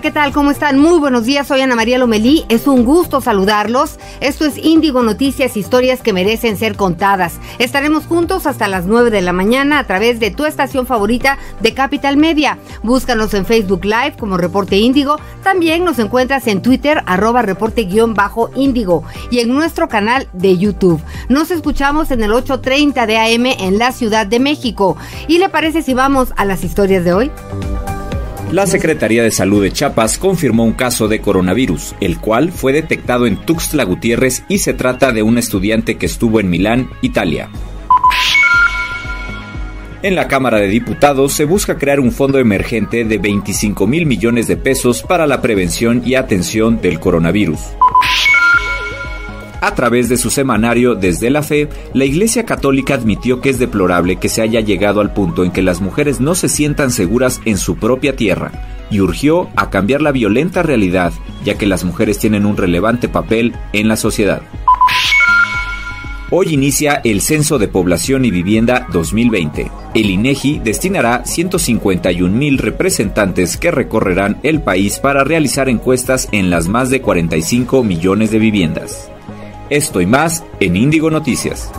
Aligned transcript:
¿Qué 0.00 0.10
tal? 0.10 0.32
¿Cómo 0.32 0.50
están? 0.50 0.80
Muy 0.80 0.98
buenos 0.98 1.24
días, 1.24 1.46
soy 1.46 1.60
Ana 1.60 1.76
María 1.76 1.98
Lomelí. 1.98 2.44
Es 2.48 2.66
un 2.66 2.84
gusto 2.84 3.20
saludarlos. 3.20 4.00
Esto 4.20 4.44
es 4.44 4.58
Índigo 4.58 5.02
Noticias, 5.02 5.56
historias 5.56 6.00
que 6.00 6.12
merecen 6.12 6.56
ser 6.56 6.74
contadas. 6.74 7.38
Estaremos 7.60 8.04
juntos 8.06 8.46
hasta 8.46 8.66
las 8.66 8.86
9 8.86 9.10
de 9.10 9.22
la 9.22 9.32
mañana 9.32 9.78
a 9.78 9.84
través 9.84 10.18
de 10.18 10.32
tu 10.32 10.46
estación 10.46 10.86
favorita 10.86 11.38
de 11.60 11.74
Capital 11.74 12.16
Media. 12.16 12.58
Búscanos 12.82 13.34
en 13.34 13.46
Facebook 13.46 13.84
Live 13.84 14.16
como 14.18 14.36
Reporte 14.36 14.76
Índigo. 14.76 15.20
También 15.44 15.84
nos 15.84 16.00
encuentras 16.00 16.48
en 16.48 16.60
Twitter, 16.60 17.02
arroba 17.06 17.42
reporte-índigo 17.42 19.04
y 19.30 19.38
en 19.38 19.48
nuestro 19.50 19.88
canal 19.88 20.28
de 20.32 20.58
YouTube. 20.58 21.00
Nos 21.28 21.52
escuchamos 21.52 22.10
en 22.10 22.24
el 22.24 22.32
8.30 22.32 23.06
de 23.06 23.18
AM 23.18 23.46
en 23.46 23.78
la 23.78 23.92
Ciudad 23.92 24.26
de 24.26 24.40
México. 24.40 24.96
¿Y 25.28 25.38
le 25.38 25.48
parece 25.50 25.82
si 25.82 25.94
vamos 25.94 26.32
a 26.36 26.44
las 26.44 26.64
historias 26.64 27.04
de 27.04 27.12
hoy? 27.12 27.30
La 28.54 28.68
Secretaría 28.68 29.24
de 29.24 29.32
Salud 29.32 29.64
de 29.64 29.72
Chiapas 29.72 30.16
confirmó 30.16 30.62
un 30.62 30.74
caso 30.74 31.08
de 31.08 31.20
coronavirus, 31.20 31.96
el 31.98 32.20
cual 32.20 32.52
fue 32.52 32.72
detectado 32.72 33.26
en 33.26 33.34
Tuxtla 33.34 33.82
Gutiérrez 33.82 34.44
y 34.48 34.58
se 34.58 34.74
trata 34.74 35.10
de 35.10 35.24
un 35.24 35.38
estudiante 35.38 35.96
que 35.96 36.06
estuvo 36.06 36.38
en 36.38 36.50
Milán, 36.50 36.88
Italia. 37.02 37.48
En 40.04 40.14
la 40.14 40.28
Cámara 40.28 40.58
de 40.58 40.68
Diputados 40.68 41.32
se 41.32 41.46
busca 41.46 41.78
crear 41.78 41.98
un 41.98 42.12
fondo 42.12 42.38
emergente 42.38 43.04
de 43.04 43.18
25 43.18 43.88
mil 43.88 44.06
millones 44.06 44.46
de 44.46 44.56
pesos 44.56 45.02
para 45.02 45.26
la 45.26 45.42
prevención 45.42 46.02
y 46.06 46.14
atención 46.14 46.80
del 46.80 47.00
coronavirus. 47.00 47.58
A 49.64 49.74
través 49.74 50.10
de 50.10 50.18
su 50.18 50.28
semanario 50.28 50.94
Desde 50.94 51.30
la 51.30 51.42
Fe, 51.42 51.70
la 51.94 52.04
Iglesia 52.04 52.44
Católica 52.44 52.92
admitió 52.92 53.40
que 53.40 53.48
es 53.48 53.58
deplorable 53.58 54.16
que 54.16 54.28
se 54.28 54.42
haya 54.42 54.60
llegado 54.60 55.00
al 55.00 55.14
punto 55.14 55.42
en 55.42 55.52
que 55.52 55.62
las 55.62 55.80
mujeres 55.80 56.20
no 56.20 56.34
se 56.34 56.50
sientan 56.50 56.90
seguras 56.90 57.40
en 57.46 57.56
su 57.56 57.76
propia 57.76 58.14
tierra 58.14 58.52
y 58.90 59.00
urgió 59.00 59.48
a 59.56 59.70
cambiar 59.70 60.02
la 60.02 60.12
violenta 60.12 60.62
realidad, 60.62 61.14
ya 61.46 61.56
que 61.56 61.64
las 61.64 61.82
mujeres 61.82 62.18
tienen 62.18 62.44
un 62.44 62.58
relevante 62.58 63.08
papel 63.08 63.54
en 63.72 63.88
la 63.88 63.96
sociedad. 63.96 64.42
Hoy 66.30 66.52
inicia 66.52 67.00
el 67.02 67.22
Censo 67.22 67.58
de 67.58 67.68
Población 67.68 68.26
y 68.26 68.30
Vivienda 68.30 68.86
2020. 68.92 69.70
El 69.94 70.10
INEGI 70.10 70.58
destinará 70.58 71.24
151 71.24 72.36
mil 72.36 72.58
representantes 72.58 73.56
que 73.56 73.70
recorrerán 73.70 74.36
el 74.42 74.60
país 74.60 74.98
para 74.98 75.24
realizar 75.24 75.70
encuestas 75.70 76.28
en 76.32 76.50
las 76.50 76.68
más 76.68 76.90
de 76.90 77.00
45 77.00 77.82
millones 77.82 78.30
de 78.30 78.38
viviendas. 78.38 79.10
Esto 79.70 80.00
y 80.00 80.06
más 80.06 80.44
en 80.60 80.76
Índigo 80.76 81.10
Noticias. 81.10 81.70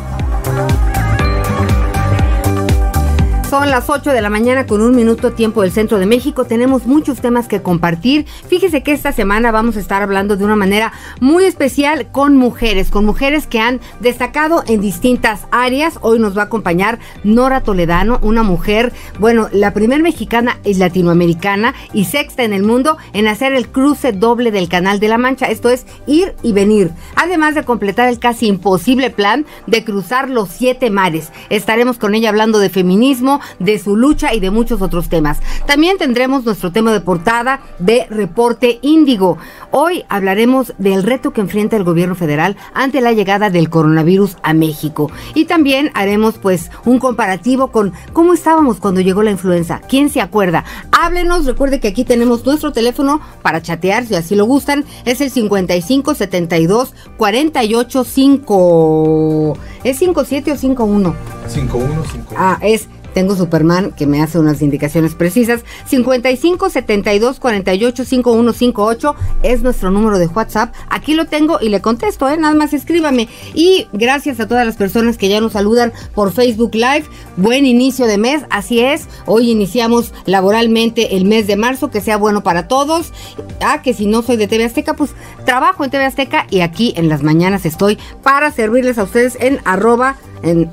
Son 3.58 3.70
las 3.70 3.90
8 3.90 4.12
de 4.12 4.22
la 4.22 4.30
mañana 4.30 4.68
con 4.68 4.82
un 4.82 4.94
minuto 4.94 5.32
tiempo 5.32 5.62
del 5.62 5.72
centro 5.72 5.98
de 5.98 6.06
México. 6.06 6.44
Tenemos 6.44 6.86
muchos 6.86 7.22
temas 7.22 7.48
que 7.48 7.62
compartir. 7.62 8.26
Fíjese 8.50 8.84
que 8.84 8.92
esta 8.92 9.14
semana 9.14 9.50
vamos 9.50 9.78
a 9.78 9.80
estar 9.80 10.02
hablando 10.02 10.36
de 10.36 10.44
una 10.44 10.58
manera 10.58 10.92
muy 11.22 11.46
especial 11.46 12.12
con 12.12 12.36
mujeres, 12.36 12.92
con 12.92 13.06
mujeres 13.06 13.48
que 13.48 13.62
han 13.62 13.80
destacado 14.02 14.66
en 14.68 14.82
distintas 14.82 15.48
áreas. 15.52 16.00
Hoy 16.02 16.20
nos 16.20 16.38
va 16.38 16.42
a 16.42 16.46
acompañar 16.48 17.00
Nora 17.24 17.62
Toledano, 17.62 18.20
una 18.24 18.44
mujer, 18.44 18.92
bueno, 19.20 19.48
la 19.54 19.74
primer 19.74 20.04
mexicana 20.04 20.60
y 20.66 20.74
latinoamericana 20.74 21.76
y 21.94 22.04
sexta 22.04 22.44
en 22.44 22.52
el 22.52 22.64
mundo 22.64 22.98
en 23.14 23.30
hacer 23.30 23.54
el 23.54 23.70
cruce 23.70 24.12
doble 24.12 24.52
del 24.52 24.68
Canal 24.68 25.00
de 25.00 25.08
la 25.08 25.18
Mancha. 25.18 25.46
Esto 25.46 25.70
es 25.70 25.86
ir 26.08 26.36
y 26.44 26.52
venir. 26.52 26.92
Además 27.16 27.56
de 27.56 27.64
completar 27.64 28.10
el 28.10 28.20
casi 28.20 28.48
imposible 28.48 29.12
plan 29.12 29.46
de 29.66 29.86
cruzar 29.86 30.30
los 30.30 30.50
siete 30.50 30.90
mares. 30.90 31.32
Estaremos 31.50 31.98
con 31.98 32.16
ella 32.16 32.28
hablando 32.28 32.60
de 32.60 32.70
feminismo 32.70 33.40
de 33.60 33.80
su 33.80 33.96
lucha 33.96 34.34
y 34.34 34.40
de 34.40 34.52
muchos 34.52 34.82
otros 34.82 35.10
temas. 35.10 35.40
También 35.66 35.98
tendremos 35.98 36.46
nuestro 36.46 36.72
tema 36.72 36.92
de 36.94 37.02
portada 37.02 37.62
de 37.80 38.06
Reporte 38.10 38.80
Índigo. 38.82 39.38
Hoy 39.72 40.04
hablaremos 40.10 40.74
del 40.78 41.04
reto 41.04 41.32
que 41.32 41.42
enfrenta 41.42 41.76
el 41.76 41.84
gobierno 41.84 42.16
federal 42.16 42.56
ante 42.74 43.02
la 43.02 43.14
llegada 43.14 43.50
del 43.50 43.70
coronavirus 43.70 44.38
a 44.44 44.54
México. 44.54 45.12
Y 45.34 45.46
también 45.46 45.92
haremos 45.94 46.38
pues 46.38 46.72
un 46.86 47.00
comparativo 47.00 47.72
con 47.72 47.94
cómo 48.14 48.34
estábamos 48.34 48.78
cuando 48.78 49.02
llegó 49.02 49.24
la 49.24 49.32
influenza. 49.32 49.82
¿Quién 49.88 50.10
se 50.10 50.22
acuerda? 50.22 50.64
Háblenos, 50.92 51.46
recuerde 51.46 51.80
que 51.80 51.88
aquí 51.88 52.04
tenemos 52.04 52.46
nuestro 52.46 52.72
teléfono 52.72 53.22
para 53.42 53.62
chatear 53.62 54.06
si 54.06 54.16
así 54.16 54.36
lo 54.36 54.46
gustan. 54.46 54.86
Es 55.06 55.22
el 55.22 55.32
55 55.32 56.16
72 56.16 56.94
48 57.18 58.04
5. 58.04 59.58
¿Es 59.84 59.98
57 60.00 60.52
o 60.52 60.58
51? 60.58 61.16
51 61.48 62.04
Ah, 62.36 62.58
es 62.62 62.88
tengo 63.16 63.38
Superman 63.38 63.94
que 63.94 64.06
me 64.06 64.22
hace 64.22 64.38
unas 64.38 64.62
indicaciones 64.62 65.16
precisas. 65.16 65.62
55 65.88 66.70
72 66.70 67.40
48 67.40 68.04
5158 68.04 69.16
es 69.42 69.64
nuestro 69.64 69.90
número 69.90 70.20
de 70.20 70.28
WhatsApp. 70.28 70.76
Aquí 70.90 71.14
lo 71.14 71.26
tengo 71.26 71.58
y 71.62 71.70
le 71.70 71.82
contesto, 71.82 72.28
¿eh? 72.28 72.36
Nada 72.36 72.54
más 72.54 72.74
escríbame. 72.74 73.30
Y 73.54 73.88
gracias 73.94 74.42
a 74.42 74.50
todas 74.50 74.66
las 74.66 74.76
personas 74.76 75.18
que 75.18 75.30
ya 75.30 75.40
nos 75.40 75.54
saludan 75.54 75.94
por 76.14 76.34
Facebook 76.34 76.76
Live. 76.76 77.06
Buen 77.38 77.66
inicio 77.66 78.06
de 78.06 78.18
mes, 78.18 78.44
así 78.50 78.82
es. 78.82 79.08
Hoy 79.26 79.50
iniciamos 79.50 80.14
laboralmente 80.26 81.16
el 81.16 81.24
mes 81.24 81.48
de 81.48 81.56
marzo, 81.56 81.90
que 81.90 82.02
sea 82.02 82.18
bueno 82.18 82.44
para 82.44 82.68
todos. 82.68 83.14
Ah, 83.62 83.82
que 83.82 83.94
si 83.94 84.08
no 84.08 84.24
soy 84.24 84.36
de 84.36 84.48
TV 84.48 84.66
Azteca, 84.66 84.94
pues 84.94 85.12
trabajo 85.46 85.86
en 85.86 85.90
TV 85.90 86.04
Azteca 86.04 86.48
y 86.50 86.60
aquí 86.60 86.94
en 86.98 87.08
las 87.08 87.24
mañanas 87.24 87.66
estoy 87.66 87.98
para 88.24 88.52
servirles 88.52 88.98
a 88.98 89.04
ustedes 89.04 89.38
en 89.40 89.62
arroba 89.64 90.18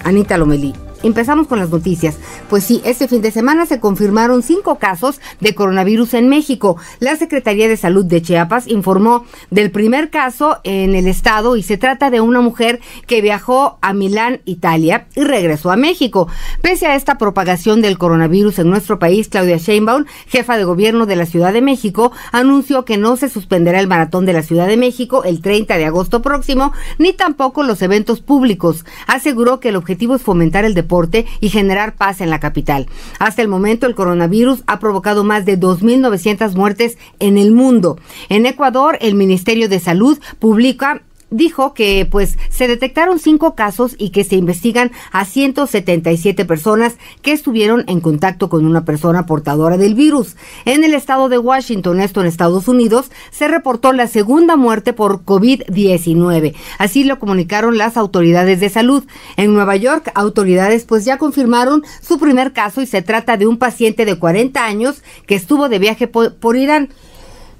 Anita 0.02 0.36
Lomelí. 0.38 0.74
Empezamos 1.02 1.48
con 1.48 1.58
las 1.58 1.70
noticias. 1.70 2.16
Pues 2.48 2.62
sí, 2.62 2.80
este 2.84 3.08
fin 3.08 3.22
de 3.22 3.32
semana 3.32 3.66
se 3.66 3.80
confirmaron 3.80 4.42
cinco 4.42 4.78
casos 4.78 5.20
de 5.40 5.54
coronavirus 5.54 6.14
en 6.14 6.28
México. 6.28 6.76
La 7.00 7.16
Secretaría 7.16 7.68
de 7.68 7.76
Salud 7.76 8.04
de 8.04 8.22
Chiapas 8.22 8.68
informó 8.68 9.24
del 9.50 9.72
primer 9.72 10.10
caso 10.10 10.58
en 10.62 10.94
el 10.94 11.08
estado 11.08 11.56
y 11.56 11.64
se 11.64 11.76
trata 11.76 12.10
de 12.10 12.20
una 12.20 12.40
mujer 12.40 12.80
que 13.08 13.20
viajó 13.20 13.78
a 13.80 13.92
Milán, 13.94 14.42
Italia 14.44 15.08
y 15.16 15.24
regresó 15.24 15.72
a 15.72 15.76
México. 15.76 16.28
Pese 16.60 16.86
a 16.86 16.94
esta 16.94 17.18
propagación 17.18 17.82
del 17.82 17.98
coronavirus 17.98 18.60
en 18.60 18.70
nuestro 18.70 19.00
país, 19.00 19.28
Claudia 19.28 19.56
Sheinbaum, 19.56 20.04
jefa 20.28 20.56
de 20.56 20.64
gobierno 20.64 21.06
de 21.06 21.16
la 21.16 21.26
Ciudad 21.26 21.52
de 21.52 21.62
México, 21.62 22.12
anunció 22.30 22.84
que 22.84 22.96
no 22.96 23.16
se 23.16 23.28
suspenderá 23.28 23.80
el 23.80 23.88
maratón 23.88 24.24
de 24.24 24.34
la 24.34 24.42
Ciudad 24.42 24.68
de 24.68 24.76
México 24.76 25.24
el 25.24 25.40
30 25.40 25.78
de 25.78 25.86
agosto 25.86 26.22
próximo, 26.22 26.72
ni 26.98 27.12
tampoco 27.12 27.64
los 27.64 27.82
eventos 27.82 28.20
públicos. 28.20 28.84
Aseguró 29.08 29.58
que 29.58 29.70
el 29.70 29.76
objetivo 29.76 30.14
es 30.14 30.22
fomentar 30.22 30.64
el 30.64 30.74
deporte 30.74 30.91
y 31.40 31.48
generar 31.48 31.94
paz 31.94 32.20
en 32.20 32.30
la 32.30 32.40
capital. 32.40 32.86
Hasta 33.18 33.42
el 33.42 33.48
momento, 33.48 33.86
el 33.86 33.94
coronavirus 33.94 34.62
ha 34.66 34.78
provocado 34.78 35.24
más 35.24 35.46
de 35.46 35.58
2.900 35.58 36.54
muertes 36.54 36.98
en 37.18 37.38
el 37.38 37.52
mundo. 37.52 37.98
En 38.28 38.44
Ecuador, 38.46 38.98
el 39.00 39.14
Ministerio 39.14 39.68
de 39.68 39.80
Salud 39.80 40.18
publica 40.38 41.02
dijo 41.32 41.74
que 41.74 42.06
pues 42.08 42.38
se 42.50 42.68
detectaron 42.68 43.18
cinco 43.18 43.54
casos 43.54 43.96
y 43.98 44.10
que 44.10 44.22
se 44.22 44.36
investigan 44.36 44.92
a 45.10 45.24
177 45.24 46.44
personas 46.44 46.96
que 47.22 47.32
estuvieron 47.32 47.84
en 47.88 48.00
contacto 48.00 48.48
con 48.48 48.64
una 48.64 48.84
persona 48.84 49.26
portadora 49.26 49.76
del 49.76 49.94
virus. 49.94 50.36
En 50.64 50.84
el 50.84 50.94
estado 50.94 51.28
de 51.28 51.38
Washington, 51.38 52.00
esto 52.00 52.20
en 52.20 52.26
Estados 52.26 52.68
Unidos, 52.68 53.10
se 53.30 53.48
reportó 53.48 53.92
la 53.92 54.06
segunda 54.06 54.56
muerte 54.56 54.92
por 54.92 55.24
COVID-19. 55.24 56.54
Así 56.78 57.04
lo 57.04 57.18
comunicaron 57.18 57.78
las 57.78 57.96
autoridades 57.96 58.60
de 58.60 58.68
salud. 58.68 59.04
En 59.36 59.54
Nueva 59.54 59.76
York, 59.76 60.12
autoridades 60.14 60.84
pues 60.84 61.04
ya 61.04 61.18
confirmaron 61.18 61.82
su 62.00 62.18
primer 62.18 62.52
caso 62.52 62.80
y 62.80 62.86
se 62.86 63.02
trata 63.02 63.36
de 63.36 63.46
un 63.46 63.58
paciente 63.58 64.04
de 64.04 64.18
40 64.18 64.64
años 64.64 65.02
que 65.26 65.34
estuvo 65.34 65.68
de 65.68 65.78
viaje 65.78 66.06
por, 66.06 66.34
por 66.36 66.56
Irán. 66.56 66.90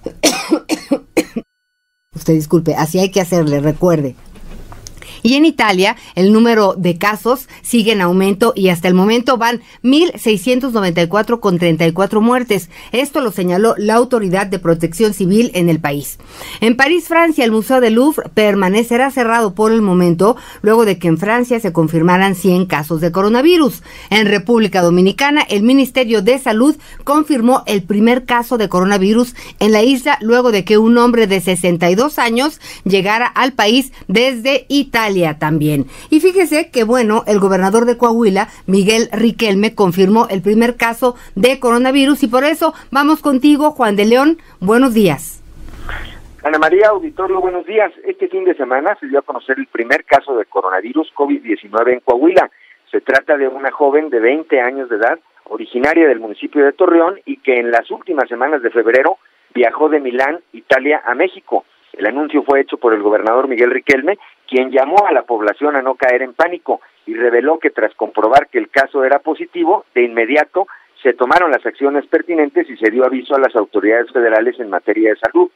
Usted 2.14 2.34
disculpe, 2.34 2.74
así 2.74 2.98
hay 2.98 3.10
que 3.10 3.22
hacerle, 3.22 3.60
recuerde. 3.60 4.14
Y 5.22 5.34
en 5.34 5.44
Italia, 5.44 5.96
el 6.14 6.32
número 6.32 6.74
de 6.76 6.98
casos 6.98 7.48
sigue 7.62 7.92
en 7.92 8.00
aumento 8.00 8.52
y 8.56 8.68
hasta 8.68 8.88
el 8.88 8.94
momento 8.94 9.36
van 9.36 9.60
1.694 9.84 11.38
con 11.38 11.58
34 11.58 12.20
muertes. 12.20 12.70
Esto 12.90 13.20
lo 13.20 13.30
señaló 13.30 13.74
la 13.78 13.94
Autoridad 13.94 14.46
de 14.46 14.58
Protección 14.58 15.14
Civil 15.14 15.50
en 15.54 15.68
el 15.68 15.78
país. 15.80 16.18
En 16.60 16.76
París, 16.76 17.06
Francia, 17.06 17.44
el 17.44 17.52
Museo 17.52 17.80
del 17.80 17.94
Louvre 17.94 18.28
permanecerá 18.34 19.10
cerrado 19.10 19.54
por 19.54 19.70
el 19.72 19.82
momento, 19.82 20.36
luego 20.60 20.84
de 20.84 20.98
que 20.98 21.08
en 21.08 21.18
Francia 21.18 21.60
se 21.60 21.72
confirmaran 21.72 22.34
100 22.34 22.66
casos 22.66 23.00
de 23.00 23.12
coronavirus. 23.12 23.82
En 24.10 24.26
República 24.26 24.82
Dominicana, 24.82 25.42
el 25.42 25.62
Ministerio 25.62 26.22
de 26.22 26.38
Salud 26.38 26.76
confirmó 27.04 27.62
el 27.66 27.82
primer 27.82 28.24
caso 28.24 28.58
de 28.58 28.68
coronavirus 28.68 29.34
en 29.60 29.72
la 29.72 29.82
isla, 29.82 30.18
luego 30.20 30.50
de 30.50 30.64
que 30.64 30.78
un 30.78 30.98
hombre 30.98 31.26
de 31.26 31.40
62 31.40 32.18
años 32.18 32.60
llegara 32.84 33.26
al 33.26 33.52
país 33.52 33.92
desde 34.08 34.66
Italia. 34.68 35.11
También. 35.38 35.86
Y 36.10 36.20
fíjese 36.20 36.70
que, 36.70 36.84
bueno, 36.84 37.22
el 37.26 37.38
gobernador 37.38 37.84
de 37.84 37.98
Coahuila, 37.98 38.48
Miguel 38.66 39.08
Riquelme, 39.12 39.74
confirmó 39.74 40.26
el 40.30 40.40
primer 40.40 40.76
caso 40.76 41.16
de 41.34 41.60
coronavirus 41.60 42.22
y 42.22 42.28
por 42.28 42.44
eso 42.44 42.72
vamos 42.90 43.20
contigo, 43.20 43.72
Juan 43.72 43.94
de 43.94 44.06
León. 44.06 44.38
Buenos 44.60 44.94
días. 44.94 45.42
Ana 46.42 46.58
María 46.58 46.88
Auditorio, 46.88 47.40
buenos 47.40 47.66
días. 47.66 47.92
Este 48.04 48.28
fin 48.28 48.44
de 48.44 48.54
semana 48.54 48.96
se 48.98 49.06
dio 49.06 49.18
a 49.18 49.22
conocer 49.22 49.58
el 49.58 49.66
primer 49.66 50.04
caso 50.04 50.34
de 50.34 50.46
coronavirus 50.46 51.12
COVID-19 51.14 51.92
en 51.92 52.00
Coahuila. 52.00 52.50
Se 52.90 53.00
trata 53.02 53.36
de 53.36 53.48
una 53.48 53.70
joven 53.70 54.08
de 54.08 54.18
20 54.18 54.60
años 54.60 54.88
de 54.88 54.96
edad, 54.96 55.18
originaria 55.44 56.08
del 56.08 56.20
municipio 56.20 56.64
de 56.64 56.72
Torreón 56.72 57.20
y 57.26 57.36
que 57.36 57.60
en 57.60 57.70
las 57.70 57.90
últimas 57.90 58.28
semanas 58.28 58.62
de 58.62 58.70
febrero 58.70 59.18
viajó 59.54 59.90
de 59.90 60.00
Milán, 60.00 60.40
Italia, 60.52 61.02
a 61.04 61.14
México. 61.14 61.64
El 61.92 62.06
anuncio 62.06 62.42
fue 62.42 62.60
hecho 62.60 62.78
por 62.78 62.94
el 62.94 63.02
gobernador 63.02 63.48
Miguel 63.48 63.70
Riquelme, 63.70 64.18
quien 64.52 64.70
llamó 64.70 65.06
a 65.08 65.12
la 65.12 65.22
población 65.22 65.76
a 65.76 65.82
no 65.82 65.94
caer 65.94 66.20
en 66.20 66.34
pánico 66.34 66.82
y 67.06 67.14
reveló 67.14 67.58
que 67.58 67.70
tras 67.70 67.94
comprobar 67.94 68.48
que 68.48 68.58
el 68.58 68.68
caso 68.68 69.02
era 69.02 69.18
positivo, 69.20 69.86
de 69.94 70.02
inmediato 70.02 70.66
se 71.02 71.14
tomaron 71.14 71.50
las 71.50 71.64
acciones 71.64 72.06
pertinentes 72.06 72.68
y 72.68 72.76
se 72.76 72.90
dio 72.90 73.06
aviso 73.06 73.34
a 73.34 73.40
las 73.40 73.56
autoridades 73.56 74.12
federales 74.12 74.60
en 74.60 74.68
materia 74.68 75.08
de 75.08 75.16
salud. 75.16 75.50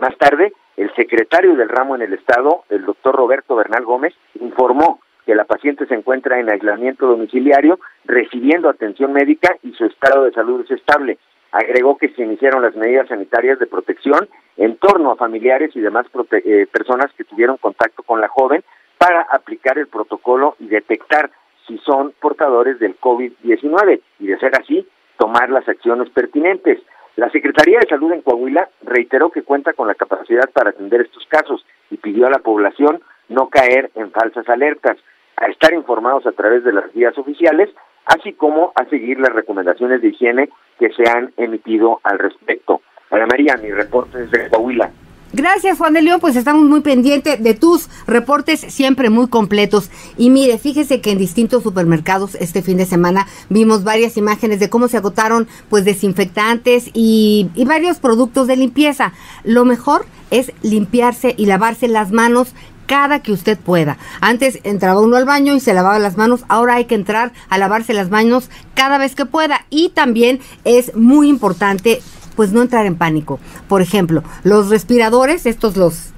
Más 0.00 0.16
tarde, 0.18 0.52
el 0.76 0.92
secretario 0.96 1.54
del 1.54 1.68
ramo 1.68 1.94
en 1.94 2.02
el 2.02 2.12
Estado, 2.12 2.64
el 2.70 2.84
doctor 2.84 3.14
Roberto 3.14 3.54
Bernal 3.54 3.84
Gómez, 3.84 4.14
informó 4.40 4.98
que 5.24 5.36
la 5.36 5.44
paciente 5.44 5.86
se 5.86 5.94
encuentra 5.94 6.40
en 6.40 6.50
aislamiento 6.50 7.06
domiciliario, 7.06 7.78
recibiendo 8.04 8.68
atención 8.68 9.12
médica 9.12 9.56
y 9.62 9.72
su 9.74 9.84
estado 9.84 10.24
de 10.24 10.32
salud 10.32 10.62
es 10.64 10.72
estable. 10.72 11.18
Agregó 11.52 11.98
que 11.98 12.10
se 12.10 12.22
iniciaron 12.22 12.62
las 12.62 12.76
medidas 12.76 13.08
sanitarias 13.08 13.58
de 13.58 13.66
protección 13.66 14.28
en 14.56 14.76
torno 14.76 15.12
a 15.12 15.16
familiares 15.16 15.74
y 15.74 15.80
demás 15.80 16.06
eh, 16.32 16.66
personas 16.70 17.12
que 17.16 17.24
tuvieron 17.24 17.56
contacto 17.56 18.02
con 18.02 18.20
la 18.20 18.28
joven 18.28 18.62
para 18.98 19.22
aplicar 19.22 19.78
el 19.78 19.88
protocolo 19.88 20.56
y 20.58 20.68
detectar 20.68 21.30
si 21.66 21.78
son 21.78 22.12
portadores 22.20 22.78
del 22.78 22.98
COVID-19 23.00 24.00
y 24.18 24.26
de 24.26 24.38
ser 24.38 24.52
así, 24.60 24.86
tomar 25.18 25.50
las 25.50 25.68
acciones 25.68 26.10
pertinentes. 26.10 26.80
La 27.16 27.30
Secretaría 27.30 27.78
de 27.80 27.88
Salud 27.88 28.12
en 28.12 28.22
Coahuila 28.22 28.68
reiteró 28.82 29.30
que 29.30 29.42
cuenta 29.42 29.72
con 29.72 29.88
la 29.88 29.94
capacidad 29.94 30.48
para 30.50 30.70
atender 30.70 31.02
estos 31.02 31.26
casos 31.26 31.64
y 31.90 31.96
pidió 31.96 32.26
a 32.26 32.30
la 32.30 32.38
población 32.38 33.00
no 33.28 33.48
caer 33.48 33.90
en 33.94 34.10
falsas 34.10 34.48
alertas, 34.48 34.96
a 35.36 35.46
estar 35.46 35.72
informados 35.72 36.26
a 36.26 36.32
través 36.32 36.64
de 36.64 36.72
las 36.72 36.92
vías 36.92 37.16
oficiales, 37.16 37.70
así 38.06 38.32
como 38.32 38.72
a 38.74 38.84
seguir 38.86 39.18
las 39.20 39.32
recomendaciones 39.32 40.02
de 40.02 40.08
higiene 40.08 40.50
que 40.78 40.90
se 40.90 41.08
han 41.08 41.32
emitido 41.36 42.00
al 42.02 42.18
respecto. 42.18 42.80
Ana 43.10 43.26
María, 43.26 43.56
mi 43.56 43.70
reporte 43.70 44.26
desde 44.26 44.48
Coahuila. 44.50 44.90
Gracias, 45.32 45.78
Juan 45.78 45.92
de 45.92 46.02
León. 46.02 46.20
Pues 46.20 46.34
estamos 46.34 46.64
muy 46.64 46.80
pendientes 46.80 47.40
de 47.40 47.54
tus 47.54 47.88
reportes, 48.08 48.60
siempre 48.60 49.10
muy 49.10 49.28
completos. 49.28 49.88
Y 50.16 50.28
mire, 50.28 50.58
fíjese 50.58 51.00
que 51.00 51.12
en 51.12 51.18
distintos 51.18 51.62
supermercados 51.62 52.34
este 52.34 52.62
fin 52.62 52.78
de 52.78 52.84
semana 52.84 53.26
vimos 53.48 53.84
varias 53.84 54.16
imágenes 54.16 54.58
de 54.58 54.68
cómo 54.68 54.88
se 54.88 54.96
agotaron 54.96 55.46
pues 55.68 55.84
desinfectantes 55.84 56.90
y, 56.94 57.48
y 57.54 57.64
varios 57.64 58.00
productos 58.00 58.48
de 58.48 58.56
limpieza. 58.56 59.12
Lo 59.44 59.64
mejor 59.64 60.04
es 60.32 60.52
limpiarse 60.62 61.34
y 61.36 61.46
lavarse 61.46 61.86
las 61.86 62.10
manos 62.10 62.52
cada 62.90 63.20
que 63.20 63.30
usted 63.30 63.56
pueda. 63.56 63.98
Antes 64.20 64.58
entraba 64.64 65.00
uno 65.00 65.16
al 65.16 65.24
baño 65.24 65.54
y 65.54 65.60
se 65.60 65.74
lavaba 65.74 66.00
las 66.00 66.16
manos, 66.16 66.44
ahora 66.48 66.74
hay 66.74 66.86
que 66.86 66.96
entrar 66.96 67.32
a 67.48 67.56
lavarse 67.56 67.94
las 67.94 68.10
manos 68.10 68.50
cada 68.74 68.98
vez 68.98 69.14
que 69.14 69.26
pueda. 69.26 69.64
Y 69.70 69.90
también 69.90 70.40
es 70.64 70.96
muy 70.96 71.28
importante 71.28 72.02
pues 72.34 72.50
no 72.50 72.62
entrar 72.62 72.86
en 72.86 72.96
pánico. 72.96 73.38
Por 73.68 73.80
ejemplo, 73.80 74.24
los 74.42 74.70
respiradores, 74.70 75.46
estos 75.46 75.76
los 75.76 76.10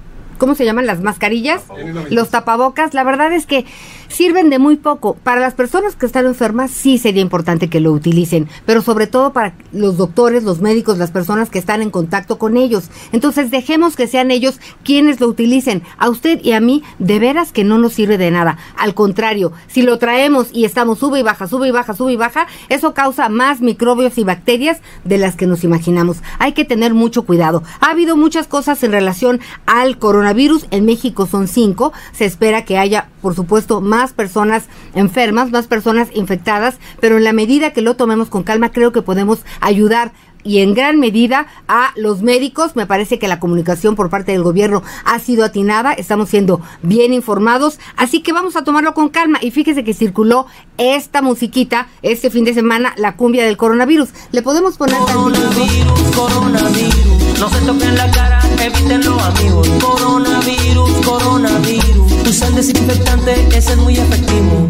¿cómo 0.43 0.55
se 0.55 0.65
llaman? 0.65 0.85
Las 0.85 1.01
mascarillas, 1.01 1.61
los 2.09 2.29
tapabocas, 2.29 2.93
la 2.93 3.05
verdad 3.05 3.31
es 3.31 3.45
que 3.45 3.63
sirven 4.09 4.49
de 4.49 4.59
muy 4.59 4.75
poco. 4.75 5.13
Para 5.23 5.39
las 5.39 5.53
personas 5.53 5.95
que 5.95 6.05
están 6.05 6.25
enfermas 6.25 6.69
sí 6.69 6.97
sería 6.97 7.21
importante 7.21 7.69
que 7.69 7.79
lo 7.79 7.93
utilicen, 7.93 8.49
pero 8.65 8.81
sobre 8.81 9.07
todo 9.07 9.31
para 9.31 9.55
los 9.71 9.95
doctores, 9.95 10.43
los 10.43 10.59
médicos, 10.59 10.97
las 10.97 11.11
personas 11.11 11.49
que 11.49 11.59
están 11.59 11.81
en 11.81 11.91
contacto 11.91 12.37
con 12.37 12.57
ellos. 12.57 12.89
Entonces 13.13 13.51
dejemos 13.51 13.95
que 13.95 14.05
sean 14.07 14.31
ellos 14.31 14.59
quienes 14.83 15.21
lo 15.21 15.29
utilicen. 15.29 15.81
A 15.97 16.09
usted 16.09 16.41
y 16.43 16.51
a 16.51 16.59
mí 16.59 16.83
de 16.99 17.19
veras 17.19 17.53
que 17.53 17.63
no 17.63 17.77
nos 17.77 17.93
sirve 17.93 18.17
de 18.17 18.29
nada. 18.29 18.57
Al 18.77 18.93
contrario, 18.93 19.53
si 19.67 19.81
lo 19.81 19.97
traemos 19.97 20.49
y 20.51 20.65
estamos 20.65 20.99
sube 20.99 21.19
y 21.19 21.23
baja, 21.23 21.47
sube 21.47 21.69
y 21.69 21.71
baja, 21.71 21.93
sube 21.93 22.11
y 22.11 22.17
baja, 22.17 22.47
eso 22.67 22.93
causa 22.93 23.29
más 23.29 23.61
microbios 23.61 24.17
y 24.17 24.25
bacterias 24.25 24.81
de 25.05 25.19
las 25.19 25.37
que 25.37 25.47
nos 25.47 25.63
imaginamos. 25.63 26.17
Hay 26.37 26.51
que 26.51 26.65
tener 26.65 26.93
mucho 26.93 27.23
cuidado. 27.23 27.63
Ha 27.79 27.91
habido 27.91 28.17
muchas 28.17 28.47
cosas 28.47 28.83
en 28.83 28.91
relación 28.91 29.39
al 29.65 29.97
coronavirus. 29.97 30.32
En 30.33 30.85
México 30.85 31.27
son 31.27 31.47
cinco. 31.47 31.93
Se 32.11 32.25
espera 32.25 32.65
que 32.65 32.79
haya, 32.79 33.09
por 33.21 33.35
supuesto, 33.35 33.81
más 33.81 34.13
personas 34.13 34.63
enfermas, 34.95 35.51
más 35.51 35.67
personas 35.67 36.09
infectadas, 36.15 36.77
pero 36.99 37.17
en 37.17 37.23
la 37.23 37.33
medida 37.33 37.71
que 37.71 37.81
lo 37.81 37.95
tomemos 37.95 38.29
con 38.29 38.41
calma, 38.41 38.71
creo 38.71 38.91
que 38.91 39.03
podemos 39.03 39.39
ayudar 39.61 40.11
y 40.43 40.59
en 40.59 40.73
gran 40.73 40.99
medida 40.99 41.45
a 41.67 41.91
los 41.95 42.23
médicos. 42.23 42.75
Me 42.75 42.87
parece 42.87 43.19
que 43.19 43.27
la 43.27 43.39
comunicación 43.39 43.95
por 43.95 44.09
parte 44.09 44.31
del 44.31 44.41
gobierno 44.41 44.81
ha 45.05 45.19
sido 45.19 45.45
atinada, 45.45 45.93
estamos 45.93 46.29
siendo 46.29 46.61
bien 46.81 47.13
informados, 47.13 47.79
así 47.95 48.21
que 48.21 48.33
vamos 48.33 48.55
a 48.55 48.63
tomarlo 48.63 48.95
con 48.95 49.09
calma. 49.09 49.37
Y 49.39 49.51
fíjese 49.51 49.83
que 49.83 49.93
circuló 49.93 50.47
esta 50.77 51.21
musiquita 51.21 51.89
este 52.01 52.31
fin 52.31 52.43
de 52.43 52.55
semana, 52.55 52.95
la 52.97 53.15
cumbia 53.17 53.45
del 53.45 53.55
coronavirus. 53.55 54.09
Le 54.31 54.41
podemos 54.41 54.77
poner 54.77 54.97
coronavirus, 54.97 56.15
coronavirus, 56.15 57.39
no 57.39 57.49
se 57.49 57.65
toquen 57.65 57.95
la 57.95 58.09
cara, 58.09 58.42
evítenlo 58.63 59.19
amigos. 59.19 59.67
Coronavirus, 59.81 60.91
coronavirus, 61.05 62.27
usan 62.27 62.55
desinfectante, 62.55 63.47
ese 63.55 63.73
es 63.73 63.77
muy 63.77 63.97
efectivo. 63.97 64.69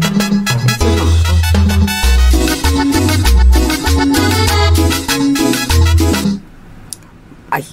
Ay, 7.50 7.64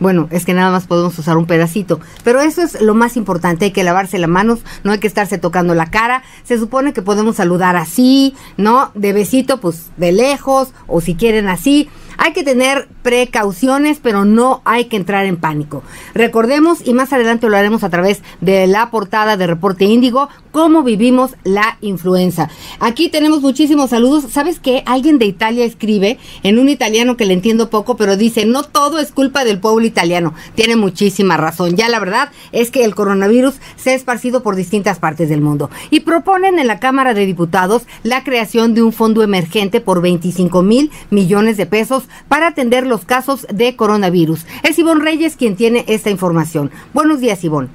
bueno, 0.00 0.28
es 0.30 0.44
que 0.44 0.52
nada 0.52 0.70
más 0.70 0.86
podemos 0.86 1.18
usar 1.18 1.38
un 1.38 1.46
pedacito. 1.46 2.00
Pero 2.24 2.40
eso 2.40 2.62
es 2.62 2.80
lo 2.82 2.94
más 2.94 3.16
importante, 3.16 3.66
hay 3.66 3.70
que 3.70 3.84
lavarse 3.84 4.18
las 4.18 4.28
manos, 4.28 4.60
no 4.84 4.92
hay 4.92 4.98
que 4.98 5.06
estarse 5.06 5.38
tocando 5.38 5.74
la 5.74 5.90
cara. 5.90 6.22
Se 6.44 6.58
supone 6.58 6.92
que 6.92 7.00
podemos 7.00 7.36
saludar 7.36 7.76
así, 7.76 8.34
¿no? 8.58 8.90
De 8.94 9.14
besito, 9.14 9.60
pues 9.60 9.90
de 9.96 10.12
lejos, 10.12 10.72
o 10.86 11.00
si 11.00 11.14
quieren 11.14 11.48
así. 11.48 11.88
Hay 12.22 12.34
que 12.34 12.44
tener 12.44 12.86
precauciones, 13.02 13.98
pero 14.02 14.26
no 14.26 14.60
hay 14.66 14.84
que 14.84 14.98
entrar 14.98 15.24
en 15.24 15.38
pánico. 15.38 15.82
Recordemos, 16.12 16.86
y 16.86 16.92
más 16.92 17.14
adelante 17.14 17.48
lo 17.48 17.56
haremos 17.56 17.82
a 17.82 17.88
través 17.88 18.20
de 18.42 18.66
la 18.66 18.90
portada 18.90 19.38
de 19.38 19.46
Reporte 19.46 19.86
Índigo, 19.86 20.28
cómo 20.52 20.82
vivimos 20.82 21.30
la 21.44 21.78
influenza. 21.80 22.50
Aquí 22.78 23.08
tenemos 23.08 23.40
muchísimos 23.40 23.88
saludos. 23.88 24.30
¿Sabes 24.30 24.60
qué? 24.60 24.82
Alguien 24.84 25.18
de 25.18 25.24
Italia 25.24 25.64
escribe 25.64 26.18
en 26.42 26.58
un 26.58 26.68
italiano 26.68 27.16
que 27.16 27.24
le 27.24 27.32
entiendo 27.32 27.70
poco, 27.70 27.96
pero 27.96 28.18
dice, 28.18 28.44
no 28.44 28.64
todo 28.64 28.98
es 28.98 29.12
culpa 29.12 29.44
del 29.44 29.58
pueblo 29.58 29.86
italiano. 29.86 30.34
Tiene 30.54 30.76
muchísima 30.76 31.38
razón. 31.38 31.74
Ya 31.74 31.88
la 31.88 32.00
verdad 32.00 32.30
es 32.52 32.70
que 32.70 32.84
el 32.84 32.94
coronavirus 32.94 33.54
se 33.76 33.92
ha 33.92 33.94
esparcido 33.94 34.42
por 34.42 34.56
distintas 34.56 34.98
partes 34.98 35.30
del 35.30 35.40
mundo. 35.40 35.70
Y 35.88 36.00
proponen 36.00 36.58
en 36.58 36.66
la 36.66 36.80
Cámara 36.80 37.14
de 37.14 37.24
Diputados 37.24 37.84
la 38.02 38.24
creación 38.24 38.74
de 38.74 38.82
un 38.82 38.92
fondo 38.92 39.22
emergente 39.22 39.80
por 39.80 40.02
25 40.02 40.60
mil 40.60 40.90
millones 41.08 41.56
de 41.56 41.64
pesos 41.64 42.09
para 42.28 42.48
atender 42.48 42.86
los 42.86 43.04
casos 43.04 43.46
de 43.52 43.76
coronavirus. 43.76 44.46
Es 44.62 44.78
Ivonne 44.78 45.04
Reyes 45.04 45.36
quien 45.36 45.56
tiene 45.56 45.84
esta 45.88 46.10
información. 46.10 46.70
Buenos 46.92 47.20
días, 47.20 47.42
Ivonne. 47.44 47.68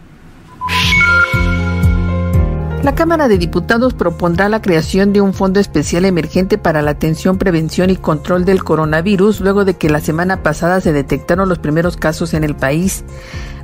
La 2.85 2.93
Cámara 2.93 3.27
de 3.27 3.39
Diputados 3.39 3.95
propondrá 3.95 4.47
la 4.47 4.61
creación 4.61 5.11
de 5.11 5.19
un 5.19 5.33
fondo 5.33 5.59
especial 5.59 6.05
emergente 6.05 6.59
para 6.59 6.83
la 6.83 6.91
atención, 6.91 7.39
prevención 7.39 7.89
y 7.89 7.95
control 7.95 8.45
del 8.45 8.63
coronavirus 8.63 9.41
luego 9.41 9.65
de 9.65 9.73
que 9.73 9.89
la 9.89 10.01
semana 10.01 10.43
pasada 10.43 10.79
se 10.81 10.93
detectaron 10.93 11.49
los 11.49 11.57
primeros 11.57 11.97
casos 11.97 12.35
en 12.35 12.43
el 12.43 12.55
país. 12.55 13.03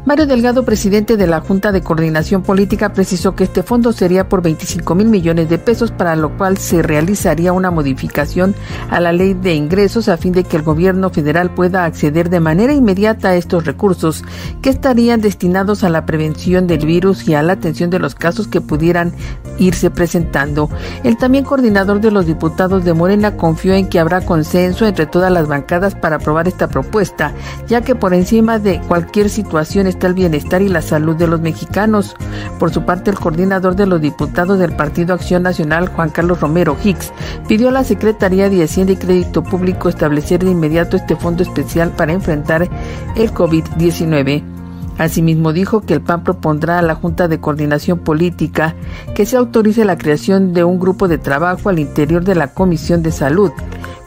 Mario 0.03 0.25
Delgado, 0.25 0.65
presidente 0.65 1.15
de 1.15 1.27
la 1.27 1.41
Junta 1.41 1.72
de 1.72 1.81
Coordinación 1.81 2.41
Política, 2.41 2.91
precisó 2.91 3.36
que 3.36 3.43
este 3.43 3.62
fondo 3.62 3.93
sería 3.93 4.27
por 4.27 4.41
25 4.41 4.96
mil 4.96 5.08
millones 5.08 5.48
de 5.48 5.60
pesos, 5.60 5.91
para 5.91 6.15
lo 6.15 6.36
cual 6.38 6.58
se 6.58 6.81
realizaría 6.81 7.53
una 7.53 7.70
modificación 7.70 8.55
a 8.89 9.00
la 9.00 9.12
ley 9.12 9.36
de 9.36 9.53
ingresos 9.53 10.10
a 10.10 10.17
fin 10.17 10.34
de 10.34 10.43
que 10.43 10.58
el 10.58 10.63
gobierno 10.63 11.12
federal 11.12 11.53
pueda 11.53 11.86
acceder 11.86 12.31
de 12.31 12.39
manera 12.39 12.74
inmediata 12.74 13.29
a 13.29 13.36
estos 13.36 13.65
recursos, 13.65 14.24
que 14.63 14.72
estarían 14.72 15.22
destinados 15.22 15.84
a 15.84 15.89
la 15.89 16.08
prevención 16.08 16.65
del 16.65 16.84
virus 16.84 17.27
y 17.27 17.36
a 17.36 17.43
la 17.43 17.53
atención 17.53 17.91
de 17.91 18.00
los 18.00 18.15
casos 18.15 18.48
que 18.48 18.60
pudieran 18.60 19.13
irse 19.60 19.91
presentando. 19.91 20.67
El 21.03 21.15
también 21.17 21.43
coordinador 21.43 22.01
de 22.01 22.10
los 22.10 22.25
diputados 22.25 22.84
de 22.84 22.96
Morena 22.96 23.38
confió 23.38 23.75
en 23.75 23.88
que 23.88 24.00
habrá 24.00 24.22
consenso 24.22 24.88
entre 24.88 25.05
todas 25.05 25.31
las 25.31 25.48
bancadas 25.48 25.93
para 25.93 26.15
aprobar 26.15 26.48
esta 26.48 26.70
propuesta, 26.70 27.34
ya 27.67 27.81
que 27.81 27.93
por 27.93 28.15
encima 28.15 28.58
de 28.58 28.81
cualquier 28.88 29.29
situación 29.29 29.90
está 29.91 30.07
el 30.07 30.13
bienestar 30.13 30.62
y 30.62 30.69
la 30.69 30.81
salud 30.81 31.15
de 31.15 31.27
los 31.27 31.41
mexicanos. 31.41 32.15
Por 32.60 32.71
su 32.71 32.83
parte, 32.83 33.12
el 33.12 33.19
coordinador 33.19 33.75
de 33.75 33.86
los 33.86 34.01
diputados 34.01 34.60
del 34.60 34.75
Partido 34.75 35.13
Acción 35.13 35.43
Nacional, 35.43 35.89
Juan 35.89 36.10
Carlos 36.10 36.41
Romero 36.41 36.75
Hicks, 36.83 37.13
pidió 37.48 37.69
a 37.69 37.71
la 37.71 37.83
Secretaría 37.83 38.50
de 38.50 38.63
Hacienda 38.63 38.93
y 38.93 38.98
Crédito 38.98 39.43
Público 39.43 39.89
establecer 39.89 40.43
de 40.43 40.51
inmediato 40.51 40.98
este 40.98 41.15
fondo 41.15 41.43
especial 41.43 41.91
para 41.91 42.13
enfrentar 42.13 42.67
el 43.15 43.33
COVID-19. 43.33 44.61
Asimismo 45.01 45.51
dijo 45.51 45.81
que 45.81 45.96
el 45.96 46.01
PAN 46.01 46.24
propondrá 46.24 46.77
a 46.77 46.84
la 46.84 46.93
Junta 46.93 47.27
de 47.27 47.39
Coordinación 47.39 47.98
Política 47.98 48.75
que 49.15 49.25
se 49.25 49.36
autorice 49.36 49.84
la 49.84 49.98
creación 49.98 50.53
de 50.53 50.63
un 50.63 50.79
grupo 50.79 51.08
de 51.08 51.17
trabajo 51.17 51.70
al 51.70 51.79
interior 51.79 52.24
de 52.24 52.36
la 52.36 52.53
Comisión 52.53 53.01
de 53.01 53.12
Salud, 53.12 53.51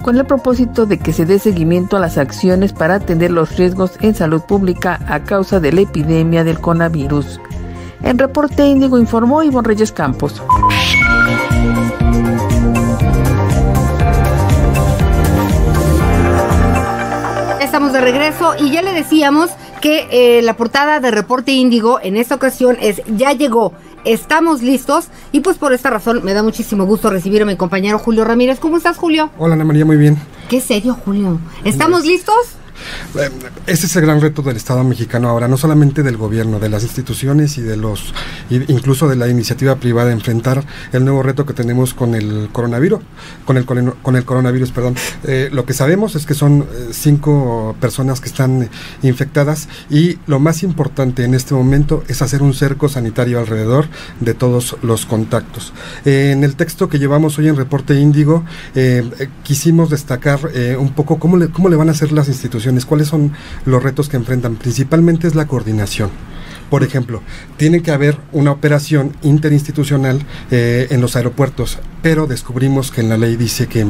con 0.02 0.16
el 0.18 0.24
propósito 0.24 0.86
de 0.86 0.98
que 0.98 1.12
se 1.12 1.26
dé 1.26 1.40
seguimiento 1.40 1.96
a 1.96 2.00
las 2.00 2.16
acciones 2.16 2.72
para 2.72 2.94
atender 2.94 3.32
los 3.32 3.56
riesgos 3.56 3.94
en 4.02 4.14
salud 4.14 4.42
pública 4.42 5.00
a 5.08 5.24
causa 5.24 5.58
de 5.58 5.72
la 5.72 5.80
epidemia 5.80 6.44
del 6.44 6.60
coronavirus. 6.60 7.40
En 8.04 8.16
reporte 8.16 8.64
índigo 8.64 8.96
informó 8.96 9.42
Ivonne 9.42 9.66
Reyes 9.66 9.90
Campos. 9.90 10.40
Estamos 17.60 17.92
de 17.92 18.00
regreso 18.00 18.54
y 18.60 18.70
ya 18.70 18.82
le 18.82 18.92
decíamos 18.92 19.50
que 19.84 20.38
eh, 20.38 20.40
la 20.40 20.56
portada 20.56 20.98
de 20.98 21.10
Reporte 21.10 21.52
Índigo 21.52 22.00
en 22.02 22.16
esta 22.16 22.34
ocasión 22.34 22.78
es 22.80 23.02
Ya 23.18 23.34
llegó, 23.34 23.74
estamos 24.06 24.62
listos 24.62 25.08
y 25.30 25.40
pues 25.40 25.58
por 25.58 25.74
esta 25.74 25.90
razón 25.90 26.22
me 26.24 26.32
da 26.32 26.42
muchísimo 26.42 26.86
gusto 26.86 27.10
recibir 27.10 27.42
a 27.42 27.44
mi 27.44 27.56
compañero 27.56 27.98
Julio 27.98 28.24
Ramírez. 28.24 28.58
¿Cómo 28.60 28.78
estás 28.78 28.96
Julio? 28.96 29.28
Hola 29.36 29.52
Ana 29.52 29.66
María, 29.66 29.84
muy 29.84 29.98
bien. 29.98 30.16
¿Qué 30.48 30.62
serio 30.62 30.96
Julio? 31.04 31.38
¿Estamos 31.64 32.06
listos? 32.06 32.34
Eh, 33.16 33.30
ese 33.66 33.86
es 33.86 33.96
el 33.96 34.02
gran 34.02 34.20
reto 34.20 34.42
del 34.42 34.56
Estado 34.56 34.82
mexicano 34.84 35.28
ahora, 35.28 35.48
no 35.48 35.56
solamente 35.56 36.02
del 36.02 36.16
gobierno, 36.16 36.58
de 36.58 36.68
las 36.68 36.82
instituciones 36.82 37.58
y 37.58 37.62
de 37.62 37.76
los, 37.76 38.12
incluso 38.50 39.08
de 39.08 39.16
la 39.16 39.28
iniciativa 39.28 39.76
privada, 39.76 40.12
enfrentar 40.12 40.64
el 40.92 41.04
nuevo 41.04 41.22
reto 41.22 41.46
que 41.46 41.52
tenemos 41.52 41.94
con 41.94 42.14
el 42.14 42.48
coronavirus, 42.52 43.00
con 43.44 43.56
el, 43.56 43.64
con 43.64 44.16
el 44.16 44.24
coronavirus, 44.24 44.72
perdón. 44.72 44.96
Eh, 45.24 45.48
lo 45.52 45.64
que 45.64 45.74
sabemos 45.74 46.16
es 46.16 46.26
que 46.26 46.34
son 46.34 46.62
eh, 46.62 46.88
cinco 46.92 47.76
personas 47.80 48.20
que 48.20 48.28
están 48.28 48.68
infectadas 49.02 49.68
y 49.90 50.18
lo 50.26 50.40
más 50.40 50.62
importante 50.62 51.24
en 51.24 51.34
este 51.34 51.54
momento 51.54 52.04
es 52.08 52.22
hacer 52.22 52.42
un 52.42 52.54
cerco 52.54 52.88
sanitario 52.88 53.38
alrededor 53.38 53.86
de 54.20 54.34
todos 54.34 54.76
los 54.82 55.06
contactos. 55.06 55.72
en 56.04 56.44
el 56.44 56.56
texto 56.56 56.88
que 56.88 56.98
llevamos 56.98 57.38
hoy 57.38 57.48
en 57.48 57.56
Reporte 57.56 57.94
Índigo, 57.98 58.44
quisimos 59.42 59.90
destacar 59.90 60.40
un 60.78 60.92
poco 60.92 61.18
cómo 61.18 61.36
le, 61.36 61.48
cómo 61.48 61.68
le 61.68 61.76
van 61.76 61.88
a 61.88 61.92
hacer 61.92 62.12
las 62.12 62.28
instituciones 62.28 62.63
¿cuáles 62.86 63.08
son 63.08 63.32
los 63.64 63.82
retos 63.82 64.08
que 64.08 64.16
enfrentan? 64.16 64.56
Principalmente 64.56 65.26
es 65.26 65.34
la 65.34 65.46
coordinación. 65.46 66.10
Por 66.70 66.82
ejemplo, 66.82 67.22
tiene 67.56 67.82
que 67.82 67.90
haber 67.90 68.18
una 68.32 68.50
operación 68.50 69.12
interinstitucional 69.22 70.20
eh, 70.50 70.88
en 70.90 71.00
los 71.00 71.14
aeropuertos, 71.16 71.78
pero 72.02 72.26
descubrimos 72.26 72.90
que 72.90 73.00
en 73.00 73.08
la 73.08 73.16
ley 73.16 73.36
dice 73.36 73.66
que 73.66 73.86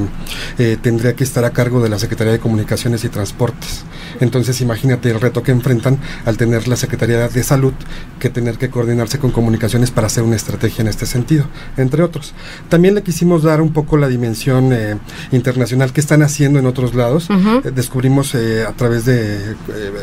eh, 0.58 0.76
tendría 0.80 1.14
que 1.14 1.24
estar 1.24 1.44
a 1.44 1.50
cargo 1.50 1.80
de 1.80 1.88
la 1.88 1.98
Secretaría 1.98 2.32
de 2.32 2.38
Comunicaciones 2.40 3.04
y 3.04 3.08
Transportes. 3.08 3.84
Entonces 4.20 4.60
imagínate 4.60 5.10
el 5.10 5.20
reto 5.20 5.42
que 5.42 5.52
enfrentan 5.52 5.98
al 6.24 6.36
tener 6.36 6.68
la 6.68 6.76
Secretaría 6.76 7.28
de 7.28 7.42
Salud 7.42 7.72
que 8.18 8.30
tener 8.30 8.58
que 8.58 8.70
coordinarse 8.70 9.18
con 9.18 9.30
comunicaciones 9.30 9.90
para 9.90 10.08
hacer 10.08 10.22
una 10.22 10.36
estrategia 10.36 10.82
en 10.82 10.88
este 10.88 11.06
sentido, 11.06 11.46
entre 11.76 12.02
otros. 12.02 12.34
También 12.68 12.94
le 12.94 13.02
quisimos 13.02 13.42
dar 13.42 13.60
un 13.60 13.72
poco 13.72 13.96
la 13.96 14.08
dimensión 14.08 14.72
eh, 14.72 14.96
internacional 15.32 15.92
que 15.92 16.00
están 16.00 16.22
haciendo 16.22 16.58
en 16.58 16.66
otros 16.66 16.94
lados. 16.94 17.28
descubrimos 17.74 18.34
a 18.34 18.72
través 18.72 19.04
de 19.04 19.56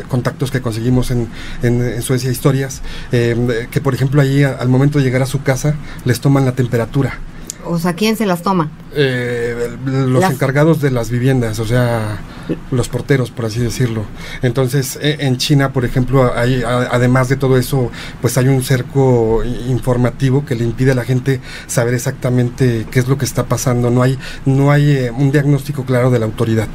contactos 0.08 0.50
que 0.50 0.60
conseguimos 0.60 1.10
en, 1.10 1.28
en 1.62 2.02
Suecia 2.02 2.30
Historia 2.30 2.61
eh, 3.12 3.68
que 3.70 3.80
por 3.80 3.94
ejemplo 3.94 4.20
allí 4.20 4.42
al 4.42 4.68
momento 4.68 4.98
de 4.98 5.04
llegar 5.04 5.22
a 5.22 5.26
su 5.26 5.42
casa 5.42 5.74
les 6.04 6.20
toman 6.20 6.44
la 6.44 6.52
temperatura. 6.52 7.18
O 7.64 7.78
sea, 7.78 7.94
¿quién 7.94 8.16
se 8.16 8.26
las 8.26 8.42
toma? 8.42 8.70
Eh, 8.94 9.76
los 9.86 10.24
encargados 10.24 10.80
de 10.80 10.90
las 10.90 11.10
viviendas, 11.10 11.60
o 11.60 11.64
sea, 11.64 12.18
los 12.70 12.88
porteros, 12.88 13.30
por 13.30 13.44
así 13.44 13.60
decirlo. 13.60 14.04
Entonces, 14.42 14.98
e, 15.00 15.18
en 15.20 15.36
China, 15.36 15.72
por 15.72 15.84
ejemplo, 15.84 16.32
hay, 16.34 16.62
además 16.64 17.28
de 17.28 17.36
todo 17.36 17.56
eso, 17.56 17.90
pues 18.20 18.36
hay 18.36 18.48
un 18.48 18.62
cerco 18.62 19.44
informativo 19.44 20.44
que 20.44 20.56
le 20.56 20.64
impide 20.64 20.92
a 20.92 20.94
la 20.94 21.04
gente 21.04 21.40
saber 21.66 21.94
exactamente 21.94 22.86
qué 22.90 22.98
es 22.98 23.06
lo 23.06 23.16
que 23.16 23.24
está 23.24 23.44
pasando. 23.44 23.90
No 23.90 24.02
hay, 24.02 24.18
no 24.44 24.72
hay 24.72 24.90
eh, 24.90 25.10
un 25.10 25.30
diagnóstico 25.30 25.84
claro 25.84 26.10
de 26.10 26.18
la 26.18 26.26
autoridad. 26.26 26.68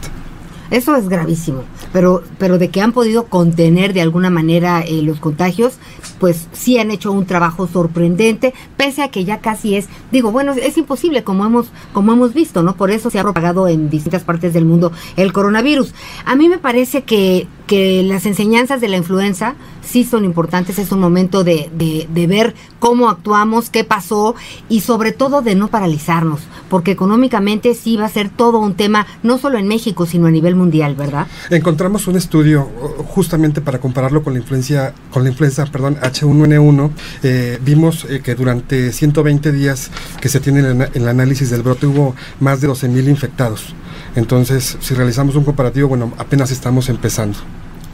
Eso 0.70 0.96
es 0.96 1.08
gravísimo, 1.10 1.64
pero, 1.94 2.24
pero 2.38 2.58
de 2.58 2.70
que 2.70 2.82
han 2.82 2.92
podido 2.92 3.26
contener 3.26 3.94
de 3.94 4.02
alguna 4.02 4.30
manera 4.30 4.82
eh, 4.82 5.02
los 5.02 5.20
contagios, 5.20 5.78
pues 6.20 6.48
sí 6.52 6.78
han 6.78 6.92
hecho 6.92 7.12
un 7.12 7.26
trabajo 7.26 7.68
sorprendente, 7.68 8.54
pese 8.76 9.04
a 9.04 9.10
que 9.10 9.24
ya 9.24 9.40
casi 9.40 9.76
es, 9.76 9.88
digo, 10.12 10.32
bueno, 10.32 10.54
es 10.54 10.78
imposible 10.78 11.24
como 11.24 11.46
hemos, 11.46 11.68
como 11.94 12.12
hemos 12.14 12.34
visto, 12.34 12.64
¿no? 12.64 12.76
Por 12.76 12.92
eso 12.92 13.10
se 13.10 13.20
ha 13.20 13.24
propagado 13.24 13.68
en 13.68 13.90
distintas 13.90 14.24
partes 14.24 14.54
del 14.54 14.66
mundo 14.66 14.92
el 15.16 15.34
coronavirus. 15.34 15.94
A 16.26 16.36
mí 16.36 16.50
me 16.50 16.58
parece 16.58 17.04
que, 17.04 17.48
que 17.68 18.02
las 18.04 18.26
enseñanzas 18.26 18.82
de 18.82 18.88
la 18.88 18.98
influenza 18.98 19.56
sí 19.88 20.04
son 20.04 20.26
importantes, 20.26 20.80
es 20.80 20.92
un 20.92 21.00
momento 21.00 21.44
de, 21.44 21.70
de, 21.74 22.28
ver 22.28 22.56
cómo 22.80 23.10
actuamos, 23.10 23.70
qué 23.70 23.84
pasó 23.84 24.36
y 24.68 24.82
sobre 24.82 25.12
todo 25.12 25.42
de 25.42 25.56
no 25.56 25.70
paralizarnos, 25.70 26.42
porque 26.70 26.92
económicamente 26.92 27.74
sí 27.74 27.96
va 27.96 28.06
a 28.06 28.10
ser 28.10 28.30
todo 28.30 28.60
un 28.60 28.76
tema, 28.76 29.08
no 29.24 29.38
solo 29.38 29.58
en 29.58 29.68
México, 29.68 30.06
sino 30.06 30.28
a 30.28 30.32
nivel 30.32 30.56
mundial, 30.56 30.96
¿verdad? 30.96 31.28
Encontramos 31.50 32.08
un 32.08 32.18
estudio 32.18 32.64
justamente 33.08 33.62
para 33.62 33.80
compararlo 33.80 34.24
con 34.24 34.34
la 34.34 34.40
influencia, 34.40 34.94
con 35.12 35.24
la 35.24 35.30
influenza, 35.30 35.66
perdón, 35.66 35.98
H1N1. 36.02 36.92
Eh, 37.24 37.60
vimos 37.64 38.06
eh, 38.10 38.22
que 38.22 38.36
durante 38.36 38.92
120 38.92 39.52
días 39.52 39.92
que 40.20 40.30
se 40.30 40.40
tiene 40.40 40.60
en 40.60 40.82
el 40.94 41.08
análisis 41.08 41.50
del 41.50 41.64
brote 41.64 41.88
hubo 41.88 42.16
más 42.40 42.60
de 42.62 42.68
12 42.68 42.90
mil 42.90 43.08
infectados. 43.08 43.74
Entonces, 44.16 44.78
si 44.82 44.94
realizamos 44.96 45.36
un 45.36 45.44
comparativo, 45.44 45.88
bueno, 45.88 46.12
apenas 46.18 46.52
estamos 46.52 46.90
empezando. 46.90 47.38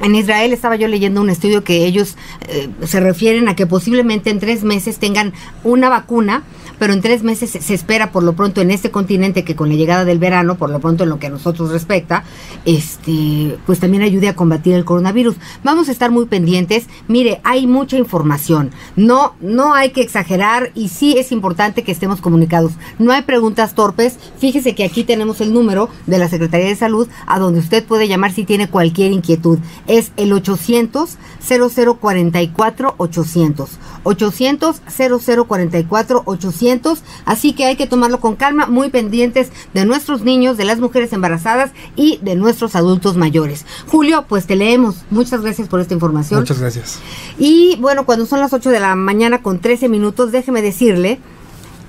En 0.03 0.15
Israel 0.15 0.51
estaba 0.51 0.75
yo 0.75 0.89
leyendo 0.89 1.21
un 1.21 1.29
estudio 1.29 1.63
que 1.63 1.85
ellos 1.85 2.17
eh, 2.49 2.67
se 2.83 2.99
refieren 2.99 3.47
a 3.47 3.55
que 3.55 3.65
posiblemente 3.65 4.31
en 4.31 4.39
tres 4.39 4.65
meses 4.65 4.97
tengan 4.97 5.31
una 5.63 5.87
vacuna, 5.87 6.43
pero 6.77 6.91
en 6.91 6.99
tres 6.99 7.23
meses 7.23 7.51
se, 7.51 7.73
espera 7.73 8.11
por 8.11 8.21
lo 8.23 8.33
pronto 8.33 8.59
en 8.59 8.69
este 8.69 8.91
continente 8.91 9.45
que 9.45 9.55
con 9.55 9.69
la 9.69 9.75
llegada 9.75 10.03
del 10.03 10.19
verano, 10.19 10.55
por 10.55 10.69
lo 10.69 10.81
pronto 10.81 11.05
en 11.05 11.09
lo 11.09 11.19
que 11.19 11.27
a 11.27 11.29
nosotros 11.29 11.71
respecta, 11.71 12.25
este, 12.65 13.57
pues 13.65 13.79
también 13.79 14.03
ayude 14.03 14.27
a 14.27 14.35
combatir 14.35 14.73
el 14.73 14.83
coronavirus. 14.83 15.37
Vamos 15.63 15.87
a 15.87 15.93
estar 15.93 16.11
muy 16.11 16.25
pendientes. 16.25 16.87
Mire, 17.07 17.39
hay 17.45 17.65
mucha 17.65 17.95
información. 17.97 18.71
No, 18.97 19.35
no 19.39 19.73
hay 19.73 19.91
que 19.91 20.01
exagerar 20.01 20.71
y 20.75 20.89
sí 20.89 21.15
es 21.17 21.31
importante 21.31 21.83
que 21.83 21.93
estemos 21.93 22.19
comunicados. 22.19 22.73
No 22.99 23.13
hay 23.13 23.21
preguntas 23.21 23.73
torpes. 23.73 24.17
Fíjese 24.37 24.75
que 24.75 24.83
aquí 24.83 25.05
tenemos 25.05 25.39
el 25.39 25.53
número 25.53 25.89
de 26.07 26.17
la 26.17 26.27
Secretaría 26.27 26.67
de 26.67 26.75
Salud 26.75 27.07
a 27.25 27.39
donde 27.39 27.61
usted 27.61 27.85
puede 27.85 28.09
llamar 28.09 28.33
si 28.33 28.43
tiene 28.43 28.67
cualquier 28.67 29.13
inquietud 29.13 29.59
es 29.93 30.11
el 30.17 30.33
800 30.33 31.17
0044 31.47 32.95
800. 32.97 33.69
800 34.03 34.81
0044 34.87 36.23
800. 36.25 37.03
Así 37.25 37.53
que 37.53 37.65
hay 37.65 37.75
que 37.75 37.85
tomarlo 37.85 38.19
con 38.19 38.35
calma, 38.35 38.65
muy 38.65 38.89
pendientes 38.89 39.51
de 39.75 39.85
nuestros 39.85 40.23
niños, 40.23 40.57
de 40.57 40.65
las 40.65 40.79
mujeres 40.79 41.13
embarazadas 41.13 41.71
y 41.95 42.17
de 42.23 42.35
nuestros 42.35 42.75
adultos 42.75 43.17
mayores. 43.17 43.67
Julio, 43.87 44.25
pues 44.27 44.47
te 44.47 44.55
leemos. 44.55 44.95
Muchas 45.11 45.41
gracias 45.41 45.67
por 45.67 45.79
esta 45.79 45.93
información. 45.93 46.39
Muchas 46.39 46.59
gracias. 46.59 46.99
Y 47.37 47.77
bueno, 47.79 48.07
cuando 48.07 48.25
son 48.25 48.39
las 48.39 48.51
8 48.51 48.71
de 48.71 48.79
la 48.79 48.95
mañana 48.95 49.43
con 49.43 49.59
13 49.59 49.89
minutos, 49.89 50.31
déjeme 50.31 50.63
decirle 50.63 51.19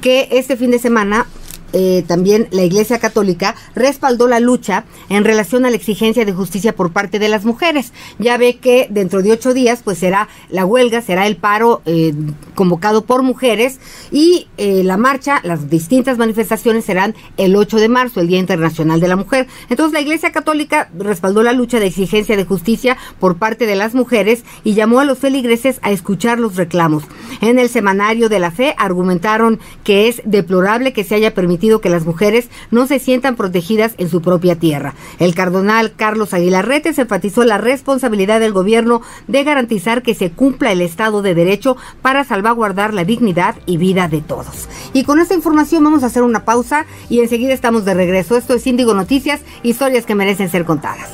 que 0.02 0.28
este 0.32 0.58
fin 0.58 0.70
de 0.70 0.78
semana 0.78 1.26
eh, 1.74 2.04
también 2.06 2.46
la 2.52 2.62
Iglesia 2.62 3.00
Católica 3.00 3.56
respaldó 3.74 4.28
la 4.28 4.38
lucha 4.38 4.84
en 5.08 5.24
relación 5.24 5.66
a 5.66 5.70
la 5.70 5.76
exigencia 5.76 6.24
de 6.24 6.32
justicia 6.32 6.74
por 6.74 6.92
parte 6.92 7.18
de 7.18 7.28
las 7.28 7.44
mujeres. 7.44 7.92
Ya 8.20 8.36
ve 8.36 8.58
que 8.58 8.86
dentro 8.90 9.22
de 9.22 9.32
ocho 9.32 9.52
días, 9.52 9.80
pues 9.82 9.98
será 9.98 10.28
la 10.50 10.64
huelga, 10.64 11.02
será 11.02 11.26
el 11.26 11.36
paro 11.36 11.82
eh, 11.84 12.14
convocado 12.54 13.04
por 13.04 13.24
mujeres 13.24 13.80
y 14.12 14.46
eh, 14.56 14.84
la 14.84 14.96
marcha, 14.96 15.40
las 15.42 15.68
distintas 15.68 16.16
manifestaciones 16.16 16.84
serán 16.84 17.16
el 17.38 17.56
8 17.56 17.78
de 17.78 17.88
marzo, 17.88 18.20
el 18.20 18.28
Día 18.28 18.38
Internacional 18.38 19.00
de 19.00 19.08
la 19.08 19.16
Mujer. 19.16 19.48
Entonces 19.68 19.92
la 19.92 20.00
Iglesia 20.00 20.30
Católica 20.30 20.90
respaldó 20.96 21.42
la 21.42 21.52
lucha 21.52 21.80
de 21.80 21.86
exigencia 21.86 22.36
de 22.36 22.44
justicia 22.44 22.96
por 23.18 23.36
parte 23.36 23.66
de 23.66 23.74
las 23.74 23.94
mujeres 23.94 24.44
y 24.62 24.74
llamó 24.74 25.00
a 25.00 25.04
los 25.04 25.18
feligreses 25.18 25.80
a 25.82 25.90
escuchar 25.90 26.38
los 26.38 26.54
reclamos. 26.54 27.02
En 27.40 27.58
el 27.58 27.68
semanario 27.68 28.28
de 28.28 28.38
la 28.38 28.52
fe 28.52 28.76
argumentaron 28.78 29.58
que 29.82 30.06
es 30.06 30.22
deplorable 30.24 30.92
que 30.92 31.02
se 31.02 31.16
haya 31.16 31.34
permitido 31.34 31.63
que 31.64 31.88
las 31.88 32.04
mujeres 32.04 32.48
no 32.70 32.86
se 32.86 32.98
sientan 32.98 33.36
protegidas 33.36 33.94
en 33.98 34.10
su 34.10 34.20
propia 34.20 34.56
tierra. 34.56 34.94
El 35.18 35.34
cardenal 35.34 35.94
Carlos 35.94 36.34
Aguilar 36.34 36.68
Retes 36.68 36.98
enfatizó 36.98 37.44
la 37.44 37.58
responsabilidad 37.58 38.38
del 38.38 38.52
gobierno 38.52 39.00
de 39.28 39.44
garantizar 39.44 40.02
que 40.02 40.14
se 40.14 40.30
cumpla 40.30 40.72
el 40.72 40.82
Estado 40.82 41.22
de 41.22 41.34
Derecho 41.34 41.76
para 42.02 42.24
salvaguardar 42.24 42.92
la 42.92 43.04
dignidad 43.04 43.56
y 43.66 43.78
vida 43.78 44.08
de 44.08 44.20
todos. 44.20 44.68
Y 44.92 45.04
con 45.04 45.20
esta 45.20 45.34
información 45.34 45.82
vamos 45.82 46.02
a 46.02 46.06
hacer 46.06 46.22
una 46.22 46.44
pausa 46.44 46.84
y 47.08 47.20
enseguida 47.20 47.54
estamos 47.54 47.84
de 47.84 47.94
regreso. 47.94 48.36
Esto 48.36 48.54
es 48.54 48.66
Índigo 48.66 48.92
Noticias, 48.94 49.40
historias 49.62 50.04
que 50.04 50.14
merecen 50.14 50.50
ser 50.50 50.64
contadas. 50.64 51.08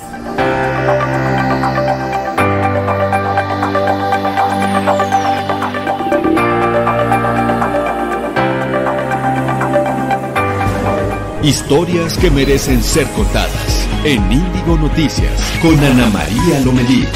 Historias 11.43 12.19
que 12.19 12.31
merecen 12.31 12.83
ser 12.83 13.07
contadas 13.13 13.89
en 14.05 14.21
Índigo 14.31 14.77
Noticias 14.77 15.33
con 15.63 15.75
Ana 15.83 16.07
María 16.11 16.61
Lomelí. 16.63 17.07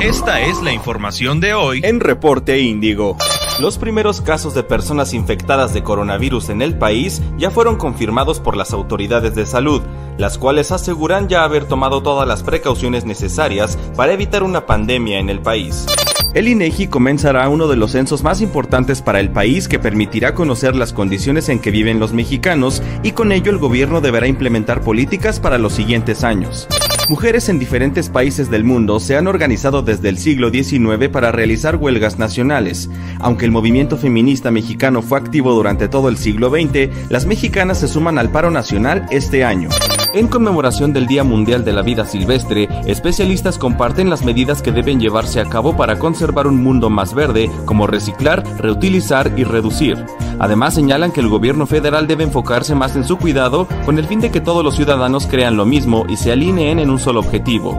Esta 0.00 0.40
es 0.40 0.60
la 0.62 0.72
información 0.72 1.38
de 1.38 1.54
hoy 1.54 1.80
en 1.84 2.00
Reporte 2.00 2.58
Índigo. 2.58 3.16
Los 3.60 3.76
primeros 3.76 4.22
casos 4.22 4.54
de 4.54 4.62
personas 4.62 5.12
infectadas 5.12 5.74
de 5.74 5.82
coronavirus 5.82 6.48
en 6.48 6.62
el 6.62 6.78
país 6.78 7.20
ya 7.36 7.50
fueron 7.50 7.76
confirmados 7.76 8.40
por 8.40 8.56
las 8.56 8.72
autoridades 8.72 9.34
de 9.34 9.44
salud, 9.44 9.82
las 10.16 10.38
cuales 10.38 10.72
aseguran 10.72 11.28
ya 11.28 11.44
haber 11.44 11.66
tomado 11.66 12.02
todas 12.02 12.26
las 12.26 12.42
precauciones 12.42 13.04
necesarias 13.04 13.76
para 13.96 14.14
evitar 14.14 14.44
una 14.44 14.64
pandemia 14.64 15.18
en 15.18 15.28
el 15.28 15.40
país. 15.40 15.84
El 16.32 16.48
INEGI 16.48 16.86
comenzará 16.86 17.46
uno 17.50 17.68
de 17.68 17.76
los 17.76 17.90
censos 17.90 18.22
más 18.22 18.40
importantes 18.40 19.02
para 19.02 19.20
el 19.20 19.28
país 19.28 19.68
que 19.68 19.78
permitirá 19.78 20.34
conocer 20.34 20.74
las 20.74 20.94
condiciones 20.94 21.50
en 21.50 21.58
que 21.58 21.70
viven 21.70 22.00
los 22.00 22.14
mexicanos 22.14 22.82
y 23.02 23.12
con 23.12 23.30
ello 23.30 23.50
el 23.50 23.58
gobierno 23.58 24.00
deberá 24.00 24.26
implementar 24.26 24.80
políticas 24.80 25.38
para 25.38 25.58
los 25.58 25.74
siguientes 25.74 26.24
años. 26.24 26.66
Mujeres 27.10 27.48
en 27.48 27.58
diferentes 27.58 28.08
países 28.08 28.52
del 28.52 28.62
mundo 28.62 29.00
se 29.00 29.16
han 29.16 29.26
organizado 29.26 29.82
desde 29.82 30.08
el 30.08 30.16
siglo 30.16 30.50
XIX 30.50 31.08
para 31.08 31.32
realizar 31.32 31.74
huelgas 31.74 32.20
nacionales. 32.20 32.88
Aunque 33.18 33.46
el 33.46 33.50
movimiento 33.50 33.96
feminista 33.96 34.52
mexicano 34.52 35.02
fue 35.02 35.18
activo 35.18 35.52
durante 35.52 35.88
todo 35.88 36.08
el 36.08 36.16
siglo 36.16 36.50
XX, 36.50 37.10
las 37.10 37.26
mexicanas 37.26 37.80
se 37.80 37.88
suman 37.88 38.16
al 38.16 38.30
paro 38.30 38.52
nacional 38.52 39.06
este 39.10 39.42
año. 39.44 39.70
En 40.14 40.28
conmemoración 40.28 40.92
del 40.92 41.08
Día 41.08 41.24
Mundial 41.24 41.64
de 41.64 41.72
la 41.72 41.82
Vida 41.82 42.04
Silvestre, 42.04 42.68
especialistas 42.86 43.58
comparten 43.58 44.08
las 44.08 44.24
medidas 44.24 44.62
que 44.62 44.70
deben 44.70 45.00
llevarse 45.00 45.40
a 45.40 45.46
cabo 45.46 45.76
para 45.76 45.98
conservar 45.98 46.46
un 46.46 46.62
mundo 46.62 46.90
más 46.90 47.12
verde, 47.12 47.50
como 47.64 47.88
reciclar, 47.88 48.44
reutilizar 48.60 49.32
y 49.36 49.42
reducir. 49.42 49.98
Además 50.40 50.74
señalan 50.74 51.12
que 51.12 51.20
el 51.20 51.28
gobierno 51.28 51.66
federal 51.66 52.08
debe 52.08 52.24
enfocarse 52.24 52.74
más 52.74 52.96
en 52.96 53.04
su 53.04 53.18
cuidado 53.18 53.68
con 53.84 53.98
el 53.98 54.06
fin 54.06 54.20
de 54.20 54.30
que 54.30 54.40
todos 54.40 54.64
los 54.64 54.74
ciudadanos 54.74 55.26
crean 55.26 55.54
lo 55.56 55.66
mismo 55.66 56.06
y 56.08 56.16
se 56.16 56.32
alineen 56.32 56.78
en 56.78 56.88
un 56.90 56.98
solo 56.98 57.20
objetivo. 57.20 57.78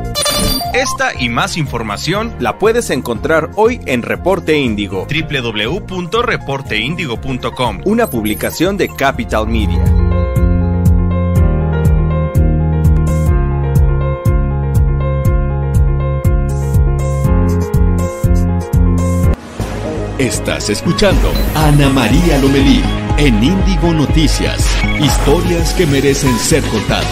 Esta 0.73 1.11
y 1.19 1.27
más 1.27 1.57
información 1.57 2.33
la 2.39 2.57
puedes 2.57 2.89
encontrar 2.91 3.51
hoy 3.55 3.81
en 3.87 4.03
Reporte 4.03 4.57
Índigo. 4.57 5.05
www.reporteindigo.com. 5.05 7.81
Una 7.85 8.07
publicación 8.07 8.77
de 8.77 8.87
Capital 8.87 9.47
Media. 9.47 9.83
Estás 20.21 20.69
escuchando 20.69 21.33
Ana 21.55 21.89
María 21.89 22.37
Lomelí 22.37 22.83
en 23.17 23.43
Índigo 23.43 23.91
Noticias. 23.91 24.63
Historias 25.01 25.73
que 25.73 25.87
merecen 25.87 26.37
ser 26.37 26.61
contadas. 26.65 27.07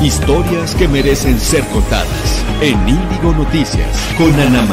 Historias 0.00 0.76
que 0.76 0.86
merecen 0.86 1.40
ser 1.40 1.64
contadas 1.64 2.44
en 2.60 2.88
Índigo 2.88 3.32
Noticias 3.32 4.14
con 4.16 4.32
Ana. 4.38 4.72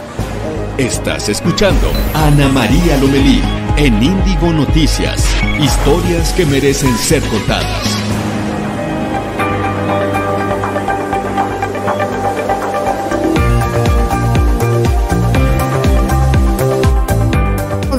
Estás 0.78 1.30
escuchando 1.30 1.92
Ana 2.14 2.48
María 2.50 2.96
Lomelí 2.98 3.42
en 3.84 3.96
Índigo 4.04 4.54
Noticias. 4.54 5.26
Historias 5.60 6.34
que 6.34 6.46
merecen 6.46 6.96
ser 6.98 7.24
contadas. 7.24 7.98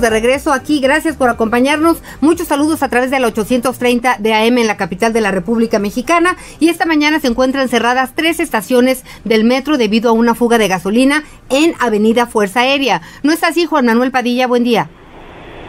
de 0.01 0.11
regreso 0.11 0.53
aquí. 0.53 0.81
Gracias 0.81 1.17
por 1.17 1.29
acompañarnos. 1.29 1.99
Muchos 2.21 2.49
saludos 2.49 2.83
a 2.83 2.89
través 2.89 3.13
de 3.13 3.21
la 3.21 3.29
830 3.29 4.17
de 4.19 4.35
AM 4.35 4.59
en 4.59 4.67
la 4.67 4.77
capital 4.77 5.13
de 5.13 5.21
la 5.21 5.31
República 5.31 5.79
Mexicana. 5.79 6.37
Y 6.59 6.71
esta 6.71 6.87
mañana 6.87 7.21
se 7.21 7.29
encuentran 7.29 7.69
cerradas 7.69 8.11
tres 8.17 8.41
estaciones 8.41 9.05
del 9.23 9.45
metro 9.45 9.79
debido 9.79 10.11
a 10.11 10.13
una 10.13 10.35
fuga 10.35 10.59
de 10.59 10.67
gasolina 10.67 11.23
en 11.51 11.75
Avenida 11.79 12.27
Fuerza 12.27 12.63
Aérea. 12.63 13.01
¿No 13.23 13.31
es 13.31 13.45
así, 13.45 13.65
Juan 13.65 13.87
Manuel 13.87 14.11
Padilla? 14.11 14.49
Buen 14.49 14.65
día. 14.65 14.91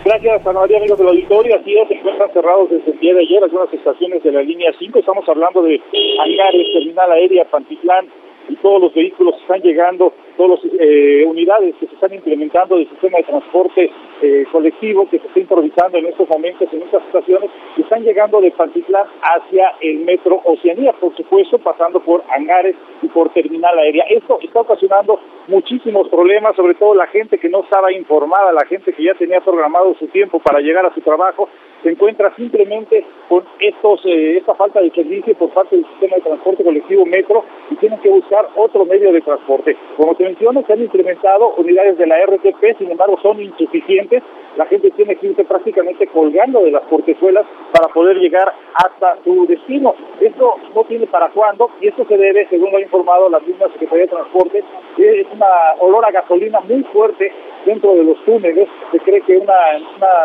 Gracias, 0.05 0.45
Ana 0.45 0.59
María, 0.59 0.79
amigos 0.79 0.97
del 0.97 1.07
auditorio. 1.07 1.55
Así 1.55 1.73
se 1.87 1.93
encuentran 1.93 2.29
cerrados 2.33 2.69
desde 2.69 2.91
el 2.91 2.99
día 2.99 3.13
de 3.13 3.21
ayer 3.21 3.41
algunas 3.41 3.73
estaciones 3.73 4.21
de 4.21 4.33
la 4.33 4.41
línea 4.41 4.73
5. 4.77 4.99
Estamos 4.99 5.27
hablando 5.29 5.61
de 5.61 5.79
Hangares, 6.19 6.73
Terminal 6.73 7.11
Aérea, 7.13 7.45
Pantitlán, 7.45 8.09
y 8.49 8.55
todos 8.57 8.81
los 8.81 8.93
vehículos 8.93 9.35
están 9.39 9.61
llegando, 9.61 10.11
todas 10.37 10.63
las 10.63 10.73
eh, 10.79 11.25
unidades 11.27 11.75
que 11.79 11.87
se 11.87 11.93
están 11.93 12.13
implementando 12.13 12.75
del 12.75 12.89
sistema 12.89 13.17
de 13.17 13.23
transporte 13.23 13.91
eh, 14.21 14.45
colectivo 14.51 15.07
que 15.09 15.19
se 15.19 15.27
está 15.27 15.39
improvisando 15.39 15.97
en 15.97 16.07
estos 16.07 16.27
momentos 16.29 16.67
en 16.71 16.81
estas 16.81 17.03
estaciones, 17.05 17.49
están 17.77 18.03
llegando 18.03 18.41
de 18.41 18.51
Pantitlán 18.51 19.05
hacia 19.21 19.75
el 19.81 19.99
metro 19.99 20.41
Oceanía, 20.45 20.93
por 20.93 21.15
supuesto, 21.15 21.57
pasando 21.59 21.99
por 21.99 22.23
hangares 22.29 22.75
y 23.01 23.07
por 23.07 23.29
terminal 23.33 23.77
aérea. 23.77 24.05
Esto 24.09 24.39
está 24.41 24.61
ocasionando 24.61 25.19
muchísimos 25.47 26.07
problemas, 26.09 26.55
sobre 26.55 26.75
todo 26.75 26.93
la 26.93 27.07
gente 27.07 27.37
que 27.37 27.49
no 27.49 27.63
estaba 27.63 27.91
informada, 27.91 28.51
la 28.53 28.65
gente 28.65 28.93
que 28.93 29.03
ya 29.03 29.13
tenía 29.15 29.41
programado 29.41 29.95
su 29.95 30.07
tiempo 30.07 30.39
para 30.39 30.59
llegar 30.61 30.85
a 30.85 30.93
su 30.93 31.01
trabajo, 31.01 31.49
se 31.83 31.89
encuentra 31.89 32.33
simplemente 32.35 33.05
con 33.27 33.43
estos 33.59 34.01
eh, 34.05 34.37
esta 34.37 34.55
falta 34.55 34.79
de 34.81 34.89
servicio 34.91 35.35
por 35.35 35.49
parte 35.49 35.75
del 35.75 35.85
sistema 35.85 36.15
de 36.15 36.21
transporte 36.21 36.63
colectivo 36.63 37.05
Metro 37.05 37.43
y 37.69 37.75
tienen 37.75 37.99
que 37.99 38.09
buscar 38.09 38.47
otro 38.55 38.85
medio 38.85 39.11
de 39.11 39.21
transporte. 39.21 39.75
Como 39.97 40.15
te 40.15 40.23
menciono, 40.23 40.63
se 40.65 40.73
han 40.73 40.81
implementado 40.81 41.53
unidades 41.57 41.97
de 41.97 42.07
la 42.07 42.25
RTP, 42.25 42.77
sin 42.77 42.91
embargo 42.91 43.19
son 43.21 43.41
insuficientes. 43.41 44.23
La 44.55 44.65
gente 44.67 44.91
tiene 44.91 45.15
que 45.15 45.27
irse 45.27 45.43
prácticamente 45.43 46.07
colgando 46.07 46.61
de 46.61 46.71
las 46.71 46.83
portezuelas 46.83 47.45
para 47.73 47.91
poder 47.93 48.17
llegar 48.17 48.53
hasta 48.75 49.17
su 49.23 49.45
destino. 49.47 49.95
Esto 50.21 50.55
no 50.73 50.83
tiene 50.85 51.07
para 51.07 51.29
cuándo 51.29 51.69
y 51.81 51.87
esto 51.87 52.05
se 52.07 52.17
debe, 52.17 52.47
según 52.49 52.71
lo 52.71 52.77
ha 52.77 52.81
informado 52.81 53.29
la 53.29 53.39
misma 53.39 53.67
Secretaría 53.73 54.03
de 54.03 54.09
Transporte, 54.09 54.63
es 54.97 55.27
una 55.33 55.47
olor 55.79 56.05
a 56.05 56.11
gasolina 56.11 56.59
muy 56.61 56.83
fuerte 56.83 57.31
dentro 57.65 57.95
de 57.95 58.03
los 58.03 58.17
túneles. 58.25 58.67
Se 58.91 58.99
cree 58.99 59.21
que 59.21 59.37
una, 59.37 59.53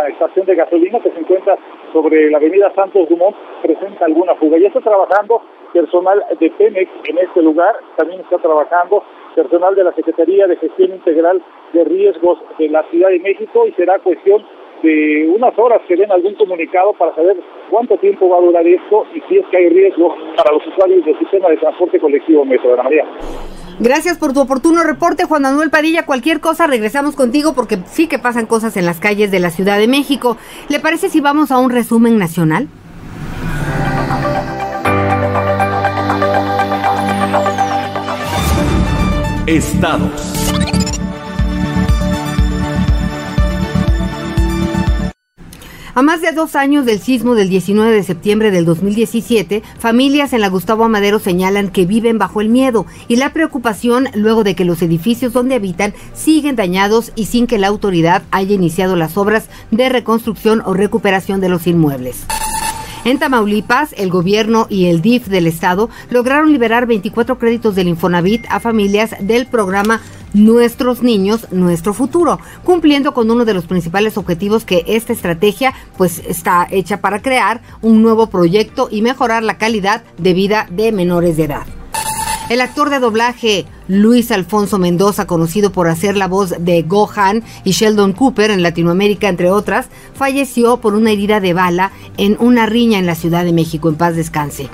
estación 0.09 0.47
de 0.47 0.55
gasolina 0.55 1.01
que 1.01 1.11
se 1.11 1.21
encuentra 1.21 1.57
sobre 1.93 2.31
la 2.31 2.39
avenida 2.39 2.73
Santos 2.75 3.09
Dumont 3.09 3.37
presenta 3.63 4.05
alguna 4.05 4.35
fuga. 4.37 4.59
Ya 4.59 4.69
está 4.69 4.81
trabajando 4.81 5.43
personal 5.73 6.25
de 6.39 6.51
Pemex 6.51 6.91
en 7.05 7.19
este 7.19 7.43
lugar, 7.43 7.77
también 7.97 8.21
está 8.21 8.39
trabajando 8.39 9.03
personal 9.35 9.75
de 9.75 9.85
la 9.85 9.93
Secretaría 9.93 10.47
de 10.47 10.57
Gestión 10.57 10.91
Integral 10.91 11.43
de 11.73 11.85
Riesgos 11.85 12.39
de 12.59 12.69
la 12.69 12.83
Ciudad 12.85 13.11
de 13.11 13.21
México 13.21 13.67
y 13.67 13.73
será 13.73 13.99
cuestión 13.99 14.45
de 14.83 15.29
unas 15.35 15.59
horas 15.59 15.81
que 15.89 15.97
den 15.97 16.11
algún 16.11 16.35
comunicado 16.35 16.93
para 16.95 17.15
saber 17.15 17.37
cuánto 17.71 17.97
tiempo 17.99 18.29
va 18.29 18.39
a 18.39 18.41
durar 18.41 18.67
esto 18.67 19.07
y 19.15 19.21
si 19.23 19.39
es 19.39 19.47
que 19.47 19.57
hay 19.57 19.69
riesgo 19.69 20.15
para 20.37 20.53
los 20.53 20.67
usuarios 20.67 21.05
del 21.05 21.19
sistema 21.19 21.49
de 21.49 21.57
transporte 21.57 21.99
colectivo 21.99 22.45
Metro 22.45 22.71
de 22.71 22.77
la 22.77 22.83
María. 22.83 23.05
Gracias 23.81 24.19
por 24.19 24.33
tu 24.33 24.41
oportuno 24.41 24.83
reporte, 24.83 25.25
Juan 25.25 25.43
Manuel 25.43 25.71
Padilla. 25.71 26.05
Cualquier 26.05 26.41
cosa, 26.41 26.67
regresamos 26.67 27.15
contigo 27.15 27.55
porque 27.55 27.79
sí 27.93 28.09
que 28.09 28.19
pasan 28.19 28.47
cosas 28.47 28.77
en 28.77 28.87
las 28.87 28.99
calles 28.99 29.31
de 29.31 29.39
la 29.39 29.51
Ciudad 29.51 29.79
de 29.79 29.87
México. 29.87 30.37
¿Le 30.69 30.81
parece 30.81 31.09
si 31.09 31.21
vamos 31.21 31.51
a 31.51 31.59
un 31.59 31.71
resumen 31.71 32.19
nacional? 32.19 32.69
Estados. 39.47 40.38
A 45.99 46.03
más 46.03 46.23
de 46.23 46.31
dos 46.31 46.55
años 46.55 46.87
del 46.87 47.01
sismo 47.01 47.35
del 47.35 47.49
19 47.49 47.91
de 47.91 48.05
septiembre 48.05 48.53
del 48.53 48.65
2017, 48.65 49.65
familias 49.81 50.33
en 50.33 50.43
la 50.43 50.49
Gustavo 50.49 50.85
Amadero 50.85 51.19
señalan 51.19 51.71
que 51.71 51.87
viven 51.87 52.19
bajo 52.19 52.41
el 52.41 52.51
miedo 52.51 52.87
y 53.09 53.17
la 53.17 53.33
preocupación 53.33 54.07
luego 54.15 54.45
de 54.45 54.55
que 54.55 54.65
los 54.65 54.81
edificios 54.81 55.33
donde 55.33 55.57
habitan 55.57 55.95
siguen 56.15 56.55
dañados 56.55 57.11
y 57.17 57.25
sin 57.25 57.49
que 57.49 57.59
la 57.59 57.67
autoridad 57.67 58.23
haya 58.31 58.55
iniciado 58.55 58.95
las 58.95 59.17
obras 59.17 59.49
de 59.73 59.89
reconstrucción 59.89 60.63
o 60.65 60.73
recuperación 60.73 61.41
de 61.41 61.49
los 61.49 61.67
inmuebles. 61.67 62.27
En 63.05 63.19
Tamaulipas, 63.19 63.93
el 63.97 64.11
gobierno 64.11 64.69
y 64.69 64.87
el 64.87 65.01
DIF 65.01 65.27
del 65.27 65.49
estado 65.49 65.91
lograron 66.11 66.53
liberar 66.53 66.87
24 66.87 67.41
créditos 67.41 67.75
del 67.75 67.89
Infonavit 67.89 68.45
a 68.51 68.61
familias 68.61 69.17
del 69.21 69.47
programa 69.47 70.01
Nuestros 70.35 71.03
niños, 71.03 71.47
nuestro 71.51 71.95
futuro, 71.95 72.39
cumpliendo 72.65 73.15
con 73.15 73.31
uno 73.31 73.45
de 73.45 73.55
los 73.55 73.67
principales 73.67 74.19
objetivos 74.19 74.65
que 74.65 74.85
esta 74.87 75.13
estrategia 75.13 75.73
pues 75.97 76.23
está 76.27 76.67
hecha 76.71 77.01
para 77.01 77.23
crear 77.23 77.63
un 77.81 78.03
nuevo 78.03 78.29
proyecto 78.29 78.89
y 78.91 79.03
mejorar 79.03 79.43
la 79.43 79.59
calidad 79.59 80.03
de 80.19 80.35
vida 80.35 80.67
de 80.71 80.93
menores 80.93 81.37
de 81.37 81.45
edad. 81.45 81.67
El 82.51 82.63
actor 82.63 82.89
de 82.89 82.99
doblaje 82.99 83.67
Luis 83.89 84.31
Alfonso 84.33 84.79
Mendoza, 84.79 85.27
conocido 85.27 85.71
por 85.71 85.87
hacer 85.87 86.17
la 86.17 86.29
voz 86.29 86.55
de 86.59 86.83
Gohan 86.83 87.43
y 87.63 87.73
Sheldon 87.73 88.15
Cooper 88.15 88.51
en 88.51 88.63
Latinoamérica, 88.63 89.29
entre 89.29 89.51
otras, 89.51 89.89
falleció 90.15 90.79
por 90.79 90.95
una 90.95 91.11
herida 91.11 91.41
de 91.41 91.53
bala 91.53 91.93
en 92.17 92.39
una 92.41 92.65
riña 92.65 92.99
en 92.99 93.07
la 93.07 93.15
Ciudad 93.15 93.45
de 93.45 93.53
México. 93.53 93.91
En 93.91 93.97
paz 93.97 94.17
descanse. 94.17 94.71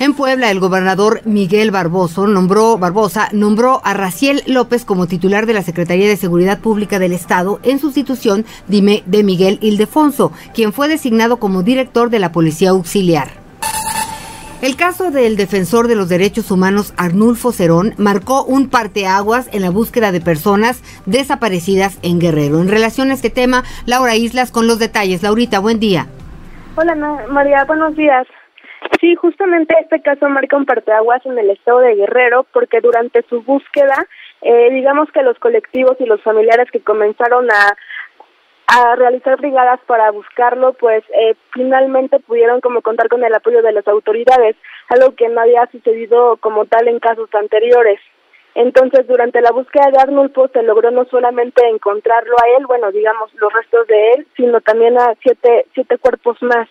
En 0.00 0.14
Puebla, 0.14 0.50
el 0.50 0.60
gobernador 0.60 1.20
Miguel 1.26 1.70
Barboso 1.70 2.26
nombró, 2.26 2.78
Barbosa 2.78 3.28
nombró 3.32 3.82
a 3.84 3.92
Raciel 3.92 4.42
López 4.46 4.86
como 4.86 5.06
titular 5.06 5.44
de 5.44 5.52
la 5.52 5.60
Secretaría 5.60 6.08
de 6.08 6.16
Seguridad 6.16 6.58
Pública 6.58 6.98
del 6.98 7.12
Estado 7.12 7.60
en 7.64 7.78
sustitución 7.78 8.46
de 8.66 9.22
Miguel 9.22 9.58
Ildefonso, 9.60 10.32
quien 10.54 10.72
fue 10.72 10.88
designado 10.88 11.36
como 11.36 11.62
director 11.62 12.08
de 12.08 12.18
la 12.18 12.32
Policía 12.32 12.70
Auxiliar. 12.70 13.28
El 14.62 14.74
caso 14.76 15.10
del 15.10 15.36
defensor 15.36 15.86
de 15.86 15.96
los 15.96 16.08
derechos 16.08 16.50
humanos 16.50 16.94
Arnulfo 16.96 17.52
Cerón 17.52 17.92
marcó 17.98 18.42
un 18.42 18.70
parteaguas 18.70 19.50
en 19.52 19.60
la 19.60 19.68
búsqueda 19.68 20.12
de 20.12 20.22
personas 20.22 20.82
desaparecidas 21.04 21.98
en 22.00 22.20
Guerrero. 22.20 22.62
En 22.62 22.68
relación 22.68 23.10
a 23.10 23.14
este 23.14 23.28
tema, 23.28 23.64
Laura 23.84 24.16
Islas 24.16 24.50
con 24.50 24.66
los 24.66 24.78
detalles. 24.78 25.22
Laurita, 25.22 25.58
buen 25.58 25.78
día. 25.78 26.06
Hola 26.76 26.94
María, 27.28 27.64
buenos 27.64 27.94
días. 27.96 28.26
Sí, 29.00 29.14
justamente 29.14 29.74
este 29.80 30.02
caso 30.02 30.28
marca 30.28 30.58
un 30.58 30.66
parteaguas 30.66 31.24
en 31.24 31.38
el 31.38 31.48
estado 31.48 31.78
de 31.78 31.94
Guerrero 31.94 32.44
porque 32.52 32.82
durante 32.82 33.22
su 33.22 33.42
búsqueda, 33.42 34.06
eh, 34.42 34.70
digamos 34.70 35.10
que 35.10 35.22
los 35.22 35.38
colectivos 35.38 35.96
y 36.00 36.04
los 36.04 36.22
familiares 36.22 36.70
que 36.70 36.80
comenzaron 36.80 37.50
a, 37.50 37.76
a 38.66 38.96
realizar 38.96 39.40
brigadas 39.40 39.80
para 39.86 40.10
buscarlo, 40.10 40.74
pues 40.74 41.02
eh, 41.18 41.34
finalmente 41.54 42.20
pudieron 42.20 42.60
como 42.60 42.82
contar 42.82 43.08
con 43.08 43.24
el 43.24 43.34
apoyo 43.34 43.62
de 43.62 43.72
las 43.72 43.88
autoridades, 43.88 44.54
algo 44.90 45.14
que 45.16 45.28
no 45.28 45.40
había 45.40 45.66
sucedido 45.72 46.36
como 46.36 46.66
tal 46.66 46.86
en 46.86 47.00
casos 47.00 47.34
anteriores. 47.34 48.00
Entonces, 48.54 49.06
durante 49.06 49.40
la 49.40 49.52
búsqueda 49.52 49.90
de 49.90 49.98
Arnulfo 49.98 50.48
se 50.48 50.62
logró 50.62 50.90
no 50.90 51.06
solamente 51.06 51.66
encontrarlo 51.66 52.34
a 52.36 52.58
él, 52.58 52.66
bueno, 52.66 52.92
digamos, 52.92 53.32
los 53.36 53.50
restos 53.52 53.86
de 53.86 54.10
él, 54.10 54.26
sino 54.36 54.60
también 54.60 54.98
a 54.98 55.14
siete, 55.22 55.66
siete 55.72 55.96
cuerpos 55.96 56.36
más. 56.42 56.68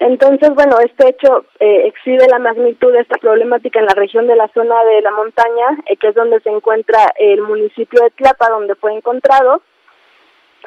Entonces, 0.00 0.50
bueno, 0.54 0.76
este 0.80 1.08
hecho 1.08 1.46
eh, 1.60 1.86
exhibe 1.86 2.26
la 2.28 2.38
magnitud 2.38 2.92
de 2.92 3.00
esta 3.00 3.16
problemática 3.16 3.78
en 3.78 3.86
la 3.86 3.94
región 3.94 4.26
de 4.26 4.36
la 4.36 4.48
zona 4.48 4.82
de 4.84 5.00
la 5.02 5.12
montaña, 5.12 5.78
eh, 5.86 5.96
que 5.96 6.08
es 6.08 6.14
donde 6.14 6.40
se 6.40 6.50
encuentra 6.50 6.98
el 7.16 7.42
municipio 7.42 8.02
de 8.02 8.10
Tlapa, 8.10 8.48
donde 8.50 8.74
fue 8.74 8.92
encontrado. 8.92 9.62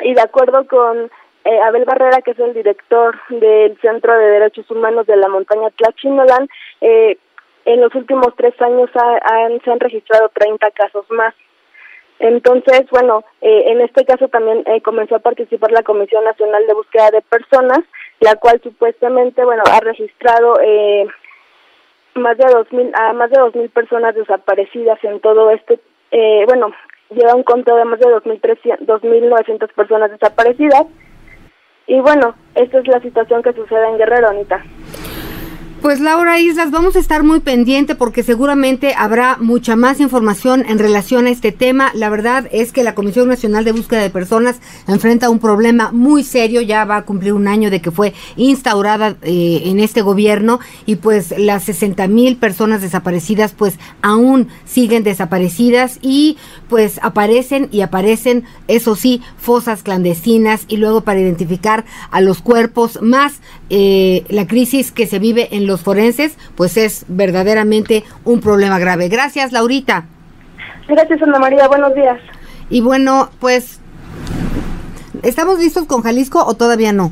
Y 0.01 0.13
de 0.13 0.21
acuerdo 0.21 0.65
con 0.67 1.11
eh, 1.43 1.59
Abel 1.59 1.85
Barrera, 1.85 2.21
que 2.21 2.31
es 2.31 2.39
el 2.39 2.53
director 2.53 3.19
del 3.29 3.77
Centro 3.81 4.17
de 4.17 4.27
Derechos 4.27 4.69
Humanos 4.71 5.05
de 5.07 5.17
la 5.17 5.27
montaña 5.27 5.69
Tlachinolan, 5.71 6.47
eh, 6.81 7.17
en 7.65 7.81
los 7.81 7.93
últimos 7.95 8.33
tres 8.37 8.53
años 8.61 8.89
se 8.93 9.71
han 9.71 9.79
registrado 9.81 10.29
30 10.29 10.71
casos 10.71 11.05
más. 11.09 11.35
Entonces, 12.19 12.89
bueno, 12.91 13.25
en 13.41 13.81
este 13.81 14.05
caso 14.05 14.29
también 14.29 14.63
comenzó 14.83 15.15
a 15.15 15.19
participar 15.19 15.73
la 15.73 15.83
Comisión 15.83 16.23
Nacional 16.23 16.65
de 16.65 16.73
Búsqueda 16.73 17.11
de 17.11 17.21
Personas, 17.21 17.81
la 18.19 18.35
cual 18.35 18.59
supuestamente, 18.63 19.43
bueno, 19.43 19.63
ha 19.71 19.79
registrado 19.79 20.59
eh, 20.61 21.07
más 22.15 22.37
de 22.37 22.45
dos 22.51 22.71
mil, 22.73 22.91
a 22.95 23.13
más 23.13 23.29
de 23.29 23.39
dos 23.39 23.55
mil 23.55 23.69
personas 23.69 24.15
desaparecidas 24.15 25.03
en 25.03 25.19
todo 25.19 25.51
este, 25.51 25.79
eh, 26.11 26.43
bueno, 26.47 26.71
lleva 27.09 27.35
un 27.35 27.43
conteo 27.43 27.75
de 27.75 27.85
más 27.85 27.99
de 27.99 28.09
dos 28.09 28.25
mil 28.25 28.41
dos 28.81 29.03
mil 29.03 29.29
novecientas 29.29 29.71
personas 29.73 30.11
desaparecidas. 30.11 30.85
Y 31.85 31.99
bueno, 32.01 32.35
esta 32.55 32.79
es 32.79 32.87
la 32.87 32.99
situación 32.99 33.41
que 33.41 33.53
sucede 33.53 33.87
en 33.87 33.97
Guerrero, 33.97 34.27
Anita. 34.29 34.61
Pues 35.81 35.99
Laura 35.99 36.39
Islas, 36.39 36.71
vamos 36.71 36.95
a 36.95 36.99
estar 36.99 37.21
muy 37.21 37.39
pendiente 37.39 37.93
porque 37.93 38.23
seguramente 38.23 38.95
habrá 38.97 39.37
mucha 39.37 39.75
más 39.75 39.99
información 39.99 40.65
en 40.67 40.79
relación 40.79 41.27
a 41.27 41.29
este 41.29 41.51
tema. 41.51 41.91
La 41.93 42.09
verdad 42.09 42.49
es 42.51 42.71
que 42.71 42.83
la 42.83 42.95
Comisión 42.95 43.27
Nacional 43.27 43.63
de 43.63 43.73
Búsqueda 43.73 44.01
de 44.01 44.09
Personas 44.09 44.59
enfrenta 44.87 45.29
un 45.29 45.37
problema 45.37 45.91
muy 45.91 46.23
serio, 46.23 46.61
ya 46.61 46.83
va 46.83 46.97
a 46.97 47.05
cumplir 47.05 47.33
un 47.33 47.47
año 47.47 47.69
de 47.69 47.79
que 47.79 47.91
fue 47.91 48.15
instaurada 48.37 49.17
eh, 49.21 49.61
en 49.65 49.79
este 49.79 50.01
gobierno 50.01 50.59
y 50.87 50.95
pues 50.95 51.37
las 51.37 51.65
60 51.65 52.07
mil 52.07 52.37
personas 52.37 52.81
desaparecidas 52.81 53.53
pues 53.53 53.77
aún 54.01 54.47
siguen 54.65 55.03
desaparecidas 55.03 55.99
y 56.01 56.37
pues 56.69 56.99
aparecen 57.03 57.69
y 57.71 57.81
aparecen, 57.81 58.45
eso 58.67 58.95
sí, 58.95 59.21
fosas 59.37 59.83
clandestinas 59.83 60.65
y 60.67 60.77
luego 60.77 61.01
para 61.01 61.19
identificar 61.19 61.85
a 62.09 62.19
los 62.19 62.41
cuerpos 62.41 62.99
más 63.03 63.41
eh, 63.69 64.25
la 64.29 64.47
crisis 64.47 64.91
que 64.91 65.05
se 65.05 65.19
vive 65.19 65.55
en 65.55 65.66
los 65.67 65.81
forenses, 65.81 66.37
pues 66.55 66.77
es 66.77 67.05
verdaderamente 67.07 68.03
un 68.25 68.41
problema 68.41 68.79
grave. 68.79 69.09
Gracias, 69.09 69.51
Laurita. 69.51 70.05
Gracias, 70.87 71.21
Ana 71.21 71.37
María. 71.37 71.67
Buenos 71.67 71.93
días. 71.93 72.19
Y 72.69 72.81
bueno, 72.81 73.29
pues, 73.39 73.79
¿estamos 75.21 75.59
listos 75.59 75.85
con 75.85 76.01
Jalisco 76.01 76.43
o 76.43 76.55
todavía 76.55 76.93
no? 76.93 77.11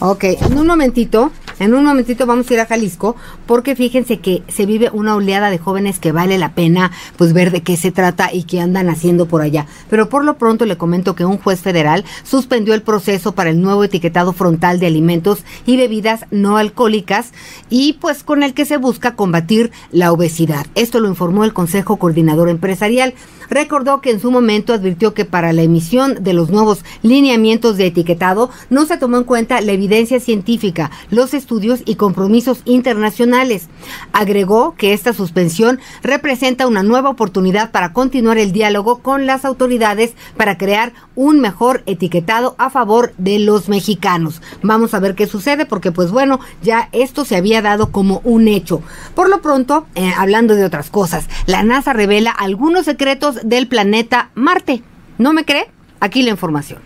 Ok, 0.00 0.24
en 0.24 0.56
un 0.56 0.66
momentito 0.66 1.32
en 1.60 1.74
un 1.74 1.84
momentito 1.84 2.26
vamos 2.26 2.50
a 2.50 2.54
ir 2.54 2.60
a 2.60 2.66
Jalisco 2.66 3.16
porque 3.46 3.74
fíjense 3.74 4.18
que 4.18 4.42
se 4.48 4.66
vive 4.66 4.90
una 4.92 5.14
oleada 5.16 5.50
de 5.50 5.58
jóvenes 5.58 5.98
que 5.98 6.12
vale 6.12 6.38
la 6.38 6.54
pena 6.54 6.92
pues 7.16 7.32
ver 7.32 7.50
de 7.50 7.62
qué 7.62 7.76
se 7.76 7.90
trata 7.90 8.32
y 8.32 8.44
qué 8.44 8.60
andan 8.60 8.88
haciendo 8.88 9.26
por 9.26 9.42
allá. 9.42 9.66
Pero 9.90 10.08
por 10.08 10.24
lo 10.24 10.38
pronto 10.38 10.64
le 10.64 10.76
comento 10.76 11.14
que 11.14 11.24
un 11.24 11.38
juez 11.38 11.60
federal 11.60 12.04
suspendió 12.22 12.74
el 12.74 12.82
proceso 12.82 13.32
para 13.32 13.50
el 13.50 13.60
nuevo 13.60 13.84
etiquetado 13.84 14.32
frontal 14.32 14.78
de 14.78 14.86
alimentos 14.86 15.40
y 15.66 15.76
bebidas 15.76 16.26
no 16.30 16.56
alcohólicas 16.56 17.32
y 17.70 17.94
pues 17.94 18.22
con 18.22 18.42
el 18.42 18.54
que 18.54 18.64
se 18.64 18.76
busca 18.76 19.14
combatir 19.14 19.72
la 19.90 20.12
obesidad. 20.12 20.66
Esto 20.74 21.00
lo 21.00 21.08
informó 21.08 21.44
el 21.44 21.52
Consejo 21.52 21.96
Coordinador 21.96 22.48
Empresarial. 22.48 23.14
Recordó 23.50 24.00
que 24.02 24.10
en 24.10 24.20
su 24.20 24.30
momento 24.30 24.74
advirtió 24.74 25.14
que 25.14 25.24
para 25.24 25.52
la 25.52 25.62
emisión 25.62 26.22
de 26.22 26.34
los 26.34 26.50
nuevos 26.50 26.84
lineamientos 27.02 27.78
de 27.78 27.86
etiquetado 27.86 28.50
no 28.68 28.84
se 28.84 28.98
tomó 28.98 29.16
en 29.16 29.24
cuenta 29.24 29.60
la 29.62 29.72
evidencia 29.72 30.20
científica, 30.20 30.90
los 31.10 31.32
estudios 31.48 31.80
y 31.86 31.94
compromisos 31.94 32.60
internacionales. 32.66 33.68
Agregó 34.12 34.74
que 34.76 34.92
esta 34.92 35.14
suspensión 35.14 35.80
representa 36.02 36.66
una 36.66 36.82
nueva 36.82 37.08
oportunidad 37.08 37.70
para 37.70 37.94
continuar 37.94 38.36
el 38.36 38.52
diálogo 38.52 38.98
con 38.98 39.24
las 39.24 39.46
autoridades 39.46 40.12
para 40.36 40.58
crear 40.58 40.92
un 41.14 41.40
mejor 41.40 41.84
etiquetado 41.86 42.54
a 42.58 42.68
favor 42.68 43.14
de 43.16 43.38
los 43.38 43.70
mexicanos. 43.70 44.42
Vamos 44.62 44.92
a 44.92 45.00
ver 45.00 45.14
qué 45.14 45.26
sucede 45.26 45.64
porque 45.64 45.90
pues 45.90 46.10
bueno, 46.10 46.38
ya 46.62 46.90
esto 46.92 47.24
se 47.24 47.36
había 47.36 47.62
dado 47.62 47.92
como 47.92 48.20
un 48.24 48.46
hecho. 48.46 48.82
Por 49.14 49.30
lo 49.30 49.40
pronto, 49.40 49.86
eh, 49.94 50.12
hablando 50.18 50.54
de 50.54 50.66
otras 50.66 50.90
cosas, 50.90 51.28
la 51.46 51.62
NASA 51.62 51.94
revela 51.94 52.30
algunos 52.30 52.84
secretos 52.84 53.38
del 53.42 53.68
planeta 53.68 54.28
Marte. 54.34 54.82
¿No 55.16 55.32
me 55.32 55.46
cree? 55.46 55.70
Aquí 55.98 56.20
la 56.20 56.28
información. 56.28 56.80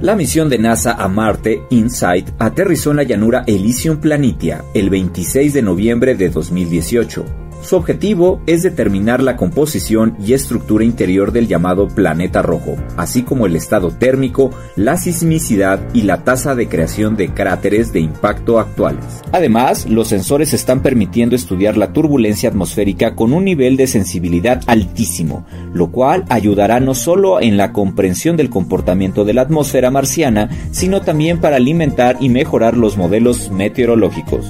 La 0.00 0.14
misión 0.14 0.48
de 0.48 0.58
NASA 0.58 0.92
a 0.92 1.08
Marte, 1.08 1.62
InSight, 1.70 2.28
aterrizó 2.38 2.92
en 2.92 2.98
la 2.98 3.02
llanura 3.02 3.42
Elysium 3.48 3.96
Planitia 3.96 4.64
el 4.72 4.90
26 4.90 5.52
de 5.52 5.62
noviembre 5.62 6.14
de 6.14 6.30
2018 6.30 7.47
su 7.62 7.76
objetivo 7.76 8.40
es 8.46 8.62
determinar 8.62 9.22
la 9.22 9.36
composición 9.36 10.16
y 10.24 10.32
estructura 10.32 10.84
interior 10.84 11.32
del 11.32 11.48
llamado 11.48 11.88
planeta 11.88 12.40
rojo, 12.40 12.76
así 12.96 13.22
como 13.22 13.46
el 13.46 13.56
estado 13.56 13.90
térmico, 13.90 14.50
la 14.76 14.96
sismicidad 14.96 15.80
y 15.92 16.02
la 16.02 16.24
tasa 16.24 16.54
de 16.54 16.68
creación 16.68 17.16
de 17.16 17.28
cráteres 17.28 17.92
de 17.92 18.00
impacto 18.00 18.58
actuales. 18.58 19.04
Además, 19.32 19.86
los 19.86 20.08
sensores 20.08 20.54
están 20.54 20.82
permitiendo 20.82 21.36
estudiar 21.36 21.76
la 21.76 21.92
turbulencia 21.92 22.48
atmosférica 22.48 23.14
con 23.14 23.32
un 23.32 23.44
nivel 23.44 23.76
de 23.76 23.86
sensibilidad 23.86 24.62
altísimo, 24.66 25.44
lo 25.74 25.90
cual 25.90 26.24
ayudará 26.28 26.80
no 26.80 26.94
solo 26.94 27.40
en 27.40 27.56
la 27.56 27.72
comprensión 27.72 28.36
del 28.36 28.50
comportamiento 28.50 29.24
de 29.24 29.34
la 29.34 29.42
atmósfera 29.42 29.90
marciana, 29.90 30.48
sino 30.70 31.02
también 31.02 31.40
para 31.40 31.56
alimentar 31.56 32.16
y 32.20 32.28
mejorar 32.28 32.76
los 32.76 32.96
modelos 32.96 33.50
meteorológicos. 33.50 34.46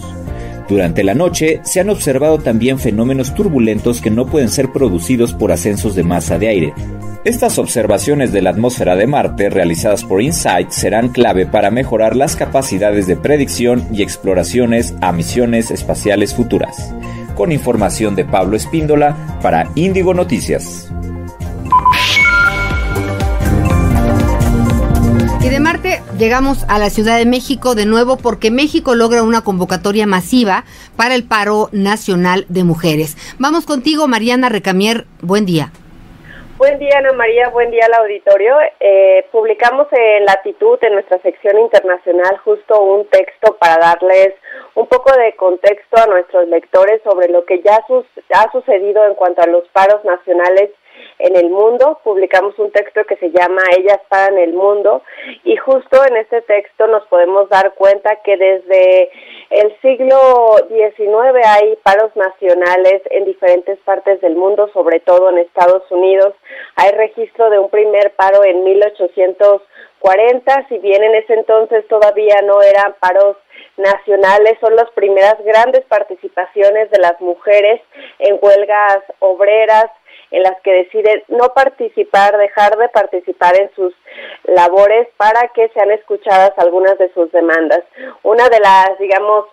Durante 0.68 1.02
la 1.02 1.14
noche 1.14 1.60
se 1.64 1.80
han 1.80 1.88
observado 1.88 2.38
también 2.38 2.78
fenómenos 2.78 3.34
turbulentos 3.34 4.02
que 4.02 4.10
no 4.10 4.26
pueden 4.26 4.50
ser 4.50 4.70
producidos 4.70 5.32
por 5.32 5.50
ascensos 5.50 5.94
de 5.94 6.02
masa 6.02 6.38
de 6.38 6.48
aire. 6.48 6.74
Estas 7.24 7.58
observaciones 7.58 8.32
de 8.32 8.42
la 8.42 8.50
atmósfera 8.50 8.94
de 8.94 9.06
Marte 9.06 9.48
realizadas 9.48 10.04
por 10.04 10.20
InSight 10.20 10.70
serán 10.70 11.08
clave 11.08 11.46
para 11.46 11.70
mejorar 11.70 12.16
las 12.16 12.36
capacidades 12.36 13.06
de 13.06 13.16
predicción 13.16 13.88
y 13.92 14.02
exploraciones 14.02 14.94
a 15.00 15.10
misiones 15.12 15.70
espaciales 15.70 16.34
futuras. 16.34 16.94
Con 17.34 17.50
información 17.50 18.14
de 18.14 18.26
Pablo 18.26 18.56
Espíndola 18.56 19.38
para 19.42 19.70
Índigo 19.74 20.12
Noticias. 20.12 20.92
De 25.58 25.64
Marte 25.64 26.02
llegamos 26.16 26.64
a 26.68 26.78
la 26.78 26.88
Ciudad 26.88 27.18
de 27.18 27.26
México 27.26 27.74
de 27.74 27.84
nuevo 27.84 28.16
porque 28.16 28.52
México 28.52 28.94
logra 28.94 29.24
una 29.24 29.42
convocatoria 29.42 30.06
masiva 30.06 30.62
para 30.96 31.16
el 31.16 31.26
paro 31.26 31.68
nacional 31.72 32.44
de 32.48 32.62
mujeres. 32.62 33.16
Vamos 33.40 33.66
contigo, 33.66 34.06
Mariana 34.06 34.48
Recamier. 34.50 35.06
Buen 35.20 35.46
día. 35.46 35.72
Buen 36.58 36.78
día, 36.78 36.98
Ana 36.98 37.12
María. 37.12 37.48
Buen 37.48 37.72
día 37.72 37.86
al 37.86 37.94
auditorio. 37.94 38.54
Eh, 38.78 39.26
publicamos 39.32 39.88
en 39.90 40.26
Latitud, 40.26 40.78
en 40.82 40.92
nuestra 40.92 41.18
sección 41.22 41.58
internacional, 41.58 42.38
justo 42.44 42.80
un 42.80 43.08
texto 43.08 43.56
para 43.58 43.78
darles 43.78 44.34
un 44.76 44.86
poco 44.86 45.10
de 45.18 45.34
contexto 45.34 45.96
a 45.96 46.06
nuestros 46.06 46.46
lectores 46.46 47.02
sobre 47.02 47.28
lo 47.30 47.44
que 47.44 47.62
ya 47.62 47.80
ha 48.34 48.52
sucedido 48.52 49.04
en 49.06 49.14
cuanto 49.14 49.42
a 49.42 49.46
los 49.46 49.66
paros 49.70 50.04
nacionales 50.04 50.70
en 51.18 51.36
el 51.36 51.50
mundo. 51.50 52.00
Publicamos 52.04 52.58
un 52.58 52.70
texto 52.70 53.04
que 53.04 53.16
se 53.16 53.30
llama 53.30 53.62
Ellas 53.76 54.00
paran 54.08 54.38
el 54.38 54.52
mundo 54.52 55.02
y 55.44 55.56
justo 55.56 56.04
en 56.04 56.16
este 56.16 56.42
texto 56.42 56.86
nos 56.86 57.04
podemos 57.06 57.48
dar 57.48 57.74
cuenta 57.74 58.16
que 58.24 58.36
desde 58.36 59.10
el 59.50 59.76
siglo 59.80 60.56
XIX 60.68 61.46
hay 61.46 61.76
paros 61.82 62.14
nacionales 62.16 63.02
en 63.10 63.24
diferentes 63.24 63.78
partes 63.80 64.20
del 64.20 64.36
mundo, 64.36 64.70
sobre 64.72 65.00
todo 65.00 65.30
en 65.30 65.38
Estados 65.38 65.82
Unidos. 65.90 66.34
Hay 66.76 66.90
registro 66.92 67.50
de 67.50 67.58
un 67.58 67.70
primer 67.70 68.12
paro 68.14 68.44
en 68.44 68.64
1840, 68.64 70.66
si 70.68 70.78
bien 70.78 71.02
en 71.02 71.14
ese 71.14 71.34
entonces 71.34 71.86
todavía 71.88 72.40
no 72.42 72.62
eran 72.62 72.94
paros 73.00 73.36
nacionales 73.76 74.56
son 74.60 74.76
las 74.76 74.90
primeras 74.90 75.36
grandes 75.44 75.84
participaciones 75.86 76.90
de 76.90 76.98
las 76.98 77.20
mujeres 77.20 77.80
en 78.18 78.38
huelgas 78.40 78.98
obreras 79.20 79.90
en 80.30 80.42
las 80.42 80.60
que 80.62 80.72
deciden 80.72 81.22
no 81.28 81.52
participar, 81.54 82.36
dejar 82.36 82.76
de 82.76 82.88
participar 82.88 83.58
en 83.58 83.70
sus 83.74 83.94
labores 84.44 85.08
para 85.16 85.48
que 85.48 85.68
sean 85.70 85.90
escuchadas 85.90 86.52
algunas 86.58 86.98
de 86.98 87.12
sus 87.12 87.30
demandas. 87.32 87.82
Una 88.22 88.48
de 88.48 88.60
las, 88.60 88.98
digamos, 88.98 89.46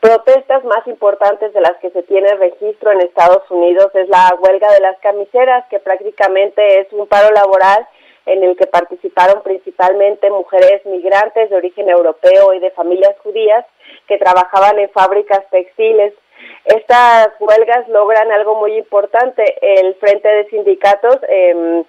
protestas 0.00 0.64
más 0.64 0.86
importantes 0.86 1.52
de 1.52 1.60
las 1.60 1.76
que 1.78 1.90
se 1.90 2.02
tiene 2.04 2.34
registro 2.36 2.92
en 2.92 3.00
Estados 3.00 3.42
Unidos 3.50 3.90
es 3.94 4.08
la 4.08 4.36
huelga 4.38 4.72
de 4.72 4.80
las 4.80 4.98
camiseras, 4.98 5.64
que 5.68 5.80
prácticamente 5.80 6.80
es 6.80 6.92
un 6.92 7.06
paro 7.06 7.32
laboral 7.34 7.86
en 8.26 8.42
el 8.42 8.56
que 8.56 8.66
participaron 8.66 9.42
principalmente 9.42 10.30
mujeres 10.30 10.84
migrantes 10.84 11.48
de 11.48 11.56
origen 11.56 11.88
europeo 11.88 12.52
y 12.54 12.58
de 12.58 12.70
familias 12.72 13.14
judías 13.22 13.64
que 14.08 14.18
trabajaban 14.18 14.78
en 14.78 14.90
fábricas 14.90 15.42
textiles. 15.50 16.12
Estas 16.64 17.28
huelgas 17.38 17.88
logran 17.88 18.30
algo 18.32 18.56
muy 18.56 18.76
importante. 18.76 19.44
El 19.60 19.94
Frente 19.96 20.28
de 20.28 20.48
Sindicatos 20.48 21.18
eh, 21.28 21.84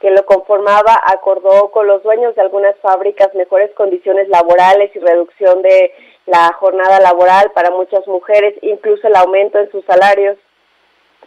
que 0.00 0.10
lo 0.10 0.24
conformaba 0.24 0.98
acordó 1.06 1.70
con 1.70 1.86
los 1.86 2.02
dueños 2.02 2.34
de 2.34 2.42
algunas 2.42 2.76
fábricas 2.78 3.34
mejores 3.34 3.70
condiciones 3.74 4.28
laborales 4.28 4.90
y 4.94 4.98
reducción 4.98 5.62
de 5.62 5.92
la 6.26 6.52
jornada 6.52 7.00
laboral 7.00 7.50
para 7.52 7.70
muchas 7.70 8.06
mujeres, 8.06 8.54
incluso 8.62 9.06
el 9.08 9.16
aumento 9.16 9.58
en 9.58 9.70
sus 9.70 9.84
salarios. 9.84 10.38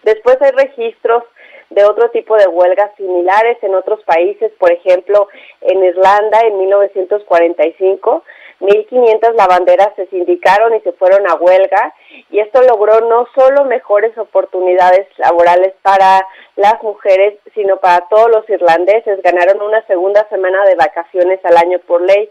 Después 0.04 0.42
hay 0.42 0.52
registros 0.52 1.24
de 1.70 1.86
otro 1.86 2.10
tipo 2.10 2.36
de 2.36 2.48
huelgas 2.48 2.92
similares 2.98 3.58
en 3.62 3.76
otros 3.76 4.04
países, 4.04 4.52
por 4.60 4.72
ejemplo, 4.72 5.28
en 5.62 5.84
Irlanda 5.84 6.40
en 6.42 6.58
1945, 6.58 8.24
1.500 8.64 9.36
lavanderas 9.36 9.90
se 9.98 10.06
sindicaron 10.08 10.74
y 10.74 10.80
se 10.82 10.94
fueron 10.94 11.30
a 11.30 11.36
huelga 11.36 11.94
y 12.32 12.40
esto 12.40 12.62
logró 12.62 13.02
no 13.02 13.28
solo 13.36 13.66
mejores 13.66 14.18
oportunidades 14.18 15.06
laborales 15.18 15.74
para 15.82 16.26
las 16.56 16.82
mujeres, 16.82 17.38
sino 17.54 17.78
para 17.78 18.08
todos 18.08 18.30
los 18.32 18.50
irlandeses. 18.50 19.22
Ganaron 19.22 19.62
una 19.62 19.86
segunda 19.86 20.28
semana 20.30 20.64
de 20.66 20.76
vacaciones 20.76 21.40
al 21.44 21.58
año 21.58 21.80
por 21.80 22.02
ley. 22.02 22.30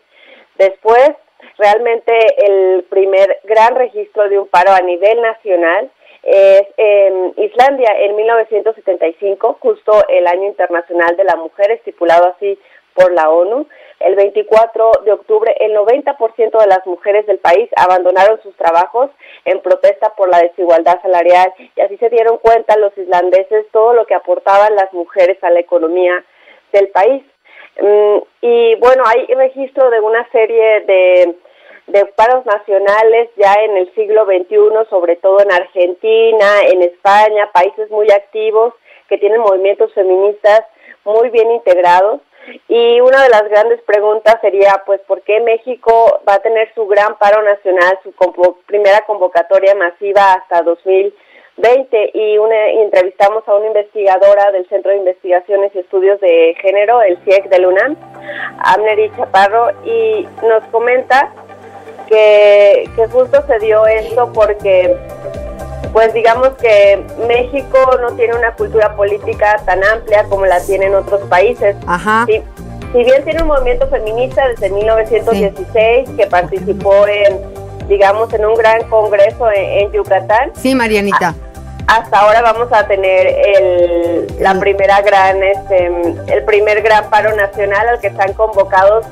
Después, 0.57 1.11
realmente 1.59 2.13
el 2.39 2.85
primer 2.85 3.41
gran 3.45 3.75
registro 3.77 4.29
de 4.31 4.39
un 4.39 4.49
paro 4.49 4.73
a 4.73 4.81
nivel 4.81 5.21
nacional 5.21 5.91
es 6.23 6.63
en 6.79 7.35
Islandia 7.37 7.91
en 7.99 8.17
1975, 8.17 9.59
justo 9.61 9.93
el 10.09 10.27
año 10.27 10.47
internacional 10.47 11.15
de 11.17 11.25
la 11.25 11.37
mujer, 11.37 11.73
estipulado 11.73 12.29
así 12.29 12.59
por 12.95 13.13
la 13.13 13.31
ONU. 13.31 13.67
El 14.01 14.17
24 14.17 14.93
de 15.05 15.13
octubre, 15.13 15.55
el 15.61 15.75
90% 15.77 16.61
de 16.61 16.67
las 16.67 16.87
mujeres 16.87 17.27
del 17.27 17.39
país 17.39 17.69
abandonaron 17.77 18.41
sus 18.43 18.57
trabajos 18.57 19.11
en 19.45 19.61
protesta 19.61 20.15
por 20.17 20.29
la 20.29 20.41
desigualdad 20.41 21.01
salarial 21.03 21.53
y 21.77 21.81
así 21.81 21.97
se 21.99 22.11
dieron 22.11 22.39
cuenta 22.39 22.77
los 22.77 22.97
islandeses 22.99 23.67
todo 23.73 23.93
lo 23.93 24.07
que 24.07 24.15
aportaban 24.15 24.75
las 24.75 24.93
mujeres 24.93 25.43
a 25.43 25.51
la 25.51 25.61
economía 25.61 26.25
del 26.73 26.89
país. 26.89 27.23
Mm, 27.81 28.19
y 28.41 28.75
bueno, 28.77 29.05
hay 29.07 29.27
registro 29.27 29.91
de 29.91 30.01
una 30.01 30.29
serie 30.31 30.81
de 30.81 31.37
de 31.87 32.07
paros 32.07 32.47
nacionales 32.47 33.29
ya 33.37 33.55
en 33.55 33.77
el 33.77 33.95
siglo 33.95 34.25
XXI, 34.25 34.89
sobre 34.89 35.17
todo 35.17 35.41
en 35.41 35.53
Argentina, 35.53 36.63
en 36.73 36.83
España, 36.83 37.51
países 37.53 37.91
muy 37.91 38.11
activos 38.11 38.75
que 39.09 39.19
tienen 39.19 39.41
movimientos 39.41 39.93
feministas 39.93 40.63
muy 41.05 41.31
bien 41.31 41.51
integrados. 41.51 42.21
Y 42.69 43.01
una 43.01 43.23
de 43.23 43.29
las 43.29 43.49
grandes 43.49 43.81
preguntas 43.83 44.37
sería, 44.41 44.83
pues, 44.85 45.01
¿por 45.03 45.23
qué 45.23 45.41
México 45.41 46.21
va 46.29 46.35
a 46.35 46.43
tener 46.43 46.73
su 46.75 46.87
gran 46.87 47.17
paro 47.19 47.43
nacional, 47.43 47.99
su 48.03 48.13
primera 48.67 49.05
convocatoria 49.07 49.75
masiva 49.75 50.33
hasta 50.35 50.63
2020? 50.63 52.11
Y 52.15 52.39
una, 52.39 52.71
entrevistamos 52.71 53.47
a 53.47 53.55
una 53.55 53.67
investigadora 53.67 54.51
del 54.51 54.69
Centro 54.69 54.91
de 54.91 54.99
Investigaciones 54.99 55.73
y 55.75 55.81
Estudios 55.81 56.21
de 56.21 56.57
Género, 56.61 57.03
el 57.03 57.19
CIEC 57.25 57.49
de 57.49 57.67
UNAM, 57.67 57.97
Amneri 58.59 59.11
Chaparro, 59.17 59.71
y 59.85 60.27
nos 60.43 60.65
comenta 60.71 61.33
que, 62.09 62.89
justo 63.11 63.43
se 63.47 63.59
dio 63.59 63.87
esto 63.87 64.31
porque 64.33 64.97
pues 65.93 66.15
digamos 66.15 66.51
que 66.61 67.05
México 67.29 67.79
no 68.01 68.13
tiene 68.13 68.35
una 68.35 68.55
cultura 68.55 68.97
política 68.97 69.61
tan 69.67 69.85
amplia 69.85 70.25
como 70.25 70.47
la 70.47 70.61
tienen 70.61 70.95
otros 70.95 71.21
países. 71.29 71.77
Ajá. 71.87 72.27
Si, 72.27 72.43
bien 72.93 73.25
tiene 73.25 73.43
un 73.43 73.49
movimiento 73.49 73.87
feminista 73.89 74.49
desde 74.49 74.71
1916 74.71 76.11
que 76.17 76.27
participó 76.27 77.07
en, 77.07 77.41
digamos, 77.89 78.33
en 78.35 78.45
un 78.45 78.55
gran 78.55 78.83
congreso 78.89 79.49
en, 79.55 79.91
Yucatán. 79.93 80.53
Sí, 80.55 80.75
Marianita. 80.75 81.35
Hasta 81.87 82.19
ahora 82.19 82.43
vamos 82.43 82.69
a 82.73 82.87
tener 82.87 83.27
el, 83.27 84.27
la 84.41 84.59
primera 84.59 85.01
gran, 85.03 85.43
este, 85.43 85.87
el 86.27 86.45
primer 86.45 86.83
gran 86.83 87.09
paro 87.11 87.35
nacional 87.37 87.89
al 87.89 88.01
que 88.01 88.09
están 88.09 88.33
convocados 88.35 89.07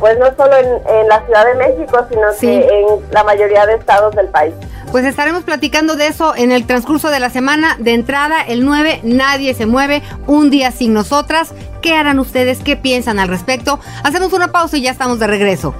pues 0.00 0.18
no 0.18 0.26
solo 0.36 0.56
en, 0.56 1.08
la 1.08 1.24
Ciudad 1.24 1.44
de 1.46 1.54
México, 1.54 2.06
sino 2.08 2.28
que 2.40 2.66
en 2.66 2.86
la 3.10 3.24
mayoría 3.24 3.66
de 3.66 3.74
estados 3.74 4.14
del 4.14 4.28
país. 4.28 4.54
Pues 4.90 5.04
estaremos 5.04 5.42
platicando 5.42 5.96
de 5.96 6.06
eso 6.06 6.34
en 6.36 6.52
el 6.52 6.66
transcurso 6.66 7.10
de 7.10 7.20
la 7.20 7.30
semana. 7.30 7.76
De 7.78 7.94
entrada, 7.94 8.40
el 8.42 8.64
9, 8.64 9.00
nadie 9.02 9.54
se 9.54 9.66
mueve, 9.66 10.02
un 10.26 10.50
día 10.50 10.70
sin 10.70 10.94
nosotras. 10.94 11.52
¿Qué 11.82 11.94
harán 11.94 12.18
ustedes? 12.18 12.60
¿Qué 12.60 12.76
piensan 12.76 13.18
al 13.18 13.28
respecto? 13.28 13.80
Hacemos 14.02 14.32
una 14.32 14.52
pausa 14.52 14.76
y 14.76 14.82
ya 14.82 14.92
estamos 14.92 15.18
de 15.18 15.26
regreso. 15.26 15.74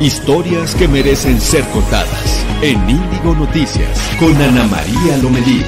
Historias 0.00 0.74
que 0.74 0.88
merecen 0.88 1.38
ser 1.38 1.62
contadas 1.66 2.46
en 2.62 2.88
Índigo 2.88 3.34
Noticias 3.34 4.00
con 4.18 4.34
Ana 4.40 4.66
María 4.66 5.18
Lomelí. 5.18 5.62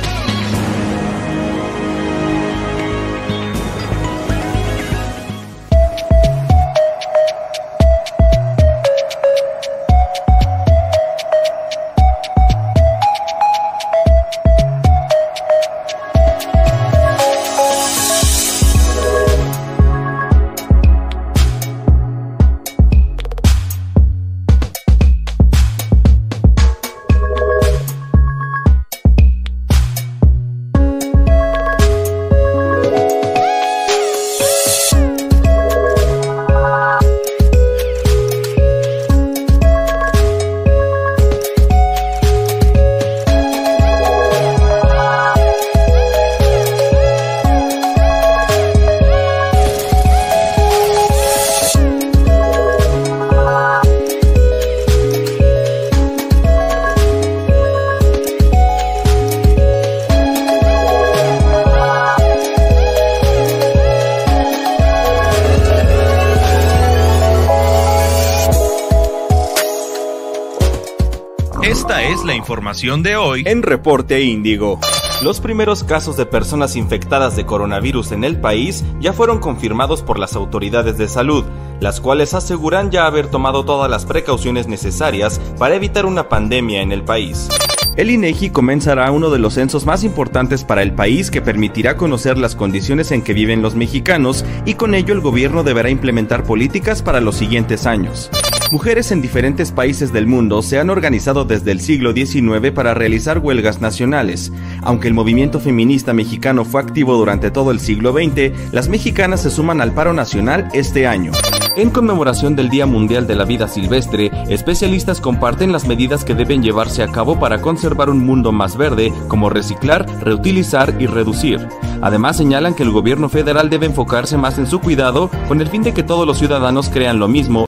De 72.62 73.16
hoy 73.16 73.42
en 73.44 73.60
Reporte 73.60 74.22
Índigo. 74.22 74.78
Los 75.20 75.40
primeros 75.40 75.82
casos 75.82 76.16
de 76.16 76.26
personas 76.26 76.76
infectadas 76.76 77.34
de 77.34 77.44
coronavirus 77.44 78.12
en 78.12 78.22
el 78.22 78.40
país 78.40 78.84
ya 79.00 79.12
fueron 79.12 79.40
confirmados 79.40 80.02
por 80.02 80.16
las 80.16 80.36
autoridades 80.36 80.96
de 80.96 81.08
salud, 81.08 81.44
las 81.80 82.00
cuales 82.00 82.34
aseguran 82.34 82.92
ya 82.92 83.06
haber 83.06 83.26
tomado 83.26 83.64
todas 83.64 83.90
las 83.90 84.06
precauciones 84.06 84.68
necesarias 84.68 85.40
para 85.58 85.74
evitar 85.74 86.06
una 86.06 86.28
pandemia 86.28 86.82
en 86.82 86.92
el 86.92 87.02
país. 87.02 87.48
El 87.96 88.10
INEGI 88.10 88.50
comenzará 88.50 89.10
uno 89.10 89.30
de 89.30 89.40
los 89.40 89.54
censos 89.54 89.84
más 89.84 90.04
importantes 90.04 90.62
para 90.62 90.82
el 90.82 90.92
país 90.92 91.32
que 91.32 91.42
permitirá 91.42 91.96
conocer 91.96 92.38
las 92.38 92.54
condiciones 92.54 93.10
en 93.10 93.22
que 93.22 93.34
viven 93.34 93.60
los 93.60 93.74
mexicanos 93.74 94.44
y 94.64 94.74
con 94.74 94.94
ello 94.94 95.12
el 95.12 95.20
gobierno 95.20 95.64
deberá 95.64 95.90
implementar 95.90 96.44
políticas 96.44 97.02
para 97.02 97.20
los 97.20 97.34
siguientes 97.34 97.86
años. 97.86 98.30
Mujeres 98.72 99.12
en 99.12 99.20
diferentes 99.20 99.70
países 99.70 100.14
del 100.14 100.26
mundo 100.26 100.62
se 100.62 100.78
han 100.78 100.88
organizado 100.88 101.44
desde 101.44 101.72
el 101.72 101.80
siglo 101.82 102.14
XIX 102.14 102.70
para 102.74 102.94
realizar 102.94 103.38
huelgas 103.38 103.82
nacionales. 103.82 104.50
Aunque 104.80 105.08
el 105.08 105.14
movimiento 105.14 105.60
feminista 105.60 106.14
mexicano 106.14 106.64
fue 106.64 106.80
activo 106.80 107.18
durante 107.18 107.50
todo 107.50 107.70
el 107.70 107.80
siglo 107.80 108.14
XX, 108.14 108.72
las 108.72 108.88
mexicanas 108.88 109.42
se 109.42 109.50
suman 109.50 109.82
al 109.82 109.92
paro 109.92 110.14
nacional 110.14 110.70
este 110.72 111.06
año. 111.06 111.32
En 111.76 111.90
conmemoración 111.90 112.56
del 112.56 112.70
Día 112.70 112.86
Mundial 112.86 113.26
de 113.26 113.34
la 113.34 113.44
Vida 113.44 113.68
Silvestre, 113.68 114.30
especialistas 114.48 115.20
comparten 115.20 115.70
las 115.70 115.86
medidas 115.86 116.24
que 116.24 116.34
deben 116.34 116.62
llevarse 116.62 117.02
a 117.02 117.08
cabo 117.08 117.38
para 117.38 117.60
conservar 117.60 118.08
un 118.08 118.24
mundo 118.24 118.52
más 118.52 118.78
verde, 118.78 119.12
como 119.28 119.50
reciclar, 119.50 120.06
reutilizar 120.22 120.96
y 120.98 121.04
reducir. 121.04 121.60
Además 122.00 122.38
señalan 122.38 122.72
que 122.72 122.84
el 122.84 122.90
gobierno 122.90 123.28
federal 123.28 123.68
debe 123.68 123.84
enfocarse 123.84 124.38
más 124.38 124.56
en 124.56 124.66
su 124.66 124.80
cuidado 124.80 125.30
con 125.46 125.60
el 125.60 125.68
fin 125.68 125.82
de 125.82 125.92
que 125.92 126.02
todos 126.02 126.26
los 126.26 126.38
ciudadanos 126.38 126.88
crean 126.88 127.18
lo 127.18 127.28
mismo. 127.28 127.66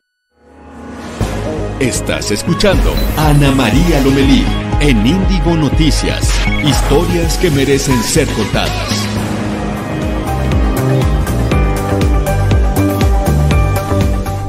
Estás 1.80 2.30
escuchando 2.30 2.94
Ana 3.16 3.50
María 3.50 4.00
Lomelí 4.00 4.44
en 4.80 5.04
Índigo 5.04 5.56
Noticias. 5.56 6.30
Historias 6.64 7.36
que 7.38 7.50
merecen 7.50 8.00
ser 8.00 8.28
contadas. 8.28 9.04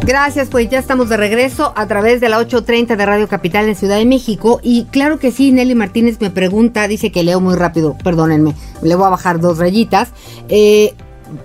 Gracias, 0.04 0.50
pues 0.50 0.70
ya 0.70 0.78
estamos 0.78 1.10
de 1.10 1.18
regreso 1.18 1.74
a 1.76 1.88
través 1.88 2.22
de 2.22 2.30
la 2.30 2.40
8.30 2.40 2.96
de 2.96 3.06
Radio 3.08 3.28
Capital 3.28 3.68
en 3.68 3.76
Ciudad 3.76 3.98
de 3.98 4.06
México. 4.06 4.60
Y 4.62 4.86
claro 4.86 5.18
que 5.18 5.32
sí, 5.32 5.52
Nelly 5.52 5.74
Martínez 5.74 6.22
me 6.22 6.30
pregunta, 6.30 6.88
dice 6.88 7.12
que 7.12 7.24
leo 7.24 7.42
muy 7.42 7.56
rápido, 7.56 7.98
perdónenme, 8.04 8.54
le 8.84 8.94
voy 8.94 9.08
a 9.08 9.10
bajar 9.10 9.40
dos 9.40 9.58
rayitas. 9.58 10.10
Eh, 10.48 10.94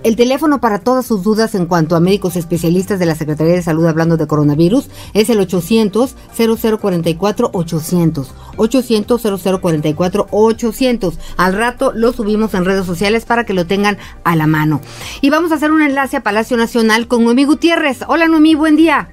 el 0.03 0.15
teléfono 0.15 0.59
para 0.59 0.79
todas 0.79 1.05
sus 1.05 1.23
dudas 1.23 1.55
en 1.55 1.65
cuanto 1.65 1.95
a 1.95 1.99
médicos 1.99 2.35
especialistas 2.35 2.99
de 2.99 3.05
la 3.05 3.15
Secretaría 3.15 3.53
de 3.53 3.61
Salud 3.61 3.85
hablando 3.85 4.17
de 4.17 4.27
coronavirus 4.27 4.89
es 5.13 5.29
el 5.29 5.39
800 5.39 6.15
0044 6.35 7.49
800 7.53 8.35
800 8.57 9.21
0044 9.41 10.27
800. 10.31 11.35
Al 11.37 11.57
rato 11.57 11.91
lo 11.95 12.11
subimos 12.11 12.53
en 12.53 12.65
redes 12.65 12.85
sociales 12.85 13.25
para 13.25 13.45
que 13.45 13.53
lo 13.53 13.65
tengan 13.65 13.97
a 14.23 14.35
la 14.35 14.47
mano. 14.47 14.81
Y 15.21 15.29
vamos 15.29 15.51
a 15.51 15.55
hacer 15.55 15.71
un 15.71 15.81
enlace 15.81 16.17
a 16.17 16.23
Palacio 16.23 16.57
Nacional 16.57 17.07
con 17.07 17.23
Noemí 17.23 17.45
Gutiérrez. 17.45 18.03
Hola 18.07 18.27
Noemí, 18.27 18.55
buen 18.55 18.75
día. 18.75 19.09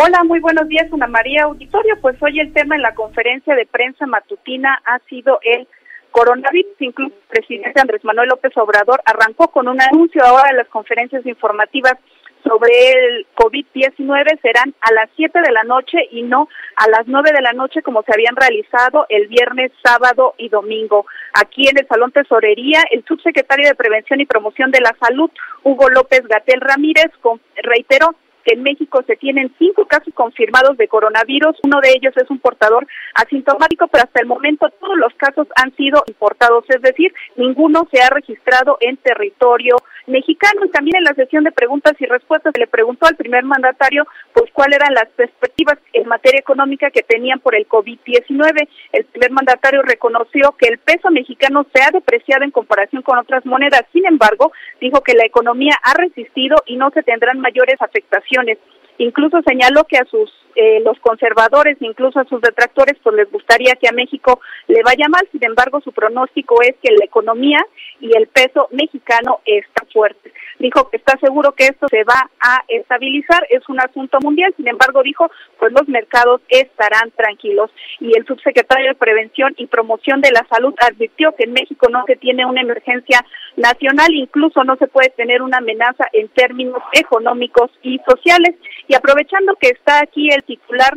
Hola, 0.00 0.22
muy 0.22 0.38
buenos 0.38 0.68
días, 0.68 0.86
Ana 0.92 1.08
María 1.08 1.42
Auditorio. 1.44 1.96
Pues 2.00 2.16
hoy 2.22 2.38
el 2.38 2.52
tema 2.52 2.76
en 2.76 2.82
la 2.82 2.94
conferencia 2.94 3.56
de 3.56 3.66
prensa 3.66 4.06
matutina 4.06 4.80
ha 4.86 5.00
sido 5.08 5.40
el 5.42 5.66
coronavirus. 6.18 6.74
Incluso 6.80 7.14
el 7.14 7.28
presidente 7.28 7.80
Andrés 7.80 8.04
Manuel 8.04 8.28
López 8.28 8.56
Obrador 8.56 9.00
arrancó 9.04 9.48
con 9.48 9.68
un 9.68 9.80
anuncio 9.80 10.24
ahora 10.24 10.50
en 10.50 10.56
las 10.56 10.68
conferencias 10.68 11.24
informativas 11.26 11.94
sobre 12.44 12.92
el 12.92 13.26
COVID-19 13.34 14.40
serán 14.40 14.74
a 14.80 14.92
las 14.92 15.10
7 15.16 15.40
de 15.40 15.52
la 15.52 15.64
noche 15.64 15.98
y 16.12 16.22
no 16.22 16.48
a 16.76 16.88
las 16.88 17.06
9 17.06 17.30
de 17.34 17.42
la 17.42 17.52
noche 17.52 17.82
como 17.82 18.02
se 18.02 18.12
habían 18.14 18.36
realizado 18.36 19.06
el 19.08 19.26
viernes, 19.26 19.72
sábado 19.84 20.34
y 20.38 20.48
domingo. 20.48 21.06
Aquí 21.34 21.68
en 21.68 21.78
el 21.78 21.86
Salón 21.88 22.12
Tesorería, 22.12 22.84
el 22.90 23.04
subsecretario 23.04 23.68
de 23.68 23.74
Prevención 23.74 24.20
y 24.20 24.26
Promoción 24.26 24.70
de 24.70 24.80
la 24.80 24.96
Salud, 25.00 25.30
Hugo 25.64 25.90
López 25.90 26.22
Gatel 26.28 26.60
Ramírez, 26.60 27.10
reiteró 27.62 28.14
en 28.48 28.62
México 28.62 29.02
se 29.06 29.16
tienen 29.16 29.54
cinco 29.58 29.86
casos 29.86 30.12
confirmados 30.14 30.76
de 30.76 30.88
coronavirus. 30.88 31.56
Uno 31.62 31.80
de 31.82 31.90
ellos 31.90 32.14
es 32.16 32.28
un 32.30 32.38
portador 32.38 32.86
asintomático, 33.14 33.86
pero 33.88 34.04
hasta 34.04 34.20
el 34.20 34.26
momento 34.26 34.68
todos 34.80 34.96
los 34.96 35.12
casos 35.14 35.46
han 35.56 35.74
sido 35.76 36.02
importados, 36.06 36.64
es 36.68 36.82
decir, 36.82 37.12
ninguno 37.36 37.86
se 37.92 38.00
ha 38.00 38.10
registrado 38.10 38.78
en 38.80 38.96
territorio 38.96 39.76
mexicano. 40.08 40.64
Y 40.64 40.70
también 40.70 40.96
en 40.96 41.04
la 41.04 41.14
sesión 41.14 41.44
de 41.44 41.52
preguntas 41.52 41.94
y 41.98 42.06
respuestas 42.06 42.52
se 42.52 42.60
le 42.60 42.66
preguntó 42.66 43.06
al 43.06 43.16
primer 43.16 43.44
mandatario 43.44 44.06
pues 44.32 44.50
cuáles 44.52 44.76
eran 44.76 44.94
las 44.94 45.08
perspectivas 45.10 45.78
en 45.92 46.08
materia 46.08 46.40
económica 46.40 46.90
que 46.90 47.02
tenían 47.02 47.40
por 47.40 47.54
el 47.54 47.68
COVID-19. 47.68 48.68
El 48.92 49.04
primer 49.04 49.30
mandatario 49.30 49.82
reconoció 49.82 50.54
que 50.58 50.68
el 50.68 50.78
peso 50.78 51.10
mexicano 51.10 51.66
se 51.74 51.82
ha 51.82 51.90
depreciado 51.90 52.44
en 52.44 52.50
comparación 52.50 53.02
con 53.02 53.18
otras 53.18 53.44
monedas. 53.46 53.82
Sin 53.92 54.06
embargo, 54.06 54.52
dijo 54.80 55.00
que 55.02 55.14
la 55.14 55.26
economía 55.26 55.74
ha 55.82 55.94
resistido 55.94 56.56
y 56.66 56.76
no 56.76 56.90
se 56.90 57.02
tendrán 57.02 57.40
mayores 57.40 57.80
afectaciones. 57.80 58.58
Incluso 58.98 59.40
señaló 59.42 59.84
que 59.84 59.96
a 59.96 60.04
sus 60.04 60.30
eh, 60.60 60.80
los 60.80 60.98
conservadores, 60.98 61.76
incluso 61.80 62.18
a 62.18 62.24
sus 62.24 62.40
detractores, 62.40 62.96
pues 63.00 63.14
les 63.14 63.30
gustaría 63.30 63.74
que 63.74 63.88
a 63.88 63.92
México 63.92 64.40
le 64.66 64.82
vaya 64.82 65.06
mal. 65.08 65.22
Sin 65.30 65.44
embargo, 65.44 65.80
su 65.80 65.92
pronóstico 65.92 66.60
es 66.62 66.74
que 66.82 66.92
la 66.98 67.04
economía 67.04 67.64
y 68.00 68.16
el 68.16 68.26
peso 68.26 68.66
mexicano 68.72 69.38
está 69.44 69.86
fuerte. 69.92 70.32
Dijo 70.58 70.90
que 70.90 70.96
está 70.96 71.16
seguro 71.20 71.52
que 71.52 71.66
esto 71.66 71.86
se 71.88 72.02
va 72.02 72.28
a 72.40 72.64
estabilizar, 72.66 73.46
es 73.50 73.68
un 73.68 73.80
asunto 73.80 74.18
mundial. 74.20 74.52
Sin 74.56 74.66
embargo, 74.66 75.04
dijo, 75.04 75.30
pues 75.60 75.72
los 75.72 75.86
mercados 75.86 76.40
estarán 76.48 77.12
tranquilos. 77.12 77.70
Y 78.00 78.18
el 78.18 78.26
subsecretario 78.26 78.88
de 78.88 78.94
Prevención 78.96 79.54
y 79.58 79.68
Promoción 79.68 80.20
de 80.20 80.32
la 80.32 80.44
Salud 80.50 80.74
advirtió 80.80 81.36
que 81.36 81.44
en 81.44 81.52
México 81.52 81.86
no 81.88 82.02
se 82.06 82.16
tiene 82.16 82.44
una 82.44 82.62
emergencia 82.62 83.24
nacional, 83.58 84.12
incluso 84.14 84.64
no 84.64 84.76
se 84.76 84.86
puede 84.86 85.10
tener 85.10 85.42
una 85.42 85.58
amenaza 85.58 86.06
en 86.12 86.28
términos 86.28 86.82
económicos 86.92 87.70
y 87.82 87.98
sociales. 88.08 88.54
Y 88.86 88.94
aprovechando 88.94 89.54
que 89.56 89.68
está 89.68 90.00
aquí 90.00 90.30
el 90.30 90.42
titular 90.44 90.94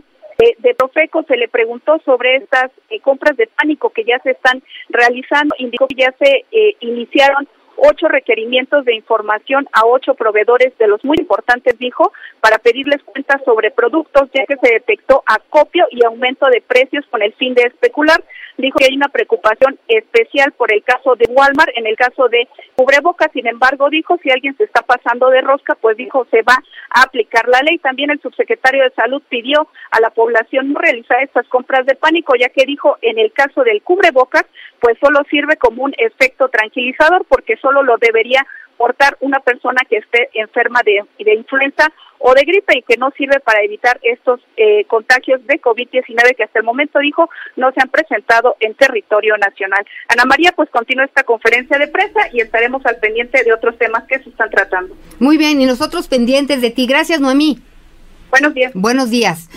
de 0.58 0.74
Profeco 0.74 1.24
se 1.28 1.38
le 1.38 1.47
preguntó 1.47 2.00
sobre 2.04 2.38
estas 2.38 2.71
eh, 2.89 3.00
compras 3.00 3.38
de 3.38 3.47
pánico 3.47 3.91
que 3.91 4.04
ya 4.04 4.19
se 4.24 4.32
están 4.32 4.63
realizando, 4.89 5.54
indicó 5.60 5.88
que 5.88 6.02
ya 6.02 6.13
se 6.17 6.45
eh, 6.52 6.76
iniciaron 6.80 7.47
ocho 7.77 8.07
requerimientos 8.07 8.86
de 8.86 8.95
información 8.95 9.67
a 9.73 9.86
ocho 9.86 10.13
proveedores 10.13 10.77
de 10.77 10.88
los 10.88 11.03
muy 11.03 11.17
importantes, 11.19 11.77
dijo, 11.79 12.12
para 12.39 12.57
pedirles 12.57 13.03
cuentas 13.03 13.41
sobre 13.43 13.71
productos, 13.71 14.29
ya 14.34 14.45
que 14.45 14.57
se 14.57 14.73
detectó 14.73 15.23
acopio 15.25 15.86
y 15.91 16.05
aumento 16.05 16.47
de 16.47 16.62
precios 16.62 17.05
con 17.10 17.21
el 17.21 17.34
fin 17.34 17.53
de 17.53 17.63
especular. 17.63 18.23
Dijo 18.57 18.77
que 18.77 18.86
hay 18.86 18.95
una 18.95 19.07
preocupación 19.07 19.79
especial 19.88 20.51
por 20.51 20.73
el 20.73 20.84
caso 20.84 21.15
de 21.15 21.25
Walmart, 21.29 21.71
en 21.75 21.88
el 21.88 21.95
caso 21.95 22.27
de 22.27 22.47
cubrebocas, 22.75 23.31
sin 23.34 23.47
embargo, 23.47 23.89
dijo, 23.89 24.17
si 24.21 24.29
alguien 24.29 24.55
se 24.57 24.65
está 24.65 24.81
pasando 24.81 25.29
de 25.29 25.41
rosca, 25.41 25.75
pues 25.75 25.97
dijo, 25.97 26.27
se 26.29 26.41
va 26.43 26.57
a 26.89 27.03
aplicar 27.03 27.47
la 27.47 27.62
ley. 27.62 27.79
También 27.79 28.12
el 28.12 28.21
subsecretario 28.21 28.84
de 28.84 28.91
Salud 28.91 29.21
pidió 29.29 29.67
a 29.91 29.99
la 29.99 30.10
población 30.10 30.73
no 30.73 30.79
realizar 30.79 31.23
estas 31.23 31.47
compras 31.47 31.86
de 31.86 31.95
pánico, 31.95 32.36
ya 32.36 32.49
que 32.49 32.65
dijo, 32.65 32.97
en 33.01 33.17
el 33.17 33.31
caso 33.31 33.63
del 33.63 33.81
cubrebocas, 33.81 34.45
pues 34.79 34.97
solo 34.99 35.21
sirve 35.29 35.57
como 35.57 35.84
un 35.84 35.93
efecto 35.97 36.49
tranquilizador 36.49 37.25
porque 37.25 37.55
solo 37.62 37.84
lo 37.84 37.97
debería 37.97 38.45
portar 38.78 39.15
una 39.19 39.39
persona 39.39 39.82
que 39.88 39.97
esté 39.97 40.30
enferma 40.34 40.82
de, 40.84 41.04
de 41.24 41.36
influenza 41.36 41.91
o 42.17 42.34
de 42.34 42.41
gripe 42.41 42.80
y 42.80 42.82
que 42.82 42.97
no 42.97 43.12
sirve 43.12 43.39
para 43.39 43.62
evitar 43.62 44.00
estos 44.02 44.39
eh, 44.58 44.86
contagios 44.86 45.45
de 45.45 45.62
COVID-19 45.62 46.36
que 46.36 46.43
hasta 46.43 46.60
el 46.60 46.65
momento 46.65 46.97
dijo 47.00 47.30
no 47.56 47.71
se 47.74 47.82
han 47.82 47.89
presentado 47.89 48.56
en 48.60 48.74
territorio 48.76 49.38
nacional. 49.38 49.86
Ana 50.08 50.26
María, 50.26 50.52
pues 50.56 50.69
continúa 50.71 51.06
esta 51.06 51.24
conferencia 51.24 51.78
de 51.78 51.89
prensa 51.89 52.21
y 52.34 52.41
estaremos 52.41 52.84
al 52.86 52.97
pendiente 52.97 53.43
de 53.43 53.54
otros 53.54 53.78
temas 53.78 54.04
que 54.06 54.17
se 54.17 54.30
están 54.30 54.50
tratando. 54.50 54.95
Muy 55.19 55.38
bien, 55.38 55.62
y 55.62 55.65
nosotros 55.65 56.08
pendientes 56.08 56.62
de 56.62 56.71
ti. 56.71 56.88
Gracias, 56.88 57.19
Noemí. 57.19 57.60
Buenos 58.32 58.54
días. 58.54 58.71
Buenos 58.74 59.10
días. 59.12 59.50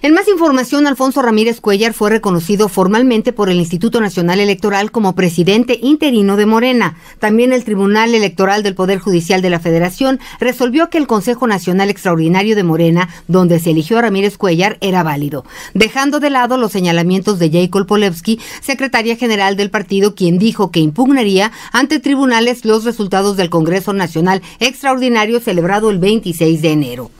En 0.00 0.14
más 0.14 0.28
información, 0.28 0.86
Alfonso 0.86 1.22
Ramírez 1.22 1.60
Cuellar 1.60 1.92
fue 1.92 2.10
reconocido 2.10 2.68
formalmente 2.68 3.32
por 3.32 3.50
el 3.50 3.56
Instituto 3.56 4.00
Nacional 4.00 4.38
Electoral 4.38 4.92
como 4.92 5.16
presidente 5.16 5.76
interino 5.82 6.36
de 6.36 6.46
Morena. 6.46 6.96
También 7.18 7.52
el 7.52 7.64
Tribunal 7.64 8.14
Electoral 8.14 8.62
del 8.62 8.76
Poder 8.76 9.00
Judicial 9.00 9.42
de 9.42 9.50
la 9.50 9.58
Federación 9.58 10.20
resolvió 10.38 10.88
que 10.88 10.98
el 10.98 11.08
Consejo 11.08 11.48
Nacional 11.48 11.90
Extraordinario 11.90 12.54
de 12.54 12.62
Morena, 12.62 13.08
donde 13.26 13.58
se 13.58 13.70
eligió 13.70 13.98
a 13.98 14.02
Ramírez 14.02 14.38
Cuellar, 14.38 14.78
era 14.80 15.02
válido, 15.02 15.44
dejando 15.74 16.20
de 16.20 16.30
lado 16.30 16.58
los 16.58 16.70
señalamientos 16.70 17.40
de 17.40 17.50
Jacob 17.50 17.84
Polewski, 17.84 18.38
secretaria 18.60 19.16
general 19.16 19.56
del 19.56 19.70
partido, 19.70 20.14
quien 20.14 20.38
dijo 20.38 20.70
que 20.70 20.78
impugnaría 20.78 21.50
ante 21.72 21.98
tribunales 21.98 22.64
los 22.64 22.84
resultados 22.84 23.36
del 23.36 23.50
Congreso 23.50 23.92
Nacional 23.92 24.42
Extraordinario 24.60 25.40
celebrado 25.40 25.90
el 25.90 25.98
26 25.98 26.62
de 26.62 26.70
enero. 26.70 27.10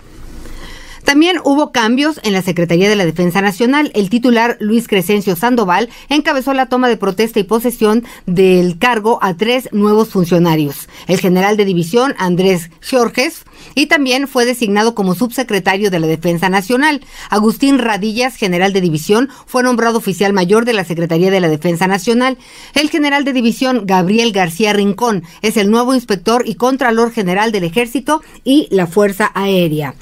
También 1.08 1.38
hubo 1.42 1.72
cambios 1.72 2.20
en 2.22 2.34
la 2.34 2.42
Secretaría 2.42 2.90
de 2.90 2.94
la 2.94 3.06
Defensa 3.06 3.40
Nacional. 3.40 3.90
El 3.94 4.10
titular 4.10 4.58
Luis 4.60 4.86
Crescencio 4.86 5.36
Sandoval 5.36 5.88
encabezó 6.10 6.52
la 6.52 6.66
toma 6.66 6.86
de 6.86 6.98
protesta 6.98 7.40
y 7.40 7.44
posesión 7.44 8.04
del 8.26 8.78
cargo 8.78 9.18
a 9.22 9.32
tres 9.32 9.70
nuevos 9.72 10.10
funcionarios. 10.10 10.86
El 11.06 11.18
general 11.18 11.56
de 11.56 11.64
división 11.64 12.14
Andrés 12.18 12.68
Jorges 12.86 13.44
y 13.74 13.86
también 13.86 14.28
fue 14.28 14.44
designado 14.44 14.94
como 14.94 15.14
subsecretario 15.14 15.90
de 15.90 15.98
la 15.98 16.06
Defensa 16.06 16.50
Nacional. 16.50 17.00
Agustín 17.30 17.78
Radillas, 17.78 18.36
general 18.36 18.74
de 18.74 18.82
división, 18.82 19.30
fue 19.46 19.62
nombrado 19.62 19.96
oficial 19.96 20.34
mayor 20.34 20.66
de 20.66 20.74
la 20.74 20.84
Secretaría 20.84 21.30
de 21.30 21.40
la 21.40 21.48
Defensa 21.48 21.86
Nacional. 21.86 22.36
El 22.74 22.90
general 22.90 23.24
de 23.24 23.32
división 23.32 23.86
Gabriel 23.86 24.32
García 24.32 24.74
Rincón 24.74 25.22
es 25.40 25.56
el 25.56 25.70
nuevo 25.70 25.94
inspector 25.94 26.42
y 26.44 26.56
contralor 26.56 27.12
general 27.12 27.50
del 27.50 27.64
Ejército 27.64 28.20
y 28.44 28.68
la 28.70 28.86
Fuerza 28.86 29.30
Aérea. 29.32 29.94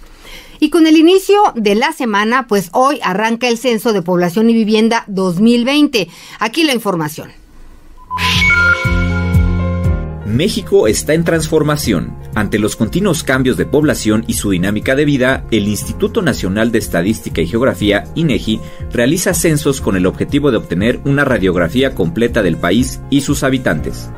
Y 0.60 0.70
con 0.70 0.86
el 0.86 0.96
inicio 0.96 1.36
de 1.54 1.74
la 1.74 1.92
semana, 1.92 2.46
pues 2.46 2.70
hoy 2.72 3.00
arranca 3.02 3.48
el 3.48 3.58
Censo 3.58 3.92
de 3.92 4.02
Población 4.02 4.50
y 4.50 4.54
Vivienda 4.54 5.04
2020. 5.08 6.08
Aquí 6.38 6.64
la 6.64 6.74
información. 6.74 7.30
México 10.36 10.86
está 10.86 11.14
en 11.14 11.24
transformación. 11.24 12.14
Ante 12.34 12.58
los 12.58 12.76
continuos 12.76 13.22
cambios 13.22 13.56
de 13.56 13.64
población 13.64 14.24
y 14.26 14.34
su 14.34 14.50
dinámica 14.50 14.94
de 14.94 15.06
vida, 15.06 15.46
el 15.50 15.66
Instituto 15.66 16.20
Nacional 16.20 16.72
de 16.72 16.78
Estadística 16.78 17.40
y 17.40 17.46
Geografía, 17.46 18.04
INEGI, 18.14 18.60
realiza 18.92 19.32
censos 19.32 19.80
con 19.80 19.96
el 19.96 20.04
objetivo 20.04 20.50
de 20.50 20.58
obtener 20.58 21.00
una 21.04 21.24
radiografía 21.24 21.94
completa 21.94 22.42
del 22.42 22.58
país 22.58 23.00
y 23.08 23.22
sus 23.22 23.44
habitantes. 23.44 24.10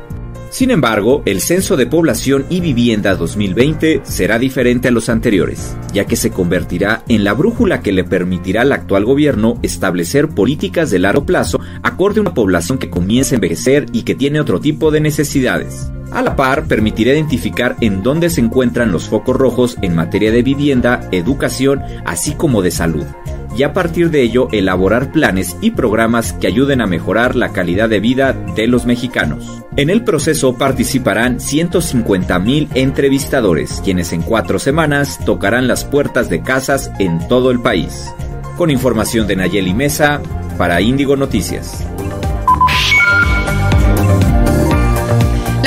Sin 0.49 0.71
embargo, 0.71 1.21
el 1.25 1.41
Censo 1.41 1.77
de 1.77 1.85
Población 1.85 2.45
y 2.49 2.59
Vivienda 2.59 3.15
2020 3.15 4.01
será 4.03 4.39
diferente 4.39 4.87
a 4.87 4.91
los 4.91 5.07
anteriores, 5.07 5.77
ya 5.93 6.05
que 6.05 6.15
se 6.15 6.31
convertirá 6.31 7.03
en 7.07 7.23
la 7.23 7.33
brújula 7.33 7.81
que 7.81 7.91
le 7.91 8.03
permitirá 8.03 8.63
al 8.63 8.71
actual 8.71 9.05
gobierno 9.05 9.59
establecer 9.61 10.27
políticas 10.29 10.89
de 10.89 10.97
largo 10.97 11.23
plazo 11.23 11.59
acorde 11.83 12.19
a 12.19 12.21
una 12.21 12.33
población 12.33 12.79
que 12.79 12.89
comienza 12.89 13.35
a 13.35 13.37
envejecer 13.37 13.85
y 13.93 14.01
que 14.01 14.15
tiene 14.15 14.39
otro 14.39 14.59
tipo 14.59 14.89
de 14.89 15.01
necesidades. 15.01 15.91
A 16.11 16.23
la 16.23 16.35
par, 16.35 16.65
permitirá 16.65 17.13
identificar 17.13 17.75
en 17.79 18.01
dónde 18.01 18.31
se 18.31 18.41
encuentran 18.41 18.91
los 18.91 19.07
focos 19.07 19.37
rojos 19.37 19.77
en 19.83 19.93
materia 19.93 20.31
de 20.31 20.41
vivienda, 20.41 21.07
educación, 21.11 21.83
así 22.05 22.33
como 22.33 22.63
de 22.63 22.71
salud, 22.71 23.05
y 23.55 23.63
a 23.63 23.73
partir 23.73 24.09
de 24.11 24.21
ello 24.21 24.47
elaborar 24.51 25.11
planes 25.11 25.57
y 25.61 25.71
programas 25.71 26.33
que 26.33 26.47
ayuden 26.47 26.81
a 26.81 26.87
mejorar 26.87 27.35
la 27.35 27.49
calidad 27.49 27.89
de 27.89 27.99
vida 27.99 28.33
de 28.33 28.67
los 28.67 28.85
mexicanos. 28.85 29.63
En 29.75 29.89
el 29.89 30.03
proceso 30.03 30.55
participarán 30.57 31.39
150.000 31.39 32.69
entrevistadores, 32.75 33.81
quienes 33.83 34.13
en 34.13 34.21
cuatro 34.21 34.59
semanas 34.59 35.19
tocarán 35.25 35.67
las 35.67 35.85
puertas 35.85 36.29
de 36.29 36.41
casas 36.41 36.91
en 36.99 37.27
todo 37.27 37.51
el 37.51 37.61
país. 37.61 38.09
Con 38.57 38.71
información 38.71 39.27
de 39.27 39.37
Nayeli 39.37 39.73
Mesa, 39.73 40.21
para 40.57 40.81
Índigo 40.81 41.15
Noticias. 41.15 41.85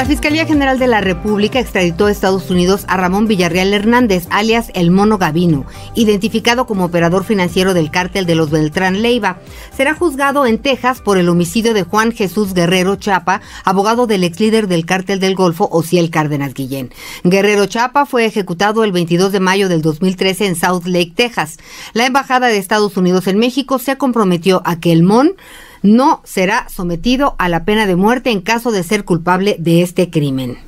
La 0.03 0.09
Fiscalía 0.09 0.47
General 0.47 0.81
de 0.81 0.89
la 0.89 1.01
República 1.01 1.61
extraditó 1.61 2.07
a 2.07 2.11
Estados 2.11 2.51
Unidos 2.51 2.85
a 2.89 2.97
Ramón 2.97 3.29
Villarreal 3.29 3.73
Hernández, 3.73 4.27
alias 4.31 4.73
El 4.75 4.91
Mono 4.91 5.17
Gavino, 5.17 5.65
identificado 5.95 6.67
como 6.67 6.87
operador 6.87 7.23
financiero 7.23 7.73
del 7.73 7.93
cártel 7.93 8.27
de 8.27 8.35
los 8.35 8.51
Beltrán 8.51 9.01
Leiva. 9.01 9.39
Será 9.77 9.95
juzgado 9.95 10.45
en 10.45 10.59
Texas 10.59 11.01
por 11.01 11.19
el 11.19 11.29
homicidio 11.29 11.73
de 11.73 11.85
Juan 11.85 12.11
Jesús 12.11 12.53
Guerrero 12.53 12.97
Chapa, 12.97 13.43
abogado 13.65 14.09
del 14.09 14.25
ex 14.25 14.41
líder 14.41 14.67
del 14.67 14.87
cártel 14.87 15.21
del 15.21 15.37
Golfo, 15.37 15.69
Ociel 15.71 16.11
Cárdenas 16.11 16.53
Guillén. 16.53 16.91
Guerrero 17.23 17.67
Chapa 17.67 18.05
fue 18.05 18.25
ejecutado 18.25 18.83
el 18.83 18.91
22 18.91 19.31
de 19.31 19.39
mayo 19.39 19.69
del 19.69 19.83
2013 19.83 20.47
en 20.47 20.57
South 20.57 20.87
Lake, 20.87 21.13
Texas. 21.15 21.59
La 21.93 22.07
Embajada 22.07 22.49
de 22.49 22.57
Estados 22.57 22.97
Unidos 22.97 23.29
en 23.29 23.39
México 23.39 23.79
se 23.79 23.97
comprometió 23.97 24.63
a 24.65 24.81
que 24.81 24.91
el 24.91 25.05
MON 25.05 25.37
no 25.83 26.21
será 26.25 26.69
sometido 26.69 27.35
a 27.39 27.49
la 27.49 27.65
pena 27.65 27.87
de 27.87 27.97
muerte 27.97 28.31
en 28.31 28.41
caso 28.41 28.71
de 28.71 28.83
ser 28.83 29.05
culpable 29.05 29.57
de 29.59 29.83
este 29.83 30.11
crimen. 30.11 30.59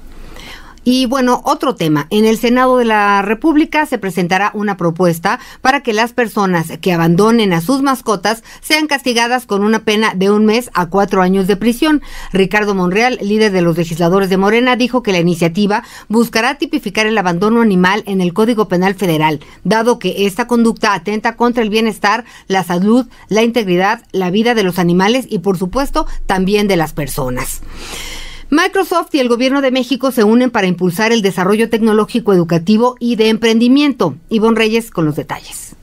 Y 0.84 1.06
bueno, 1.06 1.40
otro 1.44 1.74
tema. 1.74 2.06
En 2.10 2.26
el 2.26 2.38
Senado 2.38 2.76
de 2.76 2.84
la 2.84 3.22
República 3.22 3.86
se 3.86 3.96
presentará 3.96 4.50
una 4.52 4.76
propuesta 4.76 5.40
para 5.62 5.82
que 5.82 5.94
las 5.94 6.12
personas 6.12 6.66
que 6.82 6.92
abandonen 6.92 7.54
a 7.54 7.62
sus 7.62 7.80
mascotas 7.80 8.44
sean 8.60 8.86
castigadas 8.86 9.46
con 9.46 9.64
una 9.64 9.84
pena 9.84 10.12
de 10.14 10.30
un 10.30 10.44
mes 10.44 10.70
a 10.74 10.86
cuatro 10.86 11.22
años 11.22 11.46
de 11.46 11.56
prisión. 11.56 12.02
Ricardo 12.34 12.74
Monreal, 12.74 13.18
líder 13.22 13.50
de 13.50 13.62
los 13.62 13.78
legisladores 13.78 14.28
de 14.28 14.36
Morena, 14.36 14.76
dijo 14.76 15.02
que 15.02 15.12
la 15.12 15.20
iniciativa 15.20 15.84
buscará 16.08 16.56
tipificar 16.56 17.06
el 17.06 17.16
abandono 17.16 17.62
animal 17.62 18.02
en 18.06 18.20
el 18.20 18.34
Código 18.34 18.68
Penal 18.68 18.94
Federal, 18.94 19.40
dado 19.64 19.98
que 19.98 20.26
esta 20.26 20.46
conducta 20.46 20.92
atenta 20.92 21.36
contra 21.36 21.62
el 21.62 21.70
bienestar, 21.70 22.26
la 22.46 22.62
salud, 22.62 23.06
la 23.28 23.42
integridad, 23.42 24.02
la 24.12 24.30
vida 24.30 24.54
de 24.54 24.64
los 24.64 24.78
animales 24.78 25.26
y, 25.30 25.38
por 25.38 25.56
supuesto, 25.56 26.06
también 26.26 26.68
de 26.68 26.76
las 26.76 26.92
personas. 26.92 27.62
Microsoft 28.54 29.12
y 29.14 29.18
el 29.18 29.28
Gobierno 29.28 29.62
de 29.62 29.72
México 29.72 30.12
se 30.12 30.22
unen 30.22 30.48
para 30.48 30.68
impulsar 30.68 31.10
el 31.10 31.22
desarrollo 31.22 31.68
tecnológico 31.68 32.32
educativo 32.32 32.94
y 33.00 33.16
de 33.16 33.28
emprendimiento. 33.28 34.14
Ivonne 34.28 34.56
Reyes 34.56 34.92
con 34.92 35.04
los 35.06 35.16
detalles. 35.16 35.74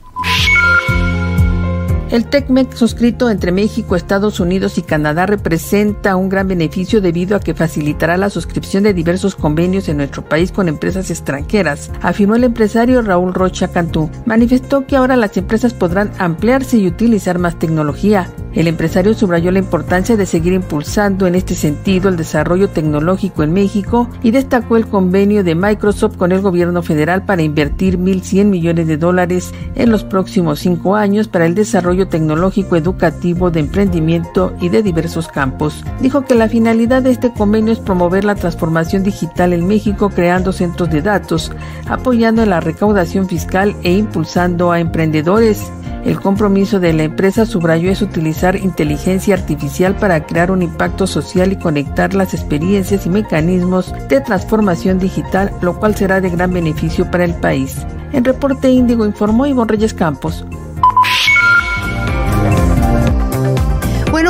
El 2.12 2.26
TECMEC 2.26 2.74
suscrito 2.74 3.30
entre 3.30 3.52
México, 3.52 3.96
Estados 3.96 4.38
Unidos 4.38 4.76
y 4.76 4.82
Canadá 4.82 5.24
representa 5.24 6.14
un 6.14 6.28
gran 6.28 6.46
beneficio 6.46 7.00
debido 7.00 7.34
a 7.34 7.40
que 7.40 7.54
facilitará 7.54 8.18
la 8.18 8.28
suscripción 8.28 8.82
de 8.82 8.92
diversos 8.92 9.34
convenios 9.34 9.88
en 9.88 9.96
nuestro 9.96 10.22
país 10.22 10.52
con 10.52 10.68
empresas 10.68 11.10
extranjeras, 11.10 11.90
afirmó 12.02 12.34
el 12.34 12.44
empresario 12.44 13.00
Raúl 13.00 13.32
Rocha 13.32 13.68
Cantú. 13.68 14.10
Manifestó 14.26 14.86
que 14.86 14.96
ahora 14.96 15.16
las 15.16 15.34
empresas 15.38 15.72
podrán 15.72 16.12
ampliarse 16.18 16.76
y 16.76 16.86
utilizar 16.86 17.38
más 17.38 17.58
tecnología. 17.58 18.28
El 18.52 18.68
empresario 18.68 19.14
subrayó 19.14 19.50
la 19.50 19.60
importancia 19.60 20.14
de 20.14 20.26
seguir 20.26 20.52
impulsando 20.52 21.26
en 21.26 21.34
este 21.34 21.54
sentido 21.54 22.10
el 22.10 22.18
desarrollo 22.18 22.68
tecnológico 22.68 23.42
en 23.42 23.54
México 23.54 24.10
y 24.22 24.30
destacó 24.30 24.76
el 24.76 24.86
convenio 24.86 25.42
de 25.42 25.54
Microsoft 25.54 26.18
con 26.18 26.32
el 26.32 26.42
gobierno 26.42 26.82
federal 26.82 27.24
para 27.24 27.40
invertir 27.40 27.98
1.100 27.98 28.44
millones 28.44 28.86
de 28.86 28.98
dólares 28.98 29.54
en 29.74 29.90
los 29.90 30.04
próximos 30.04 30.58
cinco 30.58 30.94
años 30.96 31.28
para 31.28 31.46
el 31.46 31.54
desarrollo 31.54 32.01
tecnológico 32.06 32.76
educativo 32.76 33.50
de 33.50 33.60
emprendimiento 33.60 34.54
y 34.60 34.68
de 34.68 34.82
diversos 34.82 35.28
campos. 35.28 35.84
Dijo 36.00 36.22
que 36.22 36.34
la 36.34 36.48
finalidad 36.48 37.02
de 37.02 37.10
este 37.10 37.32
convenio 37.32 37.72
es 37.72 37.78
promover 37.78 38.24
la 38.24 38.34
transformación 38.34 39.02
digital 39.02 39.52
en 39.52 39.66
México 39.66 40.10
creando 40.10 40.52
centros 40.52 40.90
de 40.90 41.02
datos, 41.02 41.52
apoyando 41.86 42.44
la 42.46 42.60
recaudación 42.60 43.28
fiscal 43.28 43.74
e 43.82 43.92
impulsando 43.92 44.72
a 44.72 44.80
emprendedores. 44.80 45.62
El 46.04 46.20
compromiso 46.20 46.80
de 46.80 46.92
la 46.92 47.04
empresa 47.04 47.46
subrayó 47.46 47.90
es 47.90 48.02
utilizar 48.02 48.56
inteligencia 48.56 49.34
artificial 49.34 49.94
para 49.94 50.26
crear 50.26 50.50
un 50.50 50.62
impacto 50.62 51.06
social 51.06 51.52
y 51.52 51.56
conectar 51.56 52.12
las 52.12 52.34
experiencias 52.34 53.06
y 53.06 53.10
mecanismos 53.10 53.94
de 54.08 54.20
transformación 54.20 54.98
digital, 54.98 55.52
lo 55.60 55.78
cual 55.78 55.94
será 55.94 56.20
de 56.20 56.30
gran 56.30 56.52
beneficio 56.52 57.08
para 57.08 57.24
el 57.24 57.34
país. 57.34 57.86
En 58.12 58.24
Reporte 58.24 58.68
Índigo 58.68 59.06
informó 59.06 59.46
Ivonne 59.46 59.70
Reyes 59.70 59.94
Campos. 59.94 60.44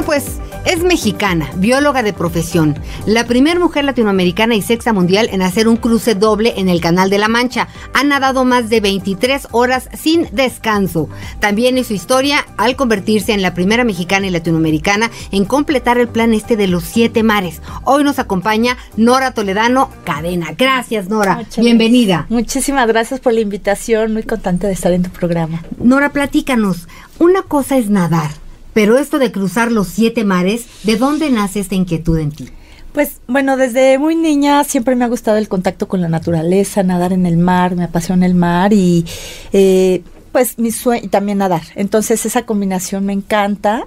Bueno, 0.04 0.24
pues 0.24 0.38
es 0.64 0.82
mexicana, 0.82 1.48
bióloga 1.56 2.02
de 2.02 2.12
profesión, 2.12 2.76
la 3.06 3.24
primera 3.24 3.60
mujer 3.60 3.84
latinoamericana 3.84 4.56
y 4.56 4.62
sexta 4.62 4.92
mundial 4.92 5.28
en 5.30 5.42
hacer 5.42 5.68
un 5.68 5.76
cruce 5.76 6.16
doble 6.16 6.54
en 6.56 6.68
el 6.68 6.80
Canal 6.80 7.08
de 7.08 7.18
la 7.18 7.28
Mancha. 7.28 7.68
Ha 7.94 8.02
nadado 8.02 8.44
más 8.44 8.68
de 8.68 8.80
23 8.80 9.48
horas 9.52 9.88
sin 9.96 10.28
descanso. 10.32 11.08
También 11.38 11.78
es 11.78 11.86
su 11.86 11.94
historia 11.94 12.44
al 12.56 12.74
convertirse 12.74 13.32
en 13.32 13.42
la 13.42 13.54
primera 13.54 13.84
mexicana 13.84 14.26
y 14.26 14.30
latinoamericana 14.30 15.10
en 15.30 15.44
completar 15.44 15.98
el 15.98 16.08
plan 16.08 16.34
este 16.34 16.56
de 16.56 16.66
los 16.66 16.82
siete 16.82 17.22
mares. 17.22 17.62
Hoy 17.84 18.02
nos 18.02 18.18
acompaña 18.18 18.76
Nora 18.96 19.34
Toledano 19.34 19.88
Cadena. 20.04 20.48
Gracias, 20.56 21.08
Nora. 21.08 21.36
Muchas 21.36 21.64
Bienvenida. 21.64 22.26
Muchísimas 22.28 22.88
gracias 22.88 23.20
por 23.20 23.34
la 23.34 23.40
invitación. 23.40 24.12
Muy 24.12 24.24
contenta 24.24 24.66
de 24.66 24.72
estar 24.72 24.92
en 24.92 25.04
tu 25.04 25.10
programa. 25.10 25.62
Nora, 25.78 26.10
platícanos. 26.10 26.88
Una 27.18 27.42
cosa 27.42 27.76
es 27.76 27.88
nadar, 27.88 28.30
pero 28.72 28.98
esto 28.98 29.18
de 29.18 29.32
cruzar 29.32 29.70
los 29.70 29.88
siete 29.88 30.24
mares, 30.24 30.66
¿de 30.84 30.96
dónde 30.96 31.30
nace 31.30 31.60
esta 31.60 31.74
inquietud 31.74 32.18
en 32.18 32.32
ti? 32.32 32.48
Pues 32.92 33.20
bueno, 33.26 33.56
desde 33.56 33.98
muy 33.98 34.16
niña 34.16 34.64
siempre 34.64 34.94
me 34.94 35.04
ha 35.04 35.08
gustado 35.08 35.38
el 35.38 35.48
contacto 35.48 35.88
con 35.88 36.00
la 36.00 36.08
naturaleza, 36.08 36.82
nadar 36.82 37.12
en 37.12 37.24
el 37.24 37.38
mar, 37.38 37.74
me 37.74 37.84
apasiona 37.84 38.26
el 38.26 38.34
mar 38.34 38.72
y 38.74 39.06
eh, 39.52 40.02
pues 40.30 40.58
mi 40.58 40.70
sueño 40.70 41.04
y 41.04 41.08
también 41.08 41.38
nadar. 41.38 41.62
Entonces 41.74 42.26
esa 42.26 42.42
combinación 42.42 43.06
me 43.06 43.14
encanta 43.14 43.86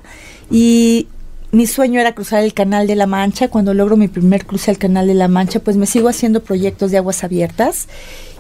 y 0.50 1.08
mi 1.56 1.68
sueño 1.68 2.02
era 2.02 2.14
cruzar 2.14 2.44
el 2.44 2.54
Canal 2.54 2.86
de 2.86 2.98
la 2.98 3.08
Mancha. 3.08 3.48
Cuando 3.48 3.74
logro 3.74 3.96
mi 3.96 4.10
primer 4.10 4.46
cruce 4.46 4.72
al 4.72 4.78
Canal 4.78 5.08
de 5.08 5.14
la 5.14 5.30
Mancha, 5.30 5.62
pues 5.62 5.78
me 5.78 5.86
sigo 5.86 6.10
haciendo 6.10 6.44
proyectos 6.44 6.92
de 6.92 6.98
aguas 6.98 7.24
abiertas. 7.24 7.88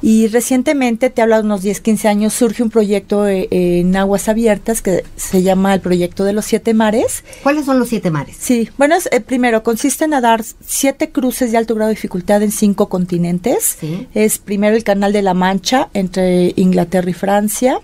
Y 0.02 0.28
recientemente, 0.28 1.10
te 1.10 1.22
hablo 1.22 1.38
de 1.38 1.44
unos 1.44 1.62
10, 1.62 1.80
15 1.80 2.10
años, 2.10 2.34
surge 2.34 2.62
un 2.62 2.70
proyecto 2.70 3.26
eh, 3.26 3.48
en 3.52 3.96
aguas 3.96 4.28
abiertas 4.28 4.82
que 4.82 5.06
se 5.16 5.42
llama 5.42 5.74
el 5.74 5.80
Proyecto 5.80 6.26
de 6.26 6.34
los 6.34 6.44
Siete 6.44 6.74
Mares. 6.74 7.24
¿Cuáles 7.42 7.66
son 7.66 7.80
los 7.80 7.88
siete 7.88 8.12
mares? 8.12 8.36
Sí, 8.38 8.70
bueno, 8.78 8.96
es, 8.96 9.08
eh, 9.12 9.22
primero 9.22 9.64
consiste 9.64 10.04
en 10.04 10.12
nadar 10.12 10.44
siete 10.66 11.10
cruces 11.10 11.54
de 11.54 11.58
alto 11.58 11.74
grado 11.74 11.88
de 11.88 11.96
dificultad 11.96 12.44
en 12.44 12.52
cinco 12.52 12.90
continentes. 12.90 13.78
Sí. 13.80 14.08
Es 14.14 14.40
primero 14.40 14.76
el 14.76 14.84
Canal 14.84 15.14
de 15.14 15.22
la 15.22 15.34
Mancha 15.34 15.88
entre 15.94 16.52
Inglaterra 16.58 17.10
y 17.10 17.14
Francia, 17.14 17.80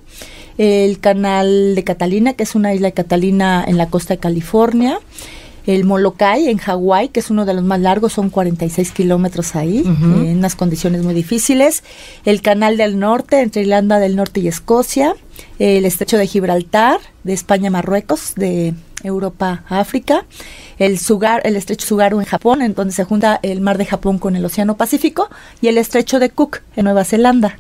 el 0.62 1.00
Canal 1.00 1.74
de 1.74 1.84
Catalina, 1.84 2.34
que 2.34 2.44
es 2.44 2.54
una 2.54 2.72
isla 2.72 2.90
de 2.90 2.94
Catalina 2.94 3.66
en 3.68 3.78
la 3.78 3.88
costa 3.88 4.14
de 4.14 4.20
California, 4.20 5.00
el 5.66 5.86
Molokai 5.86 6.50
en 6.50 6.60
Hawái, 6.60 7.10
que 7.10 7.20
es 7.20 7.32
uno 7.32 7.46
de 7.46 7.56
los 7.56 7.64
más 7.64 7.80
largos, 7.80 8.14
son 8.14 8.30
46 8.30 8.92
kilómetros 8.92 9.56
ahí, 9.56 9.80
en 9.80 10.38
unas 10.38 10.56
condiciones 10.56 11.02
muy 11.02 11.16
difíciles, 11.16 11.84
el 12.26 12.44
Canal 12.44 12.78
del 12.78 13.00
Norte 13.00 13.42
entre 13.42 13.64
Irlanda 13.64 13.98
del 13.98 14.16
Norte 14.16 14.40
y 14.40 14.48
Escocia, 14.48 15.16
el 15.58 15.84
Estrecho 15.84 16.20
de 16.20 16.28
Gibraltar, 16.28 17.00
de 17.24 17.34
España 17.34 17.70
a 17.70 17.72
Marruecos, 17.72 18.34
de 18.36 18.76
Europa 19.04 19.64
a 19.68 19.80
África, 19.80 20.26
el, 20.78 21.00
Sugar, 21.00 21.42
el 21.44 21.56
Estrecho 21.56 21.88
Sugaru 21.88 22.20
en 22.20 22.26
Japón, 22.26 22.62
en 22.62 22.76
donde 22.76 22.94
se 22.94 23.04
junta 23.04 23.40
el 23.42 23.62
Mar 23.62 23.80
de 23.80 23.88
Japón 23.88 24.20
con 24.20 24.36
el 24.36 24.46
Océano 24.46 24.78
Pacífico, 24.78 25.28
y 25.60 25.70
el 25.70 25.80
Estrecho 25.80 26.20
de 26.20 26.30
Cook 26.30 26.60
en 26.76 26.86
Nueva 26.86 27.04
Zelanda. 27.04 27.58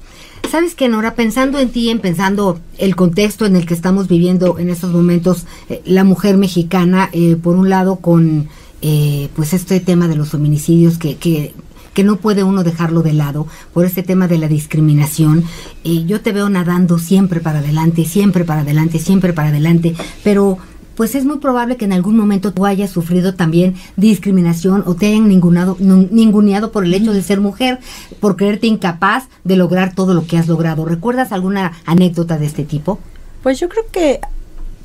¿Sabes 0.49 0.75
qué, 0.75 0.89
Nora? 0.89 1.15
Pensando 1.15 1.59
en 1.59 1.69
ti, 1.69 1.89
en 1.89 1.99
pensando 1.99 2.59
el 2.77 2.95
contexto 2.95 3.45
en 3.45 3.55
el 3.55 3.65
que 3.65 3.73
estamos 3.73 4.07
viviendo 4.07 4.59
en 4.59 4.69
estos 4.69 4.91
momentos, 4.91 5.45
eh, 5.69 5.81
la 5.85 6.03
mujer 6.03 6.37
mexicana, 6.37 7.09
eh, 7.13 7.35
por 7.35 7.55
un 7.55 7.69
lado, 7.69 7.97
con 7.97 8.49
eh, 8.81 9.29
pues 9.35 9.53
este 9.53 9.79
tema 9.79 10.07
de 10.07 10.15
los 10.15 10.29
feminicidios 10.29 10.97
que, 10.97 11.15
que, 11.15 11.53
que 11.93 12.03
no 12.03 12.17
puede 12.17 12.43
uno 12.43 12.63
dejarlo 12.63 13.01
de 13.01 13.13
lado, 13.13 13.47
por 13.73 13.85
este 13.85 14.03
tema 14.03 14.27
de 14.27 14.37
la 14.37 14.47
discriminación, 14.47 15.43
eh, 15.83 16.05
yo 16.05 16.21
te 16.21 16.31
veo 16.31 16.49
nadando 16.49 16.99
siempre 16.99 17.39
para 17.39 17.59
adelante, 17.59 18.05
siempre 18.05 18.43
para 18.43 18.61
adelante, 18.61 18.99
siempre 18.99 19.33
para 19.33 19.49
adelante, 19.49 19.93
pero 20.23 20.57
pues 20.95 21.15
es 21.15 21.25
muy 21.25 21.37
probable 21.39 21.77
que 21.77 21.85
en 21.85 21.93
algún 21.93 22.17
momento 22.17 22.53
tú 22.53 22.65
hayas 22.65 22.91
sufrido 22.91 23.33
también 23.35 23.75
discriminación 23.95 24.83
o 24.85 24.95
te 24.95 25.07
hayan 25.07 25.27
ningunado, 25.27 25.77
ninguneado 25.79 26.71
por 26.71 26.85
el 26.85 26.93
hecho 26.93 27.13
de 27.13 27.21
ser 27.21 27.39
mujer, 27.39 27.79
por 28.19 28.35
creerte 28.35 28.67
incapaz 28.67 29.27
de 29.43 29.55
lograr 29.55 29.95
todo 29.95 30.13
lo 30.13 30.25
que 30.25 30.37
has 30.37 30.47
logrado. 30.47 30.85
¿Recuerdas 30.85 31.31
alguna 31.31 31.73
anécdota 31.85 32.37
de 32.37 32.45
este 32.45 32.63
tipo? 32.63 32.99
Pues 33.43 33.59
yo 33.59 33.69
creo 33.69 33.85
que 33.91 34.19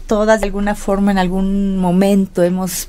todas 0.07 0.41
de 0.41 0.47
alguna 0.47 0.75
forma 0.75 1.11
en 1.11 1.19
algún 1.19 1.79
momento 1.79 2.43
hemos 2.43 2.89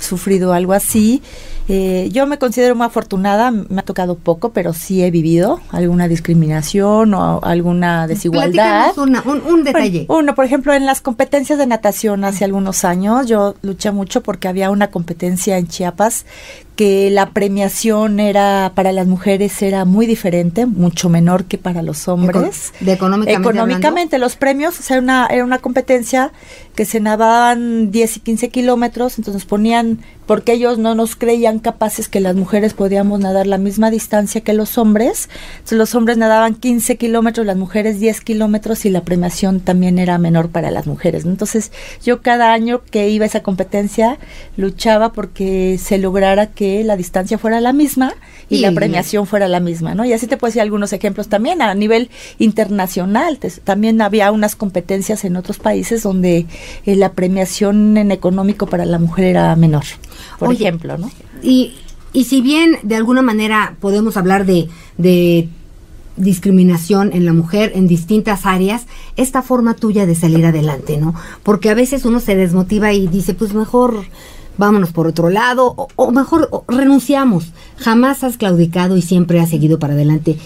sufrido 0.00 0.52
algo 0.52 0.72
así. 0.72 1.22
Eh, 1.68 2.08
yo 2.12 2.26
me 2.28 2.38
considero 2.38 2.76
muy 2.76 2.86
afortunada, 2.86 3.50
me 3.50 3.80
ha 3.80 3.82
tocado 3.84 4.14
poco, 4.16 4.50
pero 4.52 4.72
sí 4.72 5.02
he 5.02 5.10
vivido 5.10 5.60
alguna 5.70 6.06
discriminación 6.06 7.12
o 7.14 7.40
alguna 7.42 8.06
desigualdad. 8.06 8.96
Una- 8.98 9.22
un, 9.22 9.42
un 9.52 9.64
detalle. 9.64 10.04
Bueno, 10.06 10.22
uno, 10.22 10.34
por 10.36 10.44
ejemplo, 10.44 10.72
en 10.74 10.86
las 10.86 11.00
competencias 11.00 11.58
de 11.58 11.66
natación 11.66 12.24
hace 12.24 12.44
algunos 12.44 12.84
años, 12.84 13.26
yo 13.26 13.54
luché 13.62 13.90
mucho 13.90 14.22
porque 14.22 14.46
había 14.48 14.70
una 14.70 14.88
competencia 14.92 15.58
en 15.58 15.66
Chiapas 15.66 16.24
que 16.76 17.10
la 17.10 17.30
premiación 17.30 18.20
era 18.20 18.72
para 18.74 18.92
las 18.92 19.06
mujeres 19.06 19.62
era 19.62 19.86
muy 19.86 20.06
diferente, 20.06 20.66
mucho 20.66 21.08
menor 21.08 21.44
que 21.44 21.56
para 21.56 21.80
los 21.80 22.06
hombres. 22.06 22.74
de 22.80 22.92
económicamente 22.92 23.32
Económicamente, 23.32 24.18
los 24.18 24.36
premios, 24.36 24.78
o 24.78 24.82
sea, 24.82 24.98
una, 24.98 25.26
era 25.26 25.42
una 25.42 25.58
competencia 25.58 26.32
que 26.74 26.84
se 26.84 27.00
nadaban 27.00 27.90
10 27.90 28.18
y 28.18 28.20
15 28.20 28.50
kilómetros, 28.50 29.18
entonces 29.18 29.46
ponían, 29.46 30.00
porque 30.26 30.52
ellos 30.52 30.76
no 30.76 30.94
nos 30.94 31.16
creían 31.16 31.60
capaces 31.60 32.08
que 32.08 32.20
las 32.20 32.36
mujeres 32.36 32.74
podíamos 32.74 33.20
nadar 33.20 33.46
la 33.46 33.56
misma 33.56 33.90
distancia 33.90 34.42
que 34.42 34.52
los 34.52 34.76
hombres, 34.76 35.30
entonces 35.54 35.78
los 35.78 35.94
hombres 35.94 36.18
nadaban 36.18 36.54
15 36.54 36.96
kilómetros, 36.96 37.46
las 37.46 37.56
mujeres 37.56 37.98
10 38.00 38.20
kilómetros 38.20 38.84
y 38.84 38.90
la 38.90 39.00
premiación 39.00 39.60
también 39.60 39.98
era 39.98 40.18
menor 40.18 40.50
para 40.50 40.70
las 40.70 40.86
mujeres. 40.86 41.24
¿no? 41.24 41.30
Entonces 41.30 41.72
yo 42.04 42.20
cada 42.20 42.52
año 42.52 42.82
que 42.90 43.08
iba 43.08 43.24
a 43.24 43.28
esa 43.28 43.42
competencia 43.42 44.18
luchaba 44.58 45.14
porque 45.14 45.78
se 45.82 45.96
lograra 45.96 46.48
que 46.48 46.65
la 46.84 46.96
distancia 46.96 47.38
fuera 47.38 47.60
la 47.60 47.72
misma 47.72 48.14
y, 48.48 48.56
Y 48.56 48.58
la 48.60 48.72
premiación 48.72 49.26
fuera 49.26 49.48
la 49.48 49.60
misma, 49.60 49.94
¿no? 49.94 50.04
Y 50.04 50.12
así 50.12 50.26
te 50.26 50.36
puedo 50.36 50.50
decir 50.50 50.62
algunos 50.62 50.92
ejemplos 50.92 51.28
también 51.28 51.60
a 51.62 51.74
nivel 51.74 52.10
internacional. 52.38 53.38
te- 53.38 53.50
también 53.50 54.00
había 54.00 54.30
unas 54.32 54.56
competencias 54.56 55.24
en 55.24 55.36
otros 55.36 55.58
países 55.58 56.02
donde 56.02 56.46
eh, 56.86 56.96
la 56.96 57.12
premiación 57.12 57.96
en 57.96 58.10
económico 58.12 58.66
para 58.66 58.84
la 58.84 58.98
mujer 58.98 59.24
era 59.26 59.54
menor, 59.56 59.84
por 60.38 60.48
Oye, 60.48 60.64
ejemplo, 60.64 60.96
¿no? 60.98 61.10
Y, 61.42 61.74
y 62.12 62.24
si 62.24 62.40
bien 62.40 62.78
de 62.82 62.96
alguna 62.96 63.22
manera 63.22 63.76
podemos 63.80 64.16
hablar 64.16 64.46
de, 64.46 64.68
de 64.96 65.48
discriminación 66.16 67.10
en 67.12 67.26
la 67.26 67.32
mujer 67.34 67.72
en 67.74 67.86
distintas 67.86 68.46
áreas, 68.46 68.86
esta 69.16 69.42
forma 69.42 69.74
tuya 69.74 70.06
de 70.06 70.14
salir 70.14 70.46
adelante, 70.46 70.96
¿no? 70.96 71.14
Porque 71.42 71.68
a 71.70 71.74
veces 71.74 72.04
uno 72.06 72.20
se 72.20 72.36
desmotiva 72.36 72.92
y 72.92 73.06
dice, 73.06 73.34
pues 73.34 73.52
mejor 73.52 74.04
vámonos 74.58 74.92
por 74.92 75.06
otro 75.06 75.30
lado, 75.30 75.72
o, 75.76 75.88
o 75.96 76.10
mejor 76.12 76.64
renunciamos. 76.68 77.52
Jamás 77.76 78.24
has 78.24 78.36
claudicado 78.36 78.96
y 78.96 79.02
siempre 79.02 79.40
has 79.40 79.50
seguido 79.50 79.78
para 79.78 79.94
adelante. 79.94 80.38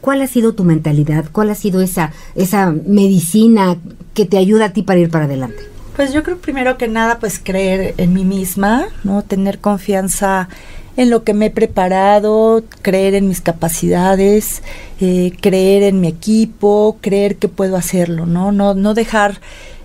¿Cuál 0.00 0.22
ha 0.22 0.26
sido 0.28 0.54
tu 0.54 0.62
mentalidad? 0.62 1.24
¿Cuál 1.32 1.50
ha 1.50 1.54
sido 1.54 1.80
esa, 1.80 2.12
esa 2.36 2.70
medicina 2.70 3.76
que 4.14 4.24
te 4.24 4.38
ayuda 4.38 4.66
a 4.66 4.72
ti 4.72 4.82
para 4.82 5.00
ir 5.00 5.10
para 5.10 5.24
adelante? 5.24 5.62
Pues 5.96 6.12
yo 6.12 6.22
creo 6.22 6.38
primero 6.38 6.76
que 6.76 6.88
nada, 6.88 7.18
pues 7.18 7.40
creer 7.42 7.94
en 7.96 8.12
mí 8.12 8.24
misma, 8.24 8.86
¿no? 9.02 9.22
Tener 9.22 9.58
confianza 9.58 10.48
en 10.96 11.10
lo 11.10 11.24
que 11.24 11.34
me 11.34 11.46
he 11.46 11.50
preparado, 11.50 12.64
creer 12.82 13.14
en 13.14 13.28
mis 13.28 13.40
capacidades, 13.40 14.62
eh, 15.00 15.32
creer 15.40 15.82
en 15.82 16.00
mi 16.00 16.08
equipo, 16.08 16.98
creer 17.00 17.36
que 17.36 17.48
puedo 17.48 17.76
hacerlo, 17.76 18.26
¿no? 18.26 18.52
No, 18.52 18.74
no 18.74 18.94
dejar, 18.94 19.40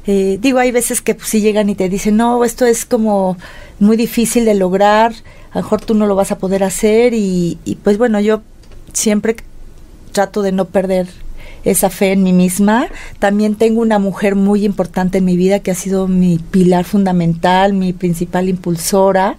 eh, 0.08 0.38
digo, 0.41 0.60
hay 0.60 0.72
veces 0.72 1.02
que 1.02 1.16
pues, 1.16 1.30
si 1.30 1.41
llegan 1.41 1.70
y 1.70 1.76
te 1.76 1.89
dicen, 1.89 2.18
no, 2.18 2.43
esto 2.43 2.66
es 2.66 2.86
como 2.86 3.38
muy 3.80 3.97
difícil 3.97 4.45
de 4.45 4.56
lograr, 4.56 5.14
a 5.52 5.60
lo 5.60 5.64
mejor 5.64 5.82
tú 5.82 5.93
no 5.93 6.06
lo 6.08 6.16
vas 6.16 6.32
a 6.32 6.38
poder 6.38 6.64
hacer 6.64 7.14
y, 7.14 7.58
y 7.66 7.76
pues 7.76 7.97
bueno, 7.97 8.20
yo 8.20 8.41
siempre 8.93 9.36
trato 10.12 10.41
de 10.41 10.52
no 10.52 10.66
perder 10.66 11.08
esa 11.64 11.89
fe 11.89 12.12
en 12.12 12.24
mí 12.24 12.34
misma. 12.34 12.88
También 13.20 13.56
tengo 13.56 13.82
una 13.82 13.99
mujer 13.99 14.36
muy 14.36 14.66
importante 14.66 15.20
en 15.20 15.26
mi 15.26 15.38
vida 15.38 15.60
que 15.60 15.72
ha 15.72 15.76
sido 15.76 16.08
mi 16.08 16.39
pilar 16.39 16.86
fundamental, 16.86 17.74
mi 17.74 17.93
principal 17.93 18.49
impulsora, 18.49 19.38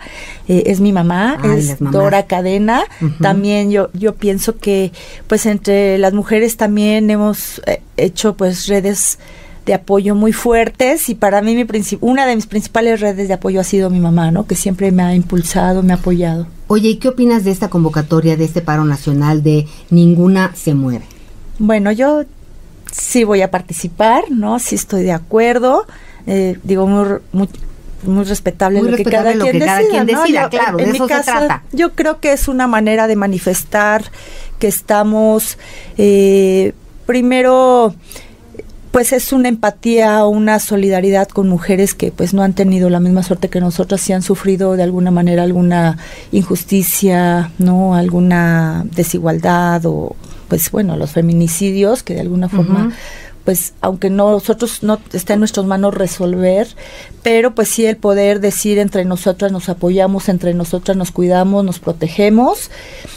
eh, 0.48 0.64
es 0.66 0.80
mi 0.80 0.92
mamá, 0.92 1.38
Ay, 1.42 1.58
es. 1.58 1.76
Dora 1.80 2.26
Cadena. 2.26 2.84
También 3.20 3.70
yo 3.70 3.90
yo 3.92 4.14
pienso 4.14 4.58
que 4.58 4.92
pues 5.26 5.46
entre 5.46 5.98
las 5.98 6.12
mujeres 6.12 6.56
también 6.56 7.10
hemos 7.10 7.60
eh, 7.66 7.82
hecho 7.96 8.34
pues 8.34 8.66
redes 8.68 9.18
de 9.66 9.74
apoyo 9.74 10.14
muy 10.14 10.32
fuertes 10.32 11.08
y 11.08 11.14
para 11.14 11.40
mí 11.40 11.54
mi 11.54 11.66
una 12.00 12.26
de 12.26 12.34
mis 12.34 12.46
principales 12.46 13.00
redes 13.00 13.28
de 13.28 13.34
apoyo 13.34 13.60
ha 13.60 13.64
sido 13.64 13.90
mi 13.90 14.00
mamá, 14.00 14.30
¿no? 14.30 14.46
Que 14.46 14.56
siempre 14.56 14.90
me 14.90 15.02
ha 15.02 15.14
impulsado, 15.14 15.82
me 15.82 15.92
ha 15.92 15.96
apoyado. 15.96 16.46
Oye, 16.66 16.88
¿y 16.90 16.96
qué 16.96 17.08
opinas 17.08 17.44
de 17.44 17.50
esta 17.52 17.68
convocatoria, 17.68 18.36
de 18.36 18.44
este 18.44 18.60
paro 18.60 18.84
nacional 18.84 19.42
de 19.42 19.66
Ninguna 19.90 20.52
se 20.54 20.74
muere? 20.74 21.04
Bueno, 21.58 21.92
yo 21.92 22.24
sí 22.90 23.24
voy 23.24 23.42
a 23.42 23.50
participar, 23.50 24.24
¿no? 24.30 24.58
Sí 24.58 24.74
estoy 24.74 25.02
de 25.02 25.12
acuerdo. 25.12 25.86
Eh, 26.26 26.58
digo, 26.64 26.86
muy, 26.86 27.18
muy, 27.32 27.48
muy 28.04 28.24
respetable 28.24 28.82
lo 28.82 28.96
que 28.96 29.04
cada 29.04 29.34
lo 29.34 29.44
quien 29.44 29.58
que 29.58 29.64
cada 29.64 29.78
decida, 29.78 29.90
quien 30.04 30.06
¿no? 30.16 30.22
decida, 30.22 30.42
Yo, 30.44 30.50
claro, 30.50 30.76
de 30.78 30.86
mi 30.86 30.96
eso 30.96 31.06
se 31.06 31.14
caso, 31.14 31.30
trata. 31.30 31.62
Yo 31.72 31.92
creo 31.92 32.20
que 32.20 32.32
es 32.32 32.48
una 32.48 32.66
manera 32.66 33.06
de 33.06 33.16
manifestar 33.16 34.04
que 34.58 34.68
estamos, 34.68 35.58
eh, 35.98 36.72
primero, 37.06 37.94
pues 38.92 39.14
es 39.14 39.32
una 39.32 39.48
empatía, 39.48 40.24
una 40.26 40.58
solidaridad 40.58 41.26
con 41.26 41.48
mujeres 41.48 41.94
que 41.94 42.12
pues 42.12 42.34
no 42.34 42.42
han 42.42 42.52
tenido 42.52 42.90
la 42.90 43.00
misma 43.00 43.22
suerte 43.22 43.48
que 43.48 43.58
nosotras 43.58 44.08
y 44.08 44.12
han 44.12 44.22
sufrido 44.22 44.76
de 44.76 44.82
alguna 44.82 45.10
manera 45.10 45.42
alguna 45.42 45.96
injusticia, 46.30 47.50
no, 47.58 47.94
alguna 47.94 48.84
desigualdad 48.94 49.86
o 49.86 50.14
pues 50.48 50.70
bueno, 50.70 50.98
los 50.98 51.12
feminicidios 51.12 52.02
que 52.02 52.14
de 52.14 52.20
alguna 52.20 52.50
forma. 52.50 52.92
Pues 53.44 53.74
aunque 53.80 54.10
nosotros 54.10 54.82
no 54.82 55.00
está 55.12 55.34
en 55.34 55.40
nuestras 55.40 55.66
manos 55.66 55.94
resolver, 55.94 56.68
pero 57.22 57.54
pues 57.54 57.68
sí 57.68 57.84
el 57.86 57.96
poder 57.96 58.40
decir 58.40 58.78
entre 58.78 59.04
nosotras 59.04 59.52
nos 59.52 59.68
apoyamos, 59.68 60.28
entre 60.28 60.54
nosotras 60.54 60.96
nos 60.96 61.10
cuidamos, 61.10 61.64
nos 61.64 61.78
protegemos 61.78 62.70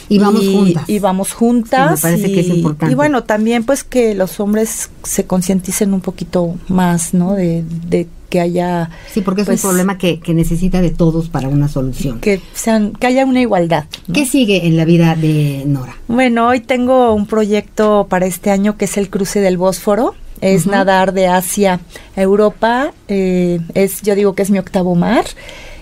Y 0.10 0.20
vamos 0.20 0.48
juntas. 0.48 0.84
y 0.90 1.00
vamos 1.00 1.34
juntas. 1.34 2.00
Sí, 2.00 2.08
me 2.08 2.12
parece 2.12 2.30
y, 2.30 2.34
que 2.34 2.40
es 2.42 2.48
importante. 2.48 2.92
y 2.92 2.96
bueno, 2.96 3.24
también 3.24 3.64
pues 3.64 3.84
que 3.84 4.16
los 4.16 4.40
hombres 4.40 4.90
se 5.04 5.26
concienticen 5.26 5.94
un 5.94 6.02
poquito 6.02 6.56
más, 6.68 7.14
¿no? 7.14 7.34
De, 7.34 7.64
de 7.88 8.08
que 8.36 8.42
haya 8.42 8.90
Sí, 9.14 9.22
porque 9.22 9.42
es 9.44 9.48
pues, 9.48 9.64
un 9.64 9.70
problema 9.70 9.98
que, 9.98 10.20
que 10.20 10.34
necesita 10.34 10.82
de 10.82 10.90
todos 10.92 11.30
para 11.30 11.48
una 11.48 11.70
solución. 11.70 12.20
que 12.20 12.42
sean 12.54 12.92
que 12.92 13.08
haya 13.08 13.24
una 13.26 13.40
igualdad. 13.40 13.86
¿no? 14.08 14.14
¿Qué 14.14 14.26
sigue 14.26 14.68
en 14.68 14.76
la 14.76 14.84
vida 14.84 15.16
de 15.16 15.64
Nora? 15.66 15.96
Bueno, 16.10 16.48
hoy 16.50 16.60
tengo 16.60 17.14
un 17.14 17.28
proyecto 17.28 18.08
para 18.10 18.26
este 18.26 18.52
año 18.52 18.76
que 18.78 18.86
es 18.86 18.98
el 18.98 19.10
cruce 19.10 19.40
del 19.40 19.58
Bósforo. 19.58 20.16
Es 20.42 20.64
Ujú. 20.64 20.72
nadar 20.72 21.14
de 21.14 21.28
Asia 21.28 21.80
a 22.18 22.22
Europa. 22.22 22.92
eh, 23.08 23.62
es, 23.74 24.02
yo 24.02 24.16
digo 24.16 24.36
que 24.36 24.42
es 24.44 24.50
mi 24.52 24.60
octavo 24.60 24.94
mar. 24.96 25.24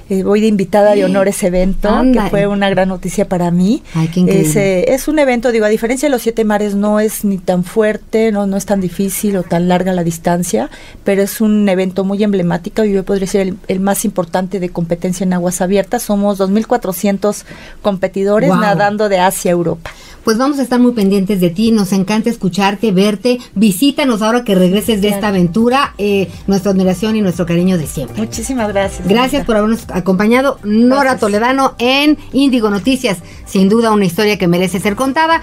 Eh, 0.10 0.24
voy 0.24 0.42
de 0.42 0.48
invitada 0.48 0.96
de 0.96 1.06
honor 1.06 1.28
a 1.28 1.30
ese 1.32 1.48
evento, 1.48 1.90
que 2.14 2.22
fue 2.30 2.48
una 2.48 2.70
gran 2.70 2.90
noticia 2.90 3.28
para 3.28 3.52
mí. 3.52 3.84
Ay, 3.94 4.08
qué. 4.08 4.42
Es, 4.42 4.56
es 4.56 5.08
un 5.08 5.20
evento, 5.20 5.52
digo, 5.52 5.66
a 5.66 5.70
diferencia 5.70 6.08
de 6.08 6.12
los 6.12 6.22
siete 6.22 6.44
mares, 6.46 6.76
no 6.76 7.00
es 7.00 7.24
ni 7.26 7.38
tan 7.38 7.64
fuerte, 7.64 8.32
no, 8.32 8.46
no 8.48 8.58
es 8.58 8.66
tan 8.66 8.82
difícil 8.82 9.38
o 9.38 9.44
tan 9.44 9.68
larga 9.68 9.94
la 9.94 10.04
distancia, 10.04 10.70
pero 11.04 11.22
es 11.22 11.42
un 11.42 11.68
evento 11.70 12.04
muy 12.04 12.24
emblemático 12.24 12.84
y 12.84 12.94
yo 12.94 13.04
podría 13.04 13.28
ser 13.28 13.42
el, 13.42 13.58
el 13.68 13.80
más 13.80 14.06
importante 14.06 14.60
de 14.60 14.70
competencia 14.70 15.24
en 15.24 15.34
aguas 15.34 15.62
abiertas. 15.62 16.04
Somos 16.04 16.40
2.400 16.40 17.44
competidores 17.82 18.50
Wow. 18.50 18.60
nadando 18.60 19.10
de 19.10 19.20
Asia 19.20 19.52
a 19.52 19.54
Europa. 19.54 19.92
Pues 20.24 20.38
vamos 20.38 20.58
a 20.60 20.62
estar 20.64 20.80
muy 20.80 20.94
pendientes 20.94 21.42
de 21.42 21.50
ti, 21.50 21.72
nos 21.72 21.92
encanta 21.92 22.30
escucharte, 22.30 22.92
verte, 22.92 23.40
visítanos 23.56 24.22
ahora 24.22 24.44
que 24.46 24.56
regreses 24.56 25.02
de 25.02 25.10
esta 25.10 25.28
aventura, 25.28 25.94
eh, 25.98 26.30
nuestra 26.48 26.72
admiración 26.72 27.18
y 27.18 27.22
nuestro 27.22 27.46
cariño 27.46 27.78
de 27.78 27.88
siempre. 27.88 28.22
Muchísimas 28.22 28.70
gracias. 28.70 29.06
Gracias 29.06 29.46
por 29.46 29.58
habernos 29.58 29.82
acompañado, 29.94 30.60
Nora 30.64 31.18
Toledano, 31.18 31.76
en 31.80 32.18
Índigo 32.32 32.70
Noticias. 32.70 33.20
Sin 33.46 33.70
duda 33.70 33.92
una 33.92 34.06
historia 34.06 34.38
que 34.38 34.48
merece 34.48 34.80
ser 34.80 34.96
contada. 34.96 35.42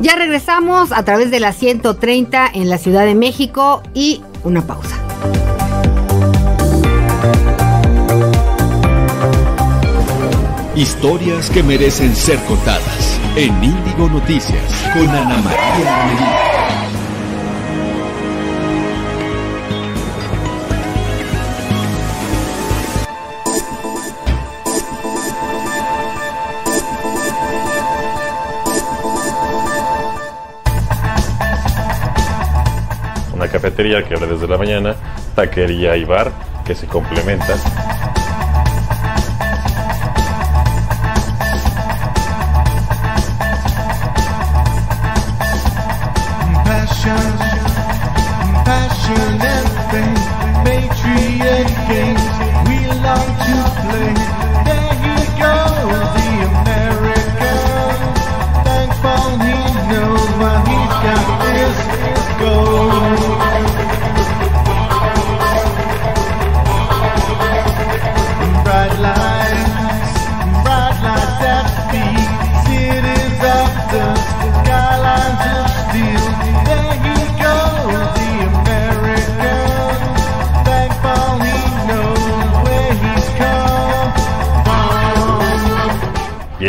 Ya 0.00 0.16
regresamos 0.16 0.92
a 0.92 1.04
través 1.04 1.30
de 1.30 1.40
la 1.40 1.52
130 1.52 2.50
en 2.54 2.70
la 2.70 2.78
Ciudad 2.78 3.04
de 3.04 3.14
México 3.14 3.82
y 3.94 4.22
una 4.44 4.62
pausa. 4.66 4.96
Historias 10.76 11.50
que 11.50 11.64
merecen 11.64 12.14
ser 12.14 12.38
contadas 12.44 13.18
en 13.34 13.52
Índigo 13.64 14.08
Noticias 14.08 14.62
con 14.94 15.08
Ana 15.08 15.38
María 15.38 16.06
Lomelí. 16.06 16.47
Una 33.38 33.46
cafetería 33.46 34.02
que 34.02 34.14
abre 34.14 34.26
desde 34.26 34.48
la 34.48 34.58
mañana, 34.58 34.96
taquería 35.36 35.96
y 35.96 36.04
bar 36.04 36.32
que 36.66 36.74
se 36.74 36.88
complementan. 36.88 37.56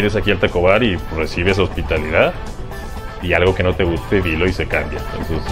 Vienes 0.09 0.23
aquí 0.23 0.31
al 0.31 0.39
Tacobar 0.39 0.81
y 0.81 0.95
recibes 1.15 1.59
hospitalidad 1.59 2.33
y 3.21 3.33
algo 3.33 3.53
que 3.53 3.61
no 3.61 3.75
te 3.75 3.83
guste, 3.83 4.23
dilo 4.23 4.47
y 4.47 4.53
se 4.53 4.67
cambia. 4.67 4.99
Entonces, 5.11 5.43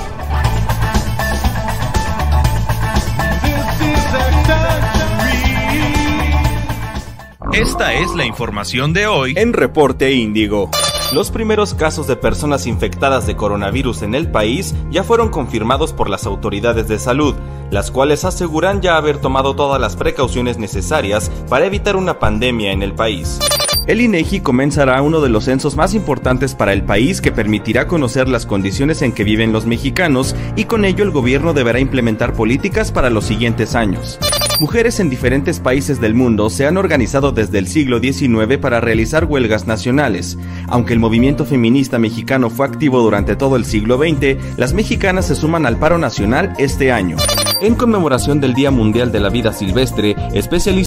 Esta 7.53 7.93
es 7.93 8.15
la 8.15 8.25
información 8.25 8.93
de 8.93 9.05
hoy 9.05 9.35
En 9.37 9.53
Reporte 9.53 10.11
Índigo. 10.13 10.71
Los 11.13 11.29
primeros 11.29 11.75
casos 11.75 12.07
de 12.07 12.15
personas 12.15 12.65
infectadas 12.65 13.27
de 13.27 13.35
coronavirus 13.35 14.01
en 14.01 14.15
el 14.15 14.31
país 14.31 14.73
ya 14.89 15.03
fueron 15.03 15.29
confirmados 15.29 15.93
por 15.93 16.09
las 16.09 16.25
autoridades 16.25 16.87
de 16.87 16.97
salud, 16.97 17.35
las 17.69 17.91
cuales 17.91 18.25
aseguran 18.25 18.81
ya 18.81 18.97
haber 18.97 19.19
tomado 19.19 19.55
todas 19.55 19.79
las 19.79 19.95
precauciones 19.95 20.57
necesarias 20.57 21.31
para 21.47 21.67
evitar 21.67 21.95
una 21.95 22.17
pandemia 22.17 22.71
en 22.71 22.81
el 22.81 22.95
país. 22.95 23.39
El 23.87 24.01
INEGI 24.01 24.41
comenzará 24.41 25.01
uno 25.01 25.21
de 25.21 25.29
los 25.29 25.45
censos 25.45 25.77
más 25.77 25.93
importantes 25.93 26.55
para 26.55 26.73
el 26.73 26.83
país 26.83 27.21
que 27.21 27.31
permitirá 27.31 27.87
conocer 27.87 28.27
las 28.27 28.45
condiciones 28.45 29.01
en 29.01 29.13
que 29.13 29.23
viven 29.23 29.53
los 29.53 29.65
mexicanos 29.65 30.35
y 30.57 30.65
con 30.65 30.83
ello 30.83 31.05
el 31.05 31.11
gobierno 31.11 31.53
deberá 31.53 31.79
implementar 31.79 32.33
políticas 32.33 32.91
para 32.91 33.09
los 33.09 33.23
siguientes 33.23 33.75
años. 33.75 34.19
Mujeres 34.59 34.99
en 34.99 35.09
diferentes 35.09 35.61
países 35.61 36.01
del 36.01 36.15
mundo 36.15 36.49
se 36.49 36.65
han 36.65 36.75
organizado 36.75 37.31
desde 37.31 37.59
el 37.59 37.67
siglo 37.67 37.99
XIX 37.99 38.57
para 38.59 38.81
realizar 38.81 39.23
huelgas 39.23 39.67
nacionales. 39.67 40.37
Aunque 40.67 40.91
el 40.91 40.99
movimiento 40.99 41.45
feminista 41.45 41.97
mexicano 41.97 42.49
fue 42.49 42.65
activo 42.65 42.99
durante 43.01 43.37
todo 43.37 43.55
el 43.55 43.63
siglo 43.63 43.97
XX, 43.97 44.57
las 44.57 44.73
mexicanas 44.73 45.27
se 45.27 45.35
suman 45.35 45.65
al 45.65 45.77
paro 45.77 45.97
nacional 45.97 46.53
este 46.57 46.91
año. 46.91 47.15
En 47.61 47.75
conmemoración 47.75 48.41
del 48.41 48.53
Día 48.53 48.69
Mundial 48.69 49.13
de 49.13 49.21
la 49.21 49.29
Vida 49.29 49.53
Silvestre, 49.53 50.15
especialistas 50.33 50.86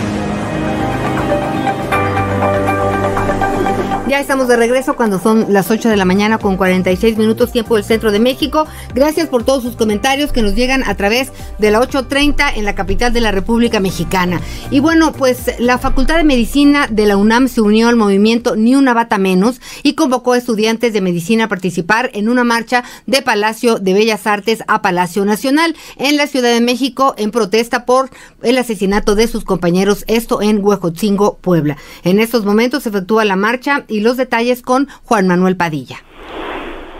Ya 4.11 4.19
estamos 4.19 4.49
de 4.49 4.57
regreso 4.57 4.97
cuando 4.97 5.19
son 5.19 5.53
las 5.53 5.71
8 5.71 5.87
de 5.87 5.95
la 5.95 6.03
mañana 6.03 6.37
con 6.37 6.57
46 6.57 7.17
minutos 7.17 7.53
tiempo 7.53 7.77
del 7.77 7.85
centro 7.85 8.11
de 8.11 8.19
México. 8.19 8.67
Gracias 8.93 9.29
por 9.29 9.45
todos 9.45 9.63
sus 9.63 9.77
comentarios 9.77 10.33
que 10.33 10.41
nos 10.41 10.53
llegan 10.53 10.83
a 10.83 10.97
través 10.97 11.31
de 11.59 11.71
la 11.71 11.79
8.30 11.79 12.57
en 12.57 12.65
la 12.65 12.75
capital 12.75 13.13
de 13.13 13.21
la 13.21 13.31
República 13.31 13.79
Mexicana. 13.79 14.41
Y 14.69 14.81
bueno, 14.81 15.13
pues 15.13 15.57
la 15.59 15.77
Facultad 15.77 16.17
de 16.17 16.25
Medicina 16.25 16.87
de 16.91 17.05
la 17.05 17.15
UNAM 17.15 17.47
se 17.47 17.61
unió 17.61 17.87
al 17.87 17.95
movimiento 17.95 18.57
Ni 18.57 18.75
una 18.75 18.93
bata 18.93 19.17
menos 19.17 19.61
y 19.81 19.93
convocó 19.93 20.33
a 20.33 20.37
estudiantes 20.37 20.91
de 20.91 20.99
medicina 20.99 21.45
a 21.45 21.47
participar 21.47 22.11
en 22.13 22.27
una 22.27 22.43
marcha 22.43 22.83
de 23.05 23.21
Palacio 23.21 23.79
de 23.79 23.93
Bellas 23.93 24.27
Artes 24.27 24.61
a 24.67 24.81
Palacio 24.81 25.23
Nacional 25.23 25.73
en 25.95 26.17
la 26.17 26.27
Ciudad 26.27 26.51
de 26.51 26.59
México 26.59 27.15
en 27.17 27.31
protesta 27.31 27.85
por 27.85 28.09
el 28.41 28.57
asesinato 28.57 29.15
de 29.15 29.29
sus 29.29 29.45
compañeros, 29.45 30.03
esto 30.07 30.41
en 30.41 30.61
Huejotzingo, 30.61 31.37
Puebla. 31.37 31.77
En 32.03 32.19
estos 32.19 32.43
momentos 32.43 32.83
se 32.83 32.89
efectúa 32.89 33.23
la 33.23 33.37
marcha 33.37 33.85
y 33.87 34.00
los 34.01 34.17
detalles 34.17 34.61
con 34.61 34.87
Juan 35.05 35.27
Manuel 35.27 35.57
Padilla. 35.57 35.97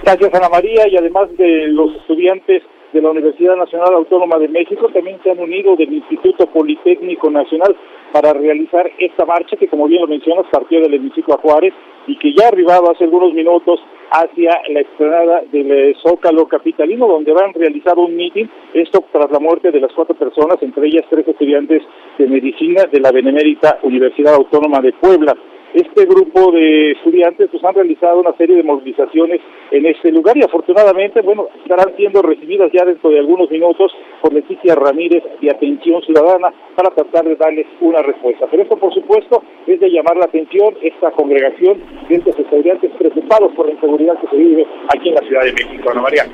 Gracias, 0.04 0.34
Ana 0.34 0.49
María, 0.49 0.88
y 0.88 0.97
además 0.97 1.30
de 1.38 1.68
los 1.68 1.95
estudiantes 1.95 2.64
de 2.91 3.02
la 3.02 3.12
Universidad 3.12 3.56
Nacional 3.56 3.93
Autónoma 3.93 4.38
de 4.38 4.47
México, 4.47 4.89
también 4.93 5.20
se 5.24 5.32
han 5.32 5.39
unido 5.39 5.76
del 5.76 5.93
Instituto 5.93 6.47
Politécnico 6.47 7.30
Nacional 7.30 7.76
para 8.12 8.34
realizar 8.34 8.89
esta 8.97 9.26
marcha 9.26 9.56
que, 9.56 9.68
como 9.68 9.88
bien 9.88 10.02
lo 10.02 10.08
mencionas, 10.08 10.45
partió 10.52 10.82
del 10.82 10.95
hemiciclo 10.95 11.36
a 11.36 11.38
Juárez 11.38 11.74
y 12.08 12.18
que 12.18 12.34
ya 12.34 12.45
ha 12.45 12.47
arribado 12.49 12.91
hace 12.91 13.06
algunos 13.06 13.34
minutos 13.34 13.80
hacia 14.12 14.60
la 14.70 14.82
explanada 14.82 15.41
del 15.52 15.72
eh, 15.72 15.95
Zócalo 16.02 16.45
Capitalino, 16.47 17.08
donde 17.08 17.32
van 17.32 17.52
a 17.52 17.54
realizar 17.54 17.97
un 17.97 18.16
mitin, 18.16 18.49
esto 18.74 19.06
tras 19.12 19.32
la 19.32 19.39
muerte 19.39 19.72
de 19.72 19.80
las 19.80 19.93
cuatro 19.93 20.16
personas, 20.16 20.58
entre 20.62 20.88
ellas 20.88 21.06
tres 21.10 21.26
estudiantes 21.28 21.82
de 22.18 22.28
medicina 22.28 22.84
de 22.91 22.99
la 22.99 23.12
Benemérita 23.12 23.80
Universidad 23.84 24.36
Autónoma 24.36 24.82
de 24.82 24.91
Puebla 24.93 25.34
este 25.74 26.05
grupo 26.05 26.51
de 26.51 26.91
estudiantes 26.91 27.49
pues 27.49 27.63
han 27.63 27.74
realizado 27.74 28.19
una 28.19 28.34
serie 28.34 28.55
de 28.57 28.63
movilizaciones 28.63 29.41
en 29.72 29.86
este 29.86 30.11
lugar 30.11 30.38
y 30.38 30.43
afortunadamente, 30.43 31.22
bueno, 31.22 31.47
estarán 31.63 31.95
siendo 31.95 32.22
recibidas 32.22 32.72
ya 32.74 32.86
dentro 32.86 33.09
de 33.09 33.19
algunos 33.19 33.49
minutos 33.49 33.91
por 34.22 34.34
Leticia 34.34 34.76
Ramírez 34.76 35.24
de 35.41 35.49
Atención 35.49 36.01
Ciudadana 36.01 36.53
para 36.76 36.89
tratar 36.93 37.26
de 37.26 37.36
darles 37.36 37.67
una 37.80 38.01
respuesta. 38.01 38.47
Pero 38.49 38.63
esto, 38.63 38.78
por 38.78 38.93
supuesto, 38.93 39.43
es 39.67 39.80
de 39.80 39.89
llamar 39.89 40.17
la 40.17 40.26
atención 40.26 40.76
esta 40.82 41.11
congregación 41.11 41.82
de 42.09 42.15
estos 42.15 42.38
estudiantes 42.38 42.91
preocupados 42.97 43.51
por 43.53 43.67
la 43.67 43.74
inseguridad 43.74 44.19
que 44.19 44.28
se 44.28 44.36
vive 44.36 44.65
aquí 44.93 45.09
en 45.09 45.15
la 45.15 45.22
Ciudad 45.22 45.43
de 45.43 45.53
México. 45.53 45.89
Ana 45.91 46.01
María. 46.01 46.26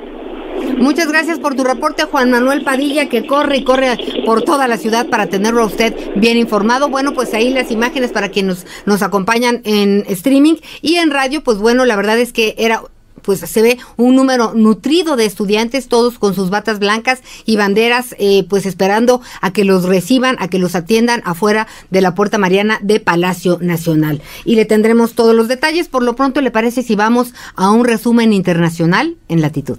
Muchas 0.78 1.08
gracias 1.08 1.38
por 1.38 1.54
tu 1.54 1.64
reporte, 1.64 2.04
Juan 2.04 2.30
Manuel 2.30 2.62
Padilla, 2.62 3.08
que 3.08 3.26
corre 3.26 3.58
y 3.58 3.64
corre 3.64 3.98
por 4.24 4.42
toda 4.42 4.68
la 4.68 4.78
ciudad 4.78 5.08
para 5.08 5.26
tenerlo 5.26 5.62
a 5.62 5.66
usted 5.66 5.94
bien 6.16 6.36
informado. 6.36 6.88
Bueno, 6.88 7.12
pues 7.14 7.34
ahí 7.34 7.52
las 7.52 7.70
imágenes 7.70 8.12
para 8.12 8.30
quienes 8.30 8.48
nos, 8.48 8.66
nos 8.86 9.02
acompañan 9.02 9.60
en 9.64 10.04
streaming 10.08 10.56
y 10.82 10.96
en 10.96 11.10
radio, 11.10 11.42
pues 11.42 11.58
bueno, 11.58 11.84
la 11.84 11.96
verdad 11.96 12.18
es 12.18 12.32
que 12.32 12.54
era 12.58 12.82
pues 13.28 13.40
se 13.40 13.60
ve 13.60 13.76
un 13.98 14.16
número 14.16 14.54
nutrido 14.54 15.14
de 15.14 15.26
estudiantes, 15.26 15.88
todos 15.88 16.18
con 16.18 16.34
sus 16.34 16.48
batas 16.48 16.78
blancas 16.78 17.20
y 17.44 17.56
banderas, 17.56 18.14
eh, 18.18 18.46
pues 18.48 18.64
esperando 18.64 19.20
a 19.42 19.52
que 19.52 19.64
los 19.64 19.84
reciban, 19.84 20.36
a 20.38 20.48
que 20.48 20.58
los 20.58 20.74
atiendan 20.74 21.20
afuera 21.26 21.66
de 21.90 22.00
la 22.00 22.14
Puerta 22.14 22.38
Mariana 22.38 22.78
de 22.80 23.00
Palacio 23.00 23.58
Nacional. 23.60 24.22
Y 24.46 24.54
le 24.54 24.64
tendremos 24.64 25.12
todos 25.12 25.34
los 25.34 25.46
detalles. 25.46 25.88
Por 25.88 26.04
lo 26.04 26.16
pronto, 26.16 26.40
¿le 26.40 26.50
parece 26.50 26.82
si 26.82 26.96
vamos 26.96 27.34
a 27.54 27.70
un 27.70 27.84
resumen 27.84 28.32
internacional 28.32 29.16
en 29.28 29.42
latitud? 29.42 29.78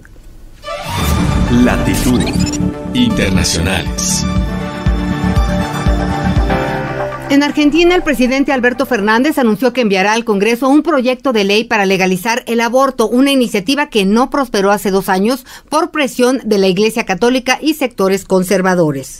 Latitud. 1.50 2.22
Internacionales. 2.94 4.24
En 7.28 7.42
Argentina, 7.42 7.96
el 7.96 8.04
presidente 8.04 8.52
Alberto 8.52 8.86
Fernández 8.86 9.36
anunció 9.36 9.72
que 9.72 9.80
enviará 9.80 10.12
al 10.12 10.24
Congreso 10.24 10.68
un 10.68 10.84
proyecto 10.84 11.32
de 11.32 11.42
ley 11.42 11.64
para 11.64 11.86
legalizar 11.86 12.44
el 12.46 12.60
aborto, 12.60 13.08
una 13.08 13.32
iniciativa 13.32 13.88
que 13.88 14.04
no 14.04 14.30
prosperó 14.30 14.70
hace 14.70 14.92
dos 14.92 15.08
años 15.08 15.44
por 15.68 15.90
presión 15.90 16.40
de 16.44 16.58
la 16.58 16.68
Iglesia 16.68 17.04
Católica 17.04 17.58
y 17.60 17.74
sectores 17.74 18.24
conservadores. 18.24 19.18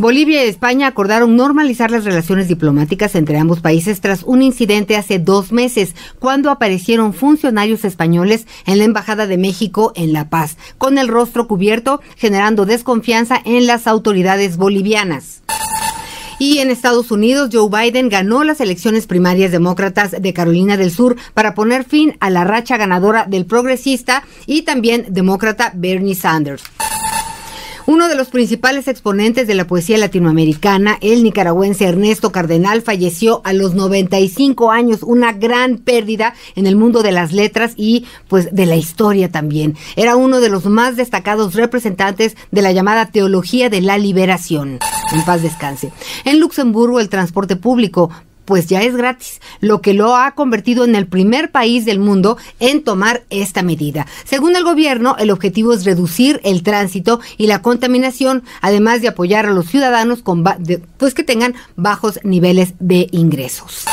Bolivia 0.00 0.46
y 0.46 0.48
España 0.48 0.86
acordaron 0.86 1.36
normalizar 1.36 1.90
las 1.90 2.04
relaciones 2.04 2.48
diplomáticas 2.48 3.14
entre 3.14 3.36
ambos 3.36 3.60
países 3.60 4.00
tras 4.00 4.22
un 4.22 4.40
incidente 4.40 4.96
hace 4.96 5.18
dos 5.18 5.52
meses, 5.52 5.94
cuando 6.18 6.50
aparecieron 6.50 7.12
funcionarios 7.12 7.84
españoles 7.84 8.46
en 8.64 8.78
la 8.78 8.84
Embajada 8.84 9.26
de 9.26 9.36
México 9.36 9.92
en 9.94 10.14
La 10.14 10.30
Paz, 10.30 10.56
con 10.78 10.96
el 10.96 11.08
rostro 11.08 11.46
cubierto, 11.46 12.00
generando 12.16 12.64
desconfianza 12.64 13.42
en 13.44 13.66
las 13.66 13.86
autoridades 13.86 14.56
bolivianas. 14.56 15.42
Y 16.38 16.60
en 16.60 16.70
Estados 16.70 17.10
Unidos, 17.10 17.50
Joe 17.52 17.68
Biden 17.68 18.08
ganó 18.08 18.42
las 18.42 18.62
elecciones 18.62 19.06
primarias 19.06 19.52
demócratas 19.52 20.12
de 20.18 20.32
Carolina 20.32 20.78
del 20.78 20.92
Sur 20.92 21.16
para 21.34 21.54
poner 21.54 21.84
fin 21.84 22.16
a 22.20 22.30
la 22.30 22.44
racha 22.44 22.78
ganadora 22.78 23.26
del 23.26 23.44
progresista 23.44 24.24
y 24.46 24.62
también 24.62 25.04
demócrata 25.10 25.72
Bernie 25.74 26.14
Sanders. 26.14 26.62
Uno 27.90 28.06
de 28.06 28.14
los 28.14 28.28
principales 28.28 28.86
exponentes 28.86 29.48
de 29.48 29.56
la 29.56 29.66
poesía 29.66 29.98
latinoamericana, 29.98 30.96
el 31.00 31.24
nicaragüense 31.24 31.86
Ernesto 31.86 32.30
Cardenal, 32.30 32.82
falleció 32.82 33.40
a 33.42 33.52
los 33.52 33.74
95 33.74 34.70
años, 34.70 35.02
una 35.02 35.32
gran 35.32 35.78
pérdida 35.78 36.34
en 36.54 36.68
el 36.68 36.76
mundo 36.76 37.02
de 37.02 37.10
las 37.10 37.32
letras 37.32 37.72
y 37.74 38.06
pues 38.28 38.54
de 38.54 38.66
la 38.66 38.76
historia 38.76 39.32
también. 39.32 39.74
Era 39.96 40.14
uno 40.14 40.38
de 40.38 40.50
los 40.50 40.66
más 40.66 40.94
destacados 40.94 41.56
representantes 41.56 42.36
de 42.52 42.62
la 42.62 42.70
llamada 42.70 43.06
teología 43.06 43.68
de 43.68 43.80
la 43.80 43.98
liberación. 43.98 44.78
En 45.12 45.24
paz 45.24 45.42
descanse. 45.42 45.90
En 46.24 46.38
Luxemburgo 46.38 47.00
el 47.00 47.08
transporte 47.08 47.56
público 47.56 48.10
pues 48.50 48.66
ya 48.66 48.82
es 48.82 48.96
gratis, 48.96 49.40
lo 49.60 49.80
que 49.80 49.94
lo 49.94 50.16
ha 50.16 50.32
convertido 50.32 50.84
en 50.84 50.96
el 50.96 51.06
primer 51.06 51.52
país 51.52 51.84
del 51.84 52.00
mundo 52.00 52.36
en 52.58 52.82
tomar 52.82 53.22
esta 53.30 53.62
medida. 53.62 54.08
Según 54.24 54.56
el 54.56 54.64
gobierno, 54.64 55.14
el 55.20 55.30
objetivo 55.30 55.72
es 55.72 55.84
reducir 55.84 56.40
el 56.42 56.64
tránsito 56.64 57.20
y 57.38 57.46
la 57.46 57.62
contaminación, 57.62 58.42
además 58.60 59.02
de 59.02 59.06
apoyar 59.06 59.46
a 59.46 59.52
los 59.52 59.68
ciudadanos 59.68 60.22
con 60.22 60.42
pues 60.96 61.14
que 61.14 61.22
tengan 61.22 61.54
bajos 61.76 62.18
niveles 62.24 62.74
de 62.80 63.06
ingresos. 63.12 63.84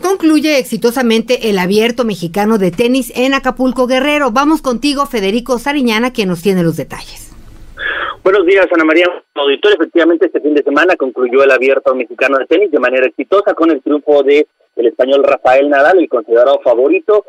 Concluye 0.00 0.56
exitosamente 0.56 1.50
el 1.50 1.58
abierto 1.58 2.06
mexicano 2.06 2.56
de 2.56 2.70
tenis 2.70 3.12
en 3.14 3.34
Acapulco 3.34 3.86
Guerrero. 3.86 4.30
Vamos 4.30 4.62
contigo, 4.62 5.04
Federico 5.04 5.58
Sariñana, 5.58 6.14
quien 6.14 6.30
nos 6.30 6.40
tiene 6.40 6.62
los 6.62 6.78
detalles. 6.78 7.27
Buenos 8.30 8.44
días, 8.44 8.66
Ana 8.70 8.84
María. 8.84 9.06
Auditor, 9.36 9.72
efectivamente, 9.72 10.26
este 10.26 10.42
fin 10.42 10.52
de 10.52 10.62
semana 10.62 10.96
concluyó 10.96 11.42
el 11.42 11.50
abierto 11.50 11.94
mexicano 11.94 12.36
de 12.36 12.44
tenis 12.44 12.70
de 12.70 12.78
manera 12.78 13.06
exitosa 13.06 13.54
con 13.54 13.70
el 13.70 13.80
triunfo 13.80 14.22
de 14.22 14.46
el 14.76 14.86
español 14.86 15.24
Rafael 15.24 15.70
Nadal, 15.70 15.98
el 15.98 16.10
considerado 16.10 16.60
favorito, 16.60 17.24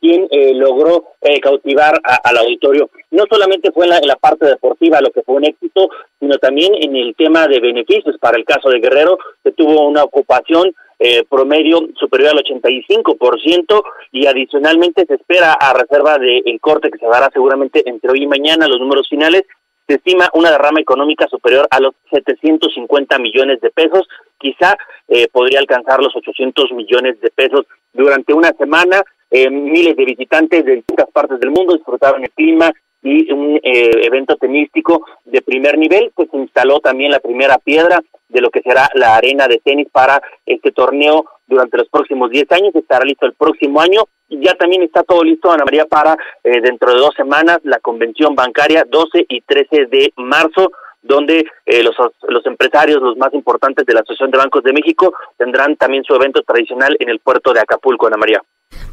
quien 0.00 0.28
eh, 0.30 0.54
logró 0.54 1.06
eh, 1.22 1.40
cautivar 1.40 2.00
al 2.04 2.38
auditorio. 2.38 2.88
No 3.10 3.24
solamente 3.28 3.72
fue 3.72 3.86
en 3.86 3.90
la, 3.90 4.00
la, 4.04 4.14
parte 4.14 4.46
deportiva 4.46 5.00
lo 5.00 5.10
que 5.10 5.22
fue 5.22 5.34
un 5.34 5.44
éxito, 5.44 5.88
sino 6.20 6.38
también 6.38 6.72
en 6.80 6.94
el 6.94 7.16
tema 7.16 7.48
de 7.48 7.58
beneficios. 7.58 8.16
Para 8.20 8.38
el 8.38 8.44
caso 8.44 8.70
de 8.70 8.78
Guerrero, 8.78 9.18
se 9.42 9.50
tuvo 9.50 9.88
una 9.88 10.04
ocupación 10.04 10.72
eh, 11.00 11.24
promedio 11.28 11.80
superior 11.98 12.30
al 12.30 12.44
85% 12.44 13.82
y 14.12 14.26
adicionalmente 14.26 15.04
se 15.04 15.14
espera 15.14 15.54
a 15.54 15.72
reserva 15.72 16.16
del 16.18 16.60
corte 16.60 16.92
que 16.92 16.98
se 16.98 17.06
dará 17.06 17.28
seguramente 17.32 17.82
entre 17.84 18.12
hoy 18.12 18.22
y 18.22 18.26
mañana 18.28 18.68
los 18.68 18.78
números 18.78 19.08
finales 19.08 19.42
se 19.86 19.94
estima 19.94 20.30
una 20.32 20.50
derrama 20.50 20.80
económica 20.80 21.26
superior 21.28 21.66
a 21.70 21.80
los 21.80 21.94
750 22.10 23.18
millones 23.18 23.60
de 23.60 23.70
pesos, 23.70 24.08
quizá 24.38 24.76
eh, 25.08 25.28
podría 25.28 25.60
alcanzar 25.60 26.02
los 26.02 26.14
800 26.16 26.72
millones 26.72 27.20
de 27.20 27.30
pesos 27.30 27.66
durante 27.92 28.32
una 28.32 28.52
semana. 28.52 29.02
Eh, 29.30 29.50
miles 29.50 29.96
de 29.96 30.04
visitantes 30.04 30.64
de 30.64 30.76
distintas 30.76 31.10
partes 31.10 31.40
del 31.40 31.50
mundo 31.50 31.74
disfrutaron 31.74 32.22
el 32.22 32.30
clima 32.30 32.70
y 33.04 33.30
un 33.30 33.60
eh, 33.62 33.90
evento 34.02 34.36
tenístico 34.36 35.06
de 35.26 35.42
primer 35.42 35.78
nivel, 35.78 36.10
pues 36.14 36.30
se 36.30 36.38
instaló 36.38 36.80
también 36.80 37.12
la 37.12 37.20
primera 37.20 37.58
piedra 37.58 38.02
de 38.28 38.40
lo 38.40 38.50
que 38.50 38.62
será 38.62 38.88
la 38.94 39.16
arena 39.16 39.46
de 39.46 39.58
tenis 39.58 39.88
para 39.92 40.20
este 40.46 40.72
torneo 40.72 41.26
durante 41.46 41.76
los 41.76 41.88
próximos 41.90 42.30
10 42.30 42.50
años, 42.52 42.74
estará 42.74 43.04
listo 43.04 43.26
el 43.26 43.34
próximo 43.34 43.80
año 43.80 44.04
y 44.28 44.42
ya 44.42 44.54
también 44.54 44.82
está 44.82 45.02
todo 45.02 45.22
listo, 45.22 45.52
Ana 45.52 45.66
María, 45.66 45.84
para 45.84 46.16
eh, 46.42 46.62
dentro 46.62 46.92
de 46.92 46.98
dos 46.98 47.14
semanas 47.14 47.58
la 47.64 47.78
convención 47.78 48.34
bancaria 48.34 48.84
12 48.88 49.26
y 49.28 49.42
13 49.42 49.86
de 49.86 50.12
marzo, 50.16 50.72
donde 51.02 51.44
eh, 51.66 51.82
los, 51.82 51.94
los 52.26 52.46
empresarios, 52.46 53.02
los 53.02 53.18
más 53.18 53.34
importantes 53.34 53.84
de 53.84 53.92
la 53.92 54.00
Asociación 54.00 54.30
de 54.30 54.38
Bancos 54.38 54.64
de 54.64 54.72
México, 54.72 55.12
tendrán 55.36 55.76
también 55.76 56.04
su 56.04 56.14
evento 56.14 56.42
tradicional 56.42 56.96
en 56.98 57.10
el 57.10 57.20
puerto 57.20 57.52
de 57.52 57.60
Acapulco, 57.60 58.06
Ana 58.06 58.16
María. 58.16 58.42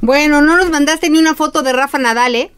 Bueno, 0.02 0.42
no 0.42 0.58
nos 0.58 0.70
mandaste 0.70 1.10
ni 1.10 1.18
una 1.18 1.34
foto 1.34 1.62
de 1.62 1.72
Rafa 1.72 1.98
Nadal, 1.98 2.36
¿eh? 2.36 2.52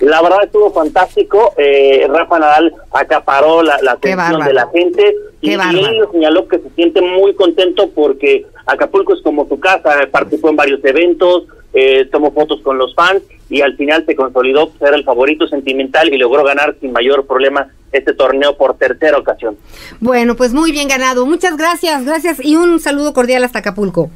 La 0.00 0.20
verdad 0.22 0.44
estuvo 0.44 0.72
fantástico. 0.72 1.54
Eh, 1.56 2.06
Rafa 2.08 2.38
Nadal 2.38 2.74
acaparó 2.92 3.62
la, 3.62 3.78
la 3.82 3.92
atención 3.92 4.44
de 4.44 4.52
la 4.52 4.68
gente 4.68 5.14
y, 5.40 5.50
y 5.50 5.54
él 5.54 6.04
señaló 6.10 6.48
que 6.48 6.58
se 6.58 6.70
siente 6.70 7.00
muy 7.00 7.34
contento 7.34 7.90
porque 7.90 8.46
Acapulco 8.66 9.14
es 9.14 9.22
como 9.22 9.46
su 9.48 9.60
casa, 9.60 9.90
participó 10.10 10.50
en 10.50 10.56
varios 10.56 10.84
eventos, 10.84 11.44
eh, 11.74 12.08
tomó 12.10 12.32
fotos 12.32 12.60
con 12.62 12.78
los 12.78 12.94
fans 12.94 13.22
y 13.50 13.60
al 13.60 13.76
final 13.76 14.04
se 14.06 14.16
consolidó 14.16 14.72
ser 14.78 14.94
el 14.94 15.04
favorito 15.04 15.46
sentimental 15.46 16.12
y 16.12 16.18
logró 16.18 16.44
ganar 16.44 16.76
sin 16.80 16.92
mayor 16.92 17.26
problema 17.26 17.68
este 17.92 18.14
torneo 18.14 18.56
por 18.56 18.76
tercera 18.78 19.18
ocasión. 19.18 19.56
Bueno, 20.00 20.34
pues 20.34 20.52
muy 20.52 20.72
bien 20.72 20.88
ganado. 20.88 21.26
Muchas 21.26 21.56
gracias, 21.56 22.04
gracias 22.04 22.44
y 22.44 22.56
un 22.56 22.80
saludo 22.80 23.12
cordial 23.12 23.44
hasta 23.44 23.60
Acapulco. 23.60 24.10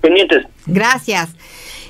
Pendientes. 0.00 0.46
Gracias. 0.66 1.30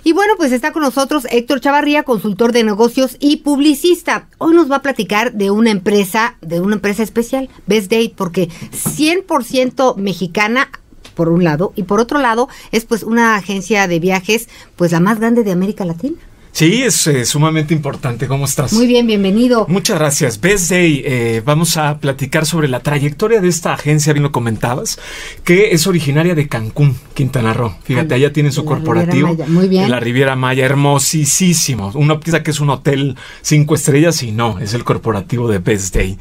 Y 0.09 0.14
bueno, 0.14 0.36
pues 0.38 0.52
está 0.52 0.72
con 0.72 0.80
nosotros 0.80 1.26
Héctor 1.30 1.61
Chavarría, 1.61 2.02
consultor 2.02 2.52
de 2.52 2.64
negocios 2.64 3.18
y 3.20 3.36
publicista. 3.42 4.26
Hoy 4.38 4.54
nos 4.54 4.70
va 4.70 4.76
a 4.76 4.82
platicar 4.82 5.34
de 5.34 5.50
una 5.50 5.70
empresa, 5.70 6.36
de 6.40 6.62
una 6.62 6.76
empresa 6.76 7.02
especial, 7.02 7.50
Best 7.66 7.90
Date, 7.90 8.14
porque 8.16 8.48
100% 8.48 9.96
mexicana 9.96 10.70
por 11.14 11.28
un 11.28 11.44
lado 11.44 11.74
y 11.76 11.82
por 11.82 12.00
otro 12.00 12.20
lado 12.20 12.48
es 12.72 12.86
pues 12.86 13.02
una 13.02 13.36
agencia 13.36 13.86
de 13.86 14.00
viajes 14.00 14.48
pues 14.76 14.92
la 14.92 15.00
más 15.00 15.18
grande 15.20 15.44
de 15.44 15.52
América 15.52 15.84
Latina. 15.84 16.16
Sí, 16.53 16.82
es 16.82 17.07
eh, 17.07 17.24
sumamente 17.24 17.74
importante. 17.74 18.26
¿Cómo 18.26 18.44
estás? 18.44 18.72
Muy 18.72 18.86
bien, 18.86 19.07
bienvenido. 19.07 19.66
Muchas 19.68 19.99
gracias. 19.99 20.40
Best 20.40 20.70
Day, 20.70 21.03
eh, 21.05 21.42
vamos 21.44 21.76
a 21.76 21.99
platicar 21.99 22.46
sobre 22.46 22.68
la 22.68 22.80
trayectoria 22.80 23.40
de 23.40 23.49
esta 23.49 23.74
agencia, 23.74 24.12
bien 24.12 24.22
lo 24.22 24.32
comentabas, 24.32 24.99
que 25.44 25.72
es 25.72 25.86
originaria 25.86 26.34
de 26.34 26.49
Cancún, 26.49 26.96
Quintana 27.14 27.53
Roo. 27.55 27.74
Fíjate, 27.84 28.14
allá 28.14 28.32
tienen 28.32 28.53
su 28.53 28.64
corporativo. 28.64 29.36
Muy 29.46 29.68
bien. 29.68 29.84
En 29.84 29.90
la 29.90 30.01
Riviera 30.01 30.36
Maya, 30.36 30.64
hermosísimo. 30.64 31.92
Uno 31.94 32.18
piensa 32.20 32.42
que 32.42 32.51
es 32.51 32.61
un 32.61 32.70
hotel 32.70 33.16
cinco 33.42 33.74
estrellas 33.74 34.22
y 34.22 34.32
no, 34.32 34.59
es 34.59 34.74
el 34.74 34.84
corporativo 34.84 35.49
de 35.49 35.59
Best 35.59 35.94
Day. 35.94 36.18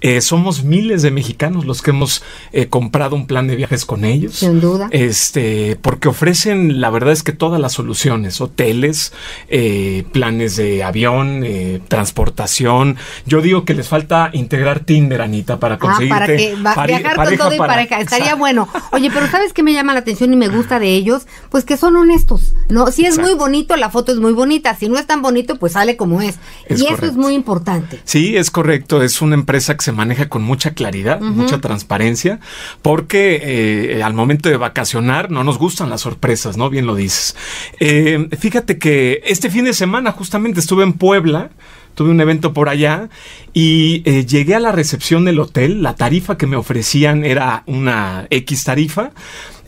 Eh, 0.00 0.20
somos 0.20 0.62
miles 0.62 1.02
de 1.02 1.10
mexicanos 1.10 1.64
los 1.64 1.82
que 1.82 1.90
hemos 1.90 2.22
eh, 2.52 2.66
comprado 2.68 3.16
un 3.16 3.26
plan 3.26 3.48
de 3.48 3.56
viajes 3.56 3.84
con 3.84 4.04
ellos. 4.04 4.36
Sin 4.36 4.60
duda. 4.60 4.88
Este, 4.92 5.76
porque 5.80 6.08
ofrecen, 6.08 6.80
la 6.80 6.90
verdad 6.90 7.12
es 7.12 7.22
que 7.22 7.32
todas 7.32 7.60
las 7.60 7.72
soluciones, 7.72 8.40
hoteles, 8.40 9.12
eh, 9.48 9.69
planes 10.12 10.56
de 10.56 10.82
avión, 10.82 11.42
eh, 11.44 11.80
transportación. 11.88 12.96
Yo 13.26 13.40
digo 13.40 13.64
que 13.64 13.74
les 13.74 13.88
falta 13.88 14.30
integrar 14.32 14.80
Tinder, 14.80 15.22
Anita, 15.22 15.58
para 15.58 15.78
conseguir 15.78 16.12
ah, 16.12 16.18
para 16.18 16.36
que 16.36 16.54
va, 16.56 16.86
viajar 16.86 17.16
con 17.16 17.36
todo 17.36 17.54
y 17.54 17.58
pareja. 17.58 18.00
Estaría 18.00 18.34
bueno. 18.34 18.68
Oye, 18.92 19.10
pero 19.12 19.26
¿sabes 19.28 19.52
qué 19.52 19.62
me 19.62 19.72
llama 19.72 19.92
la 19.94 20.00
atención 20.00 20.32
y 20.32 20.36
me 20.36 20.48
gusta 20.48 20.78
de 20.78 20.88
ellos? 20.88 21.26
Pues 21.50 21.64
que 21.64 21.76
son 21.76 21.96
honestos. 21.96 22.54
No, 22.68 22.86
si 22.88 23.02
es 23.02 23.14
Exacto. 23.14 23.30
muy 23.30 23.38
bonito, 23.38 23.76
la 23.76 23.90
foto 23.90 24.12
es 24.12 24.18
muy 24.18 24.32
bonita. 24.32 24.74
Si 24.76 24.88
no 24.88 24.98
es 24.98 25.06
tan 25.06 25.22
bonito, 25.22 25.56
pues 25.56 25.72
sale 25.72 25.96
como 25.96 26.22
es. 26.22 26.38
Es 26.66 26.80
y 26.80 26.84
correcto. 26.84 27.06
eso 27.06 27.12
es 27.12 27.16
muy 27.16 27.34
importante. 27.34 28.00
Sí, 28.04 28.36
es 28.36 28.50
correcto. 28.50 29.02
Es 29.02 29.22
una 29.22 29.34
empresa 29.34 29.76
que 29.76 29.84
se 29.84 29.92
maneja 29.92 30.28
con 30.28 30.42
mucha 30.42 30.72
claridad, 30.74 31.20
uh 31.20 31.26
-huh. 31.26 31.32
mucha 31.32 31.58
transparencia, 31.60 32.40
porque 32.82 33.40
eh, 33.42 34.02
al 34.02 34.14
momento 34.14 34.48
de 34.48 34.56
vacacionar 34.56 35.30
no 35.30 35.44
nos 35.44 35.58
gustan 35.58 35.90
las 35.90 36.02
sorpresas, 36.02 36.56
¿no? 36.56 36.70
Bien 36.70 36.86
lo 36.86 36.94
dices. 36.94 37.36
Eh, 37.78 38.28
fíjate 38.38 38.78
que 38.78 39.22
este 39.24 39.50
fin 39.50 39.59
de 39.64 39.74
semana 39.74 40.12
justamente 40.12 40.60
estuve 40.60 40.84
en 40.84 40.92
Puebla, 40.92 41.50
tuve 41.94 42.10
un 42.10 42.20
evento 42.20 42.52
por 42.52 42.68
allá 42.68 43.08
y 43.52 44.02
eh, 44.04 44.24
llegué 44.24 44.54
a 44.54 44.60
la 44.60 44.72
recepción 44.72 45.24
del 45.24 45.40
hotel, 45.40 45.82
la 45.82 45.94
tarifa 45.94 46.36
que 46.36 46.46
me 46.46 46.56
ofrecían 46.56 47.24
era 47.24 47.62
una 47.66 48.26
X 48.30 48.64
tarifa. 48.64 49.12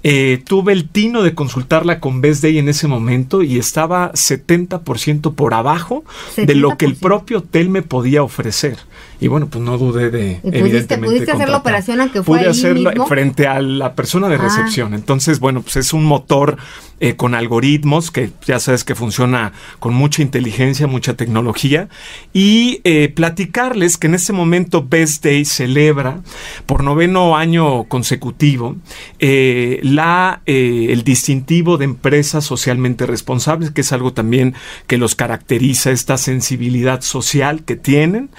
Eh, 0.04 0.42
tuve 0.44 0.72
el 0.72 0.88
tino 0.88 1.22
de 1.22 1.32
consultarla 1.34 2.00
con 2.00 2.20
Best 2.20 2.42
Day 2.42 2.58
en 2.58 2.68
ese 2.68 2.88
momento 2.88 3.42
y 3.44 3.58
estaba 3.58 4.12
70% 4.12 5.34
por 5.34 5.54
abajo 5.54 6.04
de 6.36 6.56
lo 6.56 6.76
que 6.76 6.86
el 6.86 6.96
propio 6.96 7.38
hotel 7.38 7.68
me 7.68 7.82
podía 7.82 8.24
ofrecer. 8.24 8.78
Y 9.22 9.28
bueno, 9.28 9.46
pues 9.48 9.62
no 9.62 9.78
dudé 9.78 10.10
de. 10.10 10.32
¿Y 10.32 10.34
pudiste, 10.40 10.58
evidentemente, 10.58 11.06
pudiste 11.06 11.30
hacer 11.32 11.48
la 11.48 11.58
operación 11.58 12.00
aunque 12.00 12.24
fue 12.24 12.40
Pude 12.40 12.48
hacerlo 12.50 12.90
mismo? 12.90 13.06
frente 13.06 13.46
a 13.46 13.60
la 13.62 13.94
persona 13.94 14.28
de 14.28 14.34
Ah. 14.34 14.38
recepción. 14.38 14.94
Entonces, 14.94 15.38
bueno, 15.38 15.62
pues 15.62 15.76
es 15.76 15.92
un 15.92 16.04
motor 16.04 16.56
eh, 16.98 17.14
con 17.16 17.34
algoritmos 17.34 18.10
que 18.10 18.30
ya 18.46 18.58
sabes 18.60 18.84
que 18.84 18.94
funciona 18.94 19.52
con 19.80 19.92
mucha 19.94 20.22
inteligencia, 20.22 20.86
mucha 20.88 21.14
tecnología. 21.14 21.88
Y 22.32 22.80
eh, 22.84 23.08
platicarles 23.14 23.96
que 23.96 24.08
en 24.08 24.14
este 24.14 24.32
momento 24.32 24.84
Best 24.88 25.22
Day 25.24 25.44
celebra 25.44 26.20
por 26.66 26.82
noveno 26.82 27.36
año 27.36 27.84
consecutivo 27.84 28.76
eh, 29.20 29.80
la, 29.82 30.42
el 30.46 31.02
distintivo 31.04 31.76
de 31.76 31.84
empresas 31.84 32.44
socialmente 32.44 33.06
responsables, 33.06 33.70
que 33.70 33.82
es 33.82 33.92
algo 33.92 34.12
también 34.12 34.54
que 34.88 34.96
los 34.96 35.14
caracteriza, 35.14 35.90
esta 35.92 36.16
sensibilidad 36.18 37.02
social 37.02 37.64
que 37.64 37.76
tienen. 37.76 38.30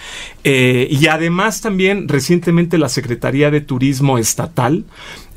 Eh, 0.45 0.71
y 0.89 1.07
además 1.07 1.61
también 1.61 2.07
recientemente 2.07 2.77
la 2.77 2.89
Secretaría 2.89 3.51
de 3.51 3.61
Turismo 3.61 4.17
Estatal 4.17 4.83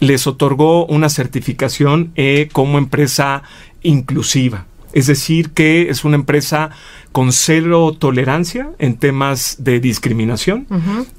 les 0.01 0.27
otorgó 0.27 0.87
una 0.87 1.09
certificación 1.09 2.11
eh, 2.17 2.49
como 2.53 2.79
empresa 2.79 3.43
inclusiva. 3.83 4.67
Es 4.93 5.07
decir, 5.07 5.51
que 5.51 5.91
es 5.91 6.05
una 6.05 6.17
empresa 6.17 6.71
con 7.13 7.33
cero 7.33 7.95
tolerancia 7.99 8.71
en 8.79 8.97
temas 8.97 9.57
de 9.59 9.79
discriminación 9.81 10.67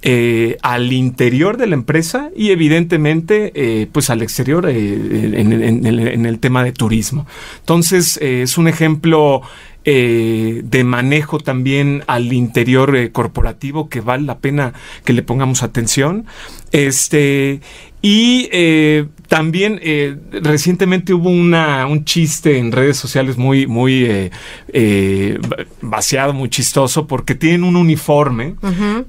eh, 0.02 0.58
al 0.64 0.92
interior 0.94 1.58
de 1.58 1.68
la 1.68 1.76
empresa 1.76 2.30
y 2.36 2.50
evidentemente 2.52 3.52
eh, 3.56 3.88
pues 3.92 4.10
al 4.10 4.22
exterior 4.24 4.68
eh, 4.68 4.94
en, 5.36 5.54
en- 5.54 5.86
en- 5.86 6.00
en 6.08 6.26
el 6.26 6.40
tema 6.40 6.64
de 6.64 6.72
turismo. 6.72 7.28
Entonces 7.60 8.18
eh, 8.22 8.42
es 8.44 8.58
un 8.58 8.68
ejemplo 8.68 9.42
eh, 9.90 10.62
de 10.66 10.84
manejo 10.84 11.40
también 11.40 12.04
al 12.08 12.34
interior 12.34 12.94
eh, 12.98 13.14
corporativo 13.14 13.88
que 13.88 14.02
vale 14.02 14.24
la 14.26 14.40
pena 14.40 14.74
que 15.06 15.14
le 15.14 15.24
pongamos 15.24 15.64
atención. 15.64 16.26
Este 16.74 17.62
y 18.02 18.48
eh, 18.52 19.06
también 19.28 19.80
eh, 19.82 20.16
recientemente 20.32 21.14
hubo 21.14 21.30
una, 21.30 21.88
un 21.88 22.06
chiste 22.06 22.58
en 22.60 22.72
redes 22.72 22.98
sociales 22.98 23.38
muy, 23.38 23.66
muy 23.66 24.06
eh, 24.08 25.40
va- 25.52 25.66
vaciado, 25.82 26.34
muy 26.34 26.50
chistoso, 26.50 27.08
porque 27.08 27.34
tienen 27.36 27.64
un 27.64 27.76
uniforme 27.76 28.56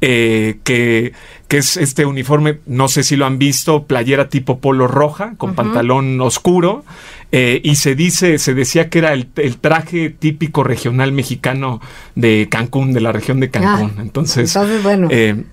que, 0.01 1.13
que 1.49 1.57
es 1.59 1.77
este 1.77 2.07
uniforme, 2.07 2.61
no 2.67 2.89
sé 2.89 3.03
si 3.03 3.17
lo 3.17 3.27
han 3.27 3.39
visto, 3.39 3.85
playera 3.85 4.29
tipo 4.29 4.59
polo 4.59 4.87
roja, 4.89 5.35
con 5.37 5.55
pantalón 5.55 6.21
oscuro, 6.21 6.85
eh, 7.33 7.61
y 7.63 7.77
se 7.77 7.95
dice, 7.95 8.39
se 8.39 8.55
decía 8.55 8.89
que 8.89 8.99
era 9.01 9.13
el, 9.13 9.29
el 9.37 9.59
traje 9.59 10.11
típico 10.11 10.65
regional 10.65 11.13
mexicano 11.13 11.81
de 12.15 12.49
Cancún, 12.51 12.93
de 12.93 13.01
la 13.01 13.13
región 13.13 13.41
de 13.41 13.51
Cancún. 13.51 13.93
Ah, 13.97 14.03
entonces, 14.03 14.55
entonces, 14.55 14.83
bueno. 14.83 15.09
eh, 15.11 15.45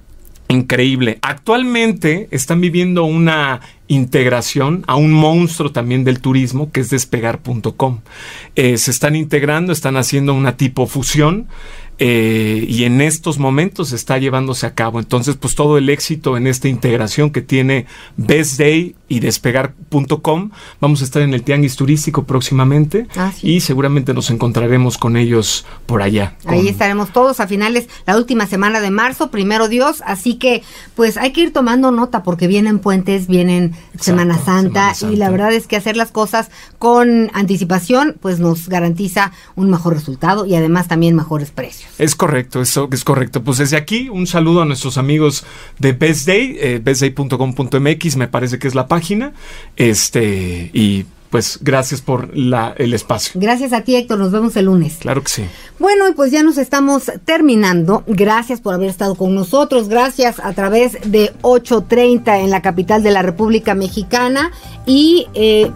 Increíble. 0.47 1.17
Actualmente 1.23 2.27
están 2.29 2.61
viviendo 2.61 3.03
una 3.03 3.61
integración 3.87 4.83
a 4.85 4.95
un 4.95 5.11
monstruo 5.11 5.71
también 5.71 6.03
del 6.03 6.19
turismo 6.19 6.71
que 6.71 6.81
es 6.81 6.91
despegar.com. 6.91 8.01
Eh, 8.55 8.77
se 8.77 8.91
están 8.91 9.15
integrando, 9.15 9.73
están 9.73 9.97
haciendo 9.97 10.35
una 10.35 10.55
tipo 10.55 10.85
fusión 10.85 11.47
eh, 11.99 12.65
y 12.67 12.83
en 12.83 12.99
estos 13.01 13.39
momentos 13.39 13.91
está 13.93 14.17
llevándose 14.17 14.65
a 14.65 14.73
cabo. 14.73 14.99
Entonces, 14.99 15.35
pues 15.37 15.55
todo 15.55 15.77
el 15.77 15.89
éxito 15.89 16.35
en 16.37 16.47
esta 16.47 16.67
integración 16.67 17.29
que 17.31 17.41
tiene 17.41 17.85
Best 18.17 18.57
Day 18.59 18.95
y 19.07 19.19
despegar.com. 19.19 20.49
Vamos 20.81 21.01
a 21.01 21.03
estar 21.05 21.21
en 21.21 21.33
el 21.33 21.43
Tianguis 21.43 21.75
Turístico 21.75 22.23
próximamente 22.23 23.07
Ah, 23.15 23.31
sí. 23.35 23.49
y 23.55 23.59
seguramente 23.61 24.13
nos 24.13 24.29
encontraremos 24.29 24.97
con 24.97 25.15
ellos 25.15 25.65
por 25.85 26.01
allá. 26.01 26.35
Ahí 26.45 26.59
con- 26.59 26.67
estaremos 26.67 27.13
todos 27.13 27.39
a 27.39 27.47
finales, 27.47 27.87
la 28.05 28.17
última 28.17 28.47
semana 28.47 28.81
de 28.81 28.91
marzo, 28.91 29.29
primero 29.31 29.67
Dios, 29.67 30.01
así 30.05 30.35
que 30.35 30.63
pues 30.95 31.17
hay 31.17 31.31
que 31.31 31.41
ir 31.41 31.53
tomando 31.53 31.91
nota 31.91 32.23
porque 32.23 32.47
vienen 32.47 32.79
puentes, 32.79 33.27
vienen 33.27 33.73
Semana 33.99 34.37
Santa, 34.37 34.93
y 35.09 35.15
la 35.15 35.29
verdad 35.29 35.53
es 35.53 35.67
que 35.67 35.75
hacer 35.75 35.95
las 35.95 36.11
cosas 36.11 36.49
con 36.79 37.29
anticipación 37.33 38.15
pues 38.19 38.39
nos 38.39 38.67
garantiza 38.69 39.31
un 39.55 39.69
mejor 39.69 39.93
resultado 39.93 40.45
y 40.45 40.55
además 40.55 40.87
también 40.87 41.15
mejores 41.15 41.51
precios. 41.51 41.84
Es 41.97 42.15
correcto, 42.15 42.61
eso 42.61 42.89
es 42.91 43.03
correcto. 43.03 43.43
Pues 43.43 43.57
desde 43.57 43.77
aquí 43.77 44.09
un 44.09 44.27
saludo 44.27 44.61
a 44.61 44.65
nuestros 44.65 44.97
amigos 44.97 45.45
de 45.79 45.93
Best 45.93 46.27
Day, 46.27 46.57
eh, 46.59 46.81
bestday.com.mx 46.83 48.15
me 48.17 48.27
parece 48.27 48.59
que 48.59 48.67
es 48.67 48.75
la 48.75 48.87
página. 48.87 49.33
Este, 49.77 50.69
y 50.73 51.05
pues 51.29 51.59
gracias 51.61 52.01
por 52.01 52.35
la, 52.35 52.73
el 52.77 52.93
espacio. 52.93 53.39
Gracias 53.39 53.73
a 53.73 53.81
ti 53.81 53.95
Héctor, 53.95 54.19
nos 54.19 54.31
vemos 54.31 54.55
el 54.55 54.65
lunes. 54.65 54.97
Claro 54.99 55.21
que 55.21 55.29
sí. 55.29 55.43
Bueno, 55.79 56.07
y 56.07 56.13
pues 56.13 56.31
ya 56.31 56.43
nos 56.43 56.57
estamos 56.57 57.11
terminando. 57.25 58.03
Gracias 58.07 58.61
por 58.61 58.73
haber 58.73 58.89
estado 58.89 59.15
con 59.15 59.35
nosotros. 59.35 59.89
Gracias 59.89 60.39
a 60.39 60.53
través 60.53 60.93
de 61.05 61.33
8.30 61.41 62.39
en 62.41 62.49
la 62.51 62.61
capital 62.61 63.03
de 63.03 63.11
la 63.11 63.21
República 63.21 63.75
Mexicana. 63.75 64.51
Y 64.85 65.27
eh, 65.33 65.71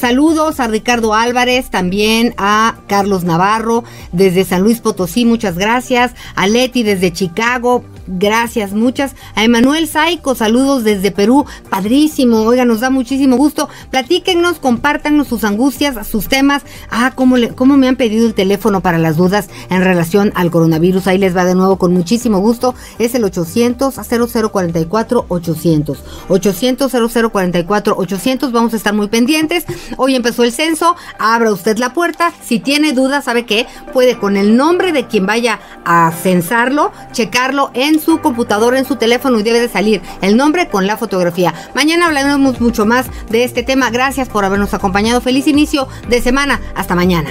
saludos 0.00 0.60
a 0.60 0.66
Ricardo 0.66 1.14
Álvarez, 1.14 1.70
también 1.70 2.34
a 2.38 2.78
Carlos 2.88 3.22
Navarro 3.22 3.84
desde 4.12 4.44
San 4.44 4.62
Luis 4.62 4.80
Potosí. 4.80 5.24
Muchas 5.24 5.56
gracias. 5.56 6.12
A 6.34 6.46
Leti 6.46 6.82
desde 6.82 7.12
Chicago. 7.12 7.84
Gracias, 8.06 8.72
muchas. 8.72 9.14
A 9.36 9.44
Emanuel 9.44 9.86
Saico, 9.86 10.34
saludos 10.34 10.82
desde 10.82 11.12
Perú. 11.12 11.44
Padrísimo. 11.68 12.40
Oiga, 12.40 12.64
nos 12.64 12.80
da 12.80 12.90
muchísimo 12.90 13.36
gusto. 13.36 13.68
Platíquennos, 13.90 14.58
compártanos 14.58 15.28
sus 15.28 15.44
angustias, 15.44 16.08
sus 16.08 16.28
temas. 16.28 16.62
Ah, 16.90 17.12
cómo, 17.14 17.36
le, 17.36 17.50
cómo 17.50 17.76
me 17.76 17.86
han 17.86 17.96
pedido 17.96 18.26
el 18.26 18.34
teléfono 18.34 18.80
para 18.80 18.98
las 18.98 19.16
dudas 19.16 19.48
en 19.68 19.84
relación 19.84 20.32
al 20.34 20.50
coronavirus. 20.50 21.06
Ahí 21.06 21.18
les 21.18 21.36
va 21.36 21.44
de 21.44 21.54
nuevo 21.54 21.76
con 21.76 21.92
muchísimo 21.92 22.38
gusto. 22.40 22.74
Es 22.98 23.14
el 23.14 23.22
800 23.22 23.94
0044 23.94 25.26
800. 25.28 25.98
800 26.28 26.92
0044 26.92 27.94
800. 27.96 28.52
Vamos 28.52 28.72
a 28.72 28.76
estar 28.76 28.94
muy 28.94 29.08
pendientes. 29.08 29.66
Hoy 29.96 30.16
empezó 30.16 30.44
el 30.44 30.52
censo. 30.52 30.96
Abra 31.18 31.52
usted 31.52 31.78
la 31.78 31.92
puerta. 31.92 32.32
Si 32.42 32.58
tiene 32.58 32.92
dudas, 32.92 33.24
¿sabe 33.24 33.46
qué? 33.46 33.66
Puede 33.92 34.18
con 34.18 34.36
el 34.36 34.56
nombre 34.56 34.92
de 34.92 35.06
quien 35.06 35.26
vaya 35.26 35.60
a 35.84 36.12
censarlo, 36.12 36.92
checarlo 37.12 37.70
en 37.74 38.00
su 38.00 38.20
computadora, 38.20 38.78
en 38.78 38.84
su 38.84 38.96
teléfono 38.96 39.38
y 39.38 39.42
debe 39.42 39.60
de 39.60 39.68
salir 39.68 40.02
el 40.22 40.36
nombre 40.36 40.68
con 40.68 40.86
la 40.86 40.96
fotografía. 40.96 41.54
Mañana 41.74 42.06
hablaremos 42.06 42.60
mucho 42.60 42.86
más 42.86 43.06
de 43.28 43.44
este 43.44 43.62
tema. 43.62 43.90
Gracias 43.90 44.28
por 44.28 44.44
habernos 44.44 44.74
acompañado. 44.74 45.20
Feliz 45.20 45.46
inicio 45.46 45.88
de 46.08 46.22
semana. 46.22 46.60
Hasta 46.74 46.94
mañana. 46.94 47.30